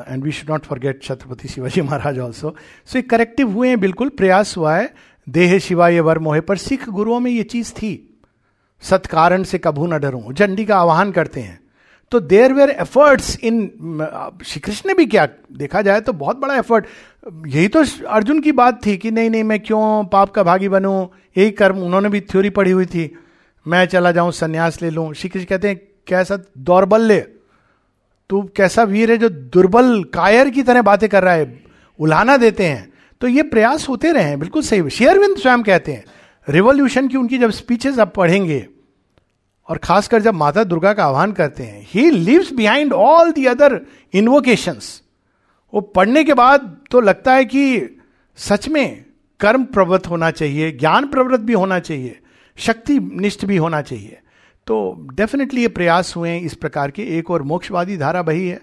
[0.09, 2.55] And we should not forget Chhatrapati Shivaji Maharaj also
[2.88, 4.92] so एक करेक्टिव हुए हैं बिल्कुल प्रयास हुआ है।
[5.28, 8.05] देह शिवाय वर मोहे, पर सिख गुरुओं में ये चीज़ थी।
[8.82, 11.59] सत्कारण से कभू न डरूं झंडी का आह्वान करते हैं।
[12.12, 13.60] तो there were efforts in
[14.44, 16.86] Shri Krishna ने भी क्या देखा जाए तो बहुत बड़ा एफर्ट
[17.46, 21.06] यही तो अर्जुन की बात थी कि नहीं नहीं, मैं क्यों पाप का भागी बनूं?
[21.36, 23.10] यही कर्म, उन्होंने भी थ्योरी पढ़ी हुई थी।
[23.66, 27.20] मैं चला जाऊँ, संन्यास ले लूँ। श्री कृष्ण कहते हैं, कैसा दौर्बल्य?
[28.30, 31.60] तू कैसा वीर है जो दुर्बल, कायर की तरह बातें कर रहा है?
[31.98, 36.05] उलाना देते हैं। तो ये प्रयास होते रहे हैं, बिल्कुल सही। शेयरविंद स्वयं कहते हैं,
[36.47, 38.66] रिवोल्यूशन की उनकी जब स्पीचेस आप पढ़ेंगे,
[39.69, 43.81] और खासकर जब माता दुर्गा का आह्वान करते हैं he lives behind all the other
[44.15, 45.03] invocations
[45.73, 47.99] वो पढ़ने के बाद तो लगता है कि
[48.39, 49.05] सच में
[49.40, 52.19] कर्म प्रवृत्त होना चाहिए, ज्ञान प्रवृत्त भी होना चाहिए,
[52.57, 54.19] शक्ति निष्ठ भी होना चाहिए।
[54.66, 58.61] तो डेफिनेटली ये प्रयास हुए इस प्रकार के। एक और मोक्षवादी धारा बही है।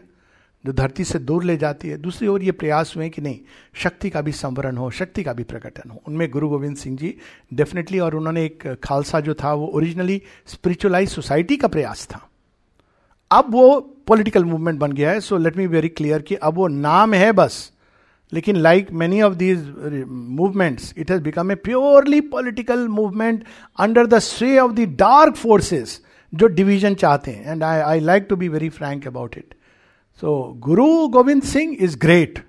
[0.65, 3.39] जो धरती से दूर ले जाती है, दूसरी ओर ये प्रयास हुए कि नहीं,
[3.75, 7.13] शक्ति का भी संवरण हो, शक्ति का भी प्रकटन हो। उनमें गुरु गोविंद सिंह जी
[7.53, 12.27] डेफिनेटली और उन्होंने एक खालसा जो था, वो ओरिजिनली स्पिरिचुअलाइज सोसाइटी का प्रयास था।
[13.31, 16.67] अब वो पॉलिटिकल मूवमेंट बन गया है so let me very clear कि अब वो
[16.67, 17.71] नाम है बस,
[18.33, 19.67] लेकिन like many of these
[20.07, 23.43] movements it has become a purely political movement
[23.79, 25.99] under the sway of the dark forces
[26.33, 29.54] जो डिवीज़न चाहते हैं। And I I like to be very frank about it
[30.21, 32.39] so Guru Govind Singh is great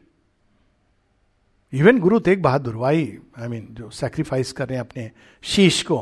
[1.73, 5.11] even Guru Tegh Bahadur why I mean जो sacrifice कर रहे हैं अपने
[5.43, 5.99] शीश को।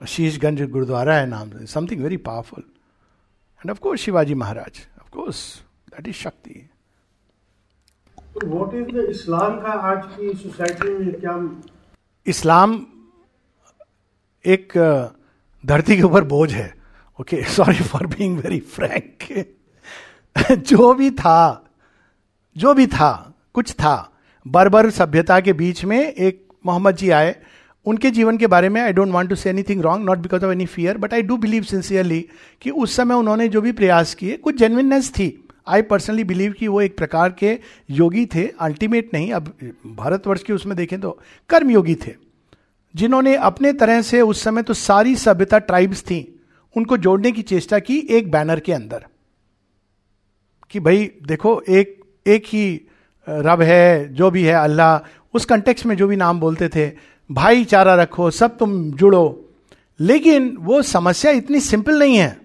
[0.00, 5.42] शीशगंज गुरुद्वारा है नाम से। Something very powerful and of course Shivaji Maharaj of course
[5.90, 6.68] that is shakti
[8.44, 11.38] what is the Islam का आज की सोसाइटी में क्या
[12.26, 12.74] इस्लाम
[14.44, 14.72] एक
[15.64, 16.74] धरती के ऊपर बोझ है।
[17.20, 19.28] Okay sorry for being very frank
[20.52, 21.70] जो भी था,
[22.56, 24.12] जो भी था, कुछ था,
[24.48, 27.36] बर्बर सभ्यता के बीच में एक मोहम्मद जी आए।
[27.86, 30.52] उनके जीवन के बारे में I don't want to say anything wrong not because of
[30.52, 32.28] any fear but I do believe sincerely
[32.60, 36.68] कि उस समय उन्होंने जो भी प्रयास किए, कुछ जेनविननेस थी। आई पर्सनली बिलीव कि
[36.68, 37.58] वो एक प्रकार के
[37.90, 39.52] योगी थे अल्टीमेट नहीं, अब
[39.86, 42.14] भारतवर्ष के उसमें देखें तो कर्म योगी थे।
[42.96, 46.40] जिन्होंने अपने तरह से उस समय तो सारी सभ्यता ट्राइब्स थी।
[46.76, 49.06] उनको जोड़ने की चेष्टा की एक बैनर के अंदर।
[50.70, 52.80] कि भाई देखो, एक एक ही
[53.28, 56.92] रब है, जो भी है अल्लाह, उस कंटेक्स में जो भी नाम बोलते थे,
[57.32, 59.50] भाईचारा रखो, सब तुम जुड़ो।
[60.00, 62.40] लेकिन वो समस्या इतनी सिंपल नहीं है,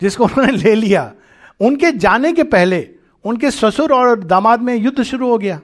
[0.00, 1.12] जिसको उन्होंने ले लिया।
[1.60, 2.88] उनके जाने के पहले,
[3.24, 5.60] उनके ससुर और दामाद में युद्ध शुरू हो गया।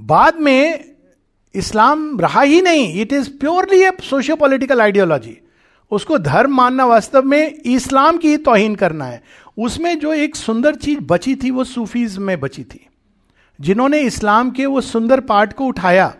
[0.00, 0.84] बाद में
[1.54, 5.38] इस्लाम रहा ही नहीं। It is purely a socio political ideology
[5.90, 9.22] उसको धर्म मानना वास्तव में इस्लाम की ही तोहिन करना है।
[9.58, 12.86] उसमें जो एक सुंदर चीज़ बची थी वो सूफीज में बची थी।
[13.60, 16.14] जिन्होंने इस्लाम के वो सुंदर पार्ट को उठाया।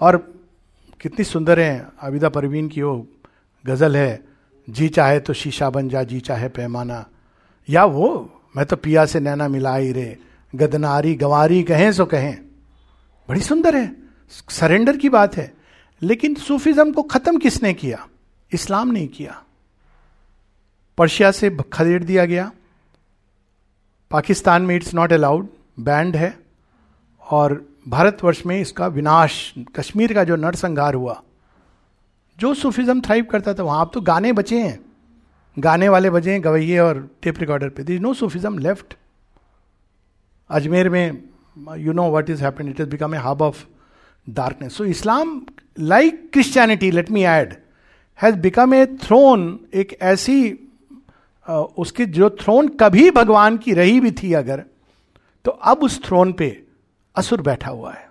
[0.00, 0.34] और
[1.00, 3.06] कितनी सुंदर है, आबिदा परवीन की वो
[3.66, 4.24] गज़ल है,
[4.70, 7.06] जी चाहे तो शीशा बन जा, जी चाहे पैमाना।
[7.68, 10.18] या वो, मैं तो पिया से नैना मिलाई रे,
[10.54, 12.38] गदनारी गवारी कहें सो कहें।
[13.28, 13.96] बड़ी सुंदर है,
[14.50, 15.54] सरेंडर की बात है।
[16.02, 18.08] लेकिन सूफिज्म को खत्म किसने किया?
[18.52, 19.43] इस्लाम ने किया।
[20.98, 22.50] पर्शिया से खदेड़ दिया गया।
[24.10, 25.48] पाकिस्तान में इट्स नॉट अलाउड
[25.80, 26.38] बैंड है।
[27.22, 31.22] और भारतवर्ष में इसका विनाश, कश्मीर का जो नरसंहार हुआ,
[32.38, 34.78] जो सूफिज्म थ्राइव करता था, वहाँ अब तो गाने बचे हैं।
[35.58, 38.94] गाने वाले बजे हैं, गवैये और टेप रिकॉर्डर पे। This no Sufism left
[40.50, 41.22] Ajmer में
[41.76, 43.64] you know what is happen it is become a hub of
[44.30, 45.40] darkness so Islam
[45.78, 47.54] like Christianity let me add
[48.22, 50.63] has become a throne एक ऐसी
[51.48, 54.64] उसकी जो थ्रोन कभी भगवान की रही भी थी अगर
[55.44, 56.46] तो अब उस थ्रोन पे
[57.16, 58.08] असुर बैठा हुआ है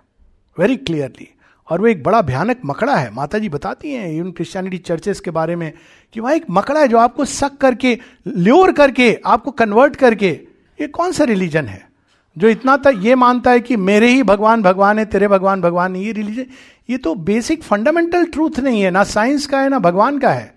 [0.58, 1.28] वेरी क्लियरली
[1.68, 5.30] और वो एक बड़ा भयानक मकड़ा है। माता जी बताती हैं इन क्रिश्चियनिटी चर्चेस के
[5.30, 5.72] बारे में
[6.14, 10.28] कि वहाँ एक मकड़ा है जो आपको सक करके ल्योर करके, आपको कन्वर्ट करके,
[10.78, 11.88] ये कौन सा रिलीजन है?
[12.36, 15.92] जो इतना तक ये मानता है कि मेरे ही भगवान भगवान है, तेरे भगवान भगवान
[15.92, 16.46] नहीं ये रिलीजन
[16.90, 20.54] ये तो बेसिक फंडामेंटल ट्रूथ नहीं है, ना साइंस का है, ना भगवान का है।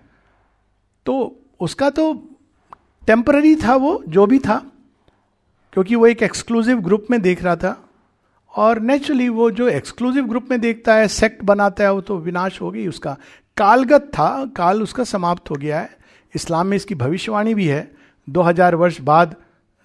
[1.05, 2.13] तो उसका तो
[3.07, 4.71] टेम्पररी था वो, जो भी था,
[5.73, 7.89] क्योंकि वो एक एक्सक्लूसिव ग्रुप में देख रहा था।
[8.55, 12.61] और नेचुरली वो जो एक्सक्लूसिव ग्रुप में देखता है सेक्ट बनाता है, वो तो विनाश
[12.61, 13.17] हो गई उसका।
[13.57, 15.97] कालगत था, काल उसका समाप्त हो गया है।
[16.35, 17.95] इस्लाम में इसकी भविष्यवाणी भी है।
[18.29, 19.35] 2000 वर्ष बाद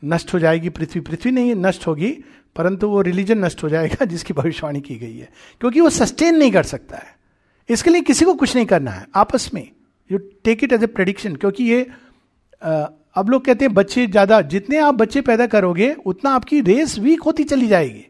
[0.05, 2.19] नष्ट हो जाएगी पृथ्वी। पृथ्वी नहीं, नष्ट होगी,
[2.57, 5.31] परंतु वो रिलीजन नष्ट हो जाएगा, जिसकी भविष्यवाणी की गई है।
[5.61, 7.17] क्योंकि वो सस्टेन नहीं कर सकता है।
[7.69, 9.71] इसके लिए किसी को कुछ नहीं करना है, आपस में।
[10.13, 11.91] You take it as a prediction क्योंकि ये
[13.17, 17.23] अब लोग कहते हैं, बच्चे ज़्यादा, जितने आप बच्चे पैदा करोगे, उतना आपकी रेस वीक
[17.23, 18.05] होती चली जाएगी।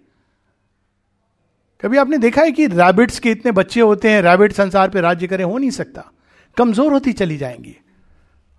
[1.83, 5.27] कभी आपने देखा है कि रैबिट्स के इतने बच्चे होते हैं रैबिट संसार पे राज्य
[5.27, 6.11] करें, हो नहीं सकता।
[6.57, 7.77] कमज़ोर होती चली जाएँगी।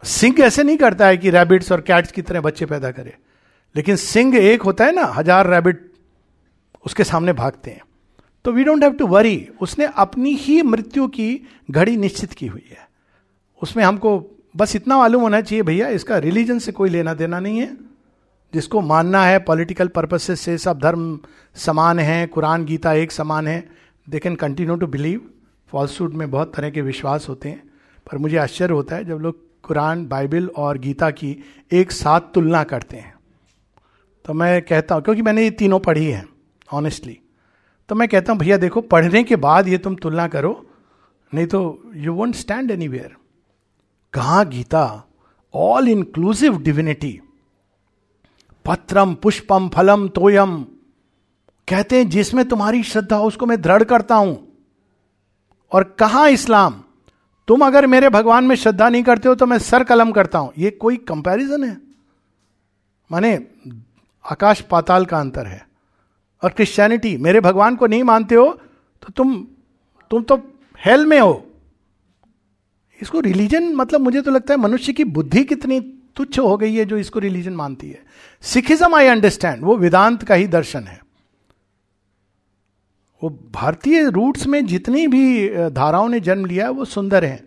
[0.03, 3.13] सिंह ऐसे नहीं करता है कि रैबिट्स और कैट्स की तरह बच्चे पैदा करे।
[3.75, 5.91] लेकिन सिंह एक होता है ना, हज़ार रैबिट
[6.85, 7.81] उसके सामने भागते हैं।
[8.45, 12.67] तो we don't have to worry उसने अपनी ही मृत्यु की घड़ी निश्चित की हुई
[12.71, 12.87] है।
[13.61, 14.19] उसमें हमको
[14.55, 17.75] बस इतना मालूम होना चाहिए, भैया, इसका रिलीजन से कोई लेना देना नहीं है।
[18.53, 21.19] जिसको मानना है पॉलिटिकल पर्पसेस से सब धर्म
[21.55, 23.63] समान है, कुरान, गीता एक समान है
[24.07, 25.29] they can continue to believe
[25.69, 27.63] falsehood में बहुत तरह के विश्वास होते हैं।
[28.07, 31.37] पर मुझे आश्चर्य होता है जब लोग कुरान, बाइबल और गीता की
[31.71, 33.13] एक साथ तुलना करते हैं।
[34.25, 36.27] तो मैं कहता हूँ, क्योंकि मैंने ये तीनों पढ़ी हैं
[36.73, 37.19] ऑनेस्टली
[37.89, 40.65] तो मैं कहता हूँ, भैया, देखो, पढ़ने के बाद ये तुम तुलना करो,
[41.33, 43.15] नहीं तो you won't stand anywhere
[44.13, 45.03] कहा, गीता
[45.53, 47.19] ऑल इंक्लूसिव डिविनिटी
[48.65, 50.61] पत्रम पुष्पम फलम तोयम।
[51.67, 54.47] कहते हैं, जिसमें तुम्हारी श्रद्धा हो उसको मैं दृढ़ करता हूँ।
[55.71, 56.83] और कहा इस्लाम?
[57.47, 60.51] तुम अगर मेरे भगवान में श्रद्धा नहीं करते हो तो मैं सर कलम करता हूँ।
[60.57, 61.77] ये कोई कंपैरिजन है?
[63.11, 63.33] माने,
[64.25, 65.67] आकाश पाताल का अंतर है।
[66.43, 68.47] और क्रिश्चियनिटी मेरे भगवान को नहीं मानते हो
[69.03, 69.35] तो तुम
[70.11, 70.37] तुम तो
[70.79, 71.45] हेल में हो।
[73.03, 75.79] इसको रिलीजन मतलब मुझे तो लगता है मनुष्य की बुद्धि कितनी
[76.15, 78.01] तुच्छ हो गई है जो इसको रिलीजन मानती है।
[78.43, 81.01] सिखिज्म आई अंडरस्टैंड वो वेदांत का ही दर्शन है।
[83.21, 87.43] वो भारतीय रूट्स में जितनी भी धाराओं ने जन्म लिया है, वो सुंदर हैं।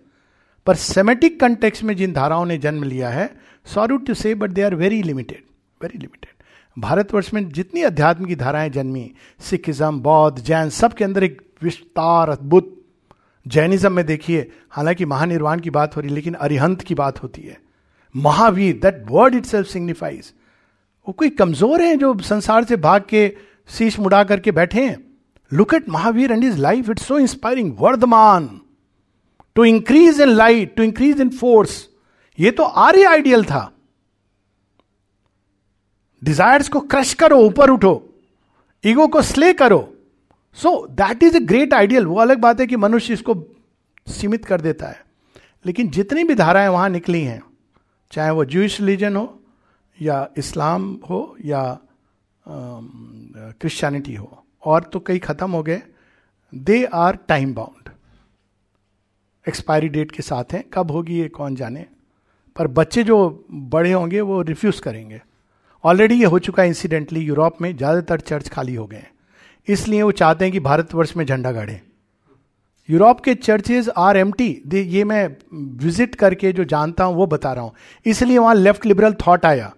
[0.66, 3.30] पर सेमेटिक कंटेक्स में जिन धाराओं ने जन्म लिया है
[3.66, 5.42] sorry to say but they are very limited
[5.80, 6.34] very limited
[6.76, 9.10] Bharatvarsha में जितनी अध्यात्म की धाराएँ जन्मी,
[9.40, 12.72] सिखिज्म, बौद्ध, जैन सब के अंदर एक विस्तार, अद्भुत
[13.46, 17.58] जैनिज्म में देखिए, हालाँकि महानिर्वाण की बात हो रही, लेकिन अरिहंत की बात होती है।
[18.14, 20.32] Mahavir that word itself signifies
[21.06, 23.28] वो कोई कमज़ोर है जो संसार से भाग के
[23.70, 24.96] शीश मुड़ा करके बैठे हैं?
[25.52, 28.48] Look at Mahavir and is life it's so inspiring Vardhaman.
[29.56, 31.88] To increase in light to increase in force
[32.38, 33.70] ये तो आर्य आइडियल था।
[36.22, 38.02] डिजायर्स को क्रश करो, ऊपर उठो।
[38.84, 39.95] ईगो को स्ले करो।
[40.56, 43.34] So that is a great ideal वो अलग बात है कि मनुष्य इसको
[44.10, 45.04] सीमित कर देता है।
[45.64, 47.42] लेकिन जितनी भी धाराएँ वहाँ निकली हैं,
[48.12, 49.42] चाहे वो जूश रिलीजन हो,
[49.98, 51.78] या इस्लाम हो, या
[52.46, 55.80] क्रिश्चियनिटी हो, और तो कई खत्म हो गए
[56.52, 57.90] they are time bound
[59.46, 61.84] expiry date के साथ हैं, कब होगी ये, कौन जाने।
[62.56, 65.20] पर बच्चे जो बड़े होंगे, वो रिफ्यूज करेंगे।
[65.84, 69.04] ऑलरेडी ये हो चुका है इंसिडेंटली यूरोप में, ज़्यादातर चर्च खाली हो गए
[69.68, 71.80] इसलिए वो चाहते हैं कि भारतवर्ष में झंडा गाड़े।
[72.88, 75.28] यूरोप के चर्चेज आर एम टी ये मैं
[75.78, 77.72] विज़िट करके जो जानता हूँ, वो बता रहा हूँ।
[78.06, 79.72] इसलिए वहाँ लेफ़्ट लिबरल थॉट आया।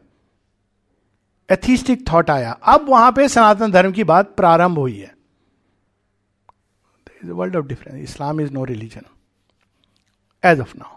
[1.49, 5.15] एथिस्टिक थॉट आया। अब वहाँ पे सनातन धर्म की बात प्रारंभ हुई है।
[7.25, 9.05] World of difference Islam is no religion
[10.43, 10.97] as of now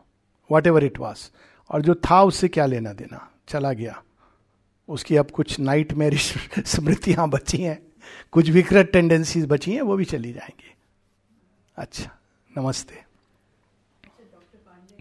[0.68, 1.30] whatever it was
[1.70, 3.28] और जो था, उससे क्या लेना देना?
[3.48, 4.02] चला गया।
[4.90, 7.80] उसकी अब कुछ नाइट में स्मृतियाँ बची हैं।
[8.34, 10.76] कुछ विकृत टेंडेंसीज बची हैं वो भी चली जाएँगी।
[11.78, 12.10] अच्छा
[12.50, 13.04] नमस्ते।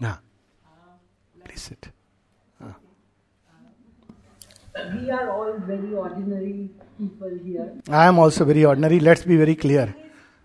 [0.01, 0.21] हाँ।
[1.35, 1.85] Please sit
[4.93, 6.53] we are all very ordinary
[6.99, 9.93] people here I am also very ordinary let's be very clear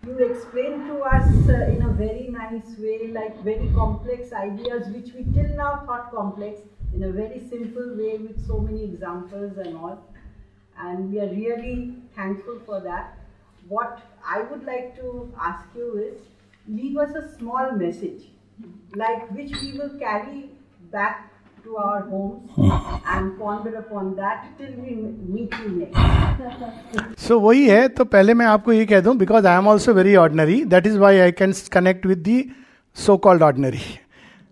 [0.03, 5.75] you explain to us in nice way like very complex ideas which we till now
[5.87, 9.95] thought complex in a very simple way with so many examples and all
[10.77, 13.17] And we are really thankful for that.
[13.67, 16.19] What I would like to ask you is
[16.67, 18.29] leave us a small message,
[18.95, 20.51] like which we will carry
[20.91, 21.31] back
[21.63, 22.51] to our homes
[23.05, 24.95] and ponder upon that till we
[25.35, 25.97] meet you next.
[27.17, 29.93] So so, वही है तो पहले मैं आपको ये कह दूँ because I am also
[29.93, 32.43] very ordinary that is why I can connect with the
[32.97, 33.85] so called ordinary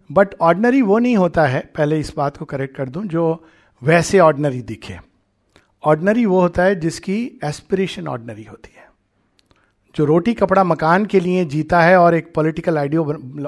[0.09, 3.25] but ordinary वो नहीं होता है पहले इस बात को करेक्ट कर दूँ जो
[3.81, 4.99] वैसे ऑर्डनरी दिखे
[5.85, 8.85] ऑर्डनरी वो होता है जिसकी एस्पिरेशन ऑर्डनरी होती है।
[9.95, 13.03] जो रोटी कपड़ा मकान के लिए जीता है और एक पॉलिटिकल आइडियो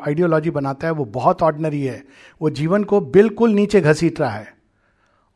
[0.08, 2.04] आइडियोलॉजी बनाता है, वो बहुत ऑर्डनरी है।
[2.42, 4.58] वो जीवन को बिल्कुल नीचे घसीट रहा है।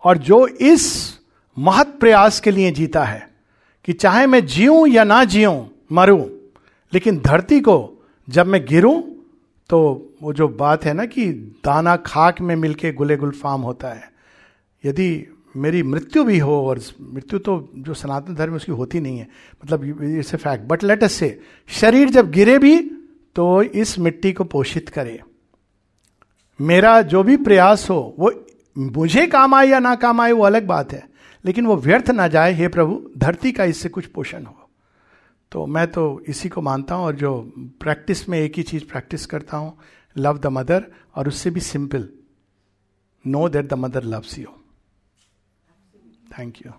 [0.04, 1.14] और जो इस
[1.60, 3.30] महत प्रयास के लिए जीता है
[3.86, 6.26] कि चाहे मैं जीऊं या ना जीऊं, मरूं,
[6.94, 9.02] लेकिन धरती को जब मैं गिरूं
[9.70, 9.80] तो
[10.22, 11.28] वो जो बात है ना कि
[11.66, 14.12] दाना खाक में मिलके गुले गुलफाम होता है।
[14.86, 19.28] यदि मेरी मृत्यु भी हो और मृत्यु तो जो सनातन धर्म उसकी होती नहीं है।
[19.64, 22.80] मतलब it's a fact but let us say शरीर जब गिरे भी
[23.36, 25.20] तो इस मिट्टी को पोषित करे।
[26.60, 28.32] मेरा जो भी प्रयास हो, वो
[28.78, 31.10] मुझे काम आए या ना काम आए, वो अलग बात है।
[31.46, 34.58] लेकिन वो व्यर्थ ना जाए, हे प्रभु, धरती का इससे कुछ पोषण हो।
[35.52, 39.26] तो मैं तो इसी को मानता हूँ और जो प्रैक्टिस में एक ही चीज़ प्रैक्टिस
[39.26, 39.78] करता हूँ
[40.16, 42.08] लव द मदर और उससे भी simple
[43.26, 44.48] know that the mother loves you
[46.32, 46.74] Thank you.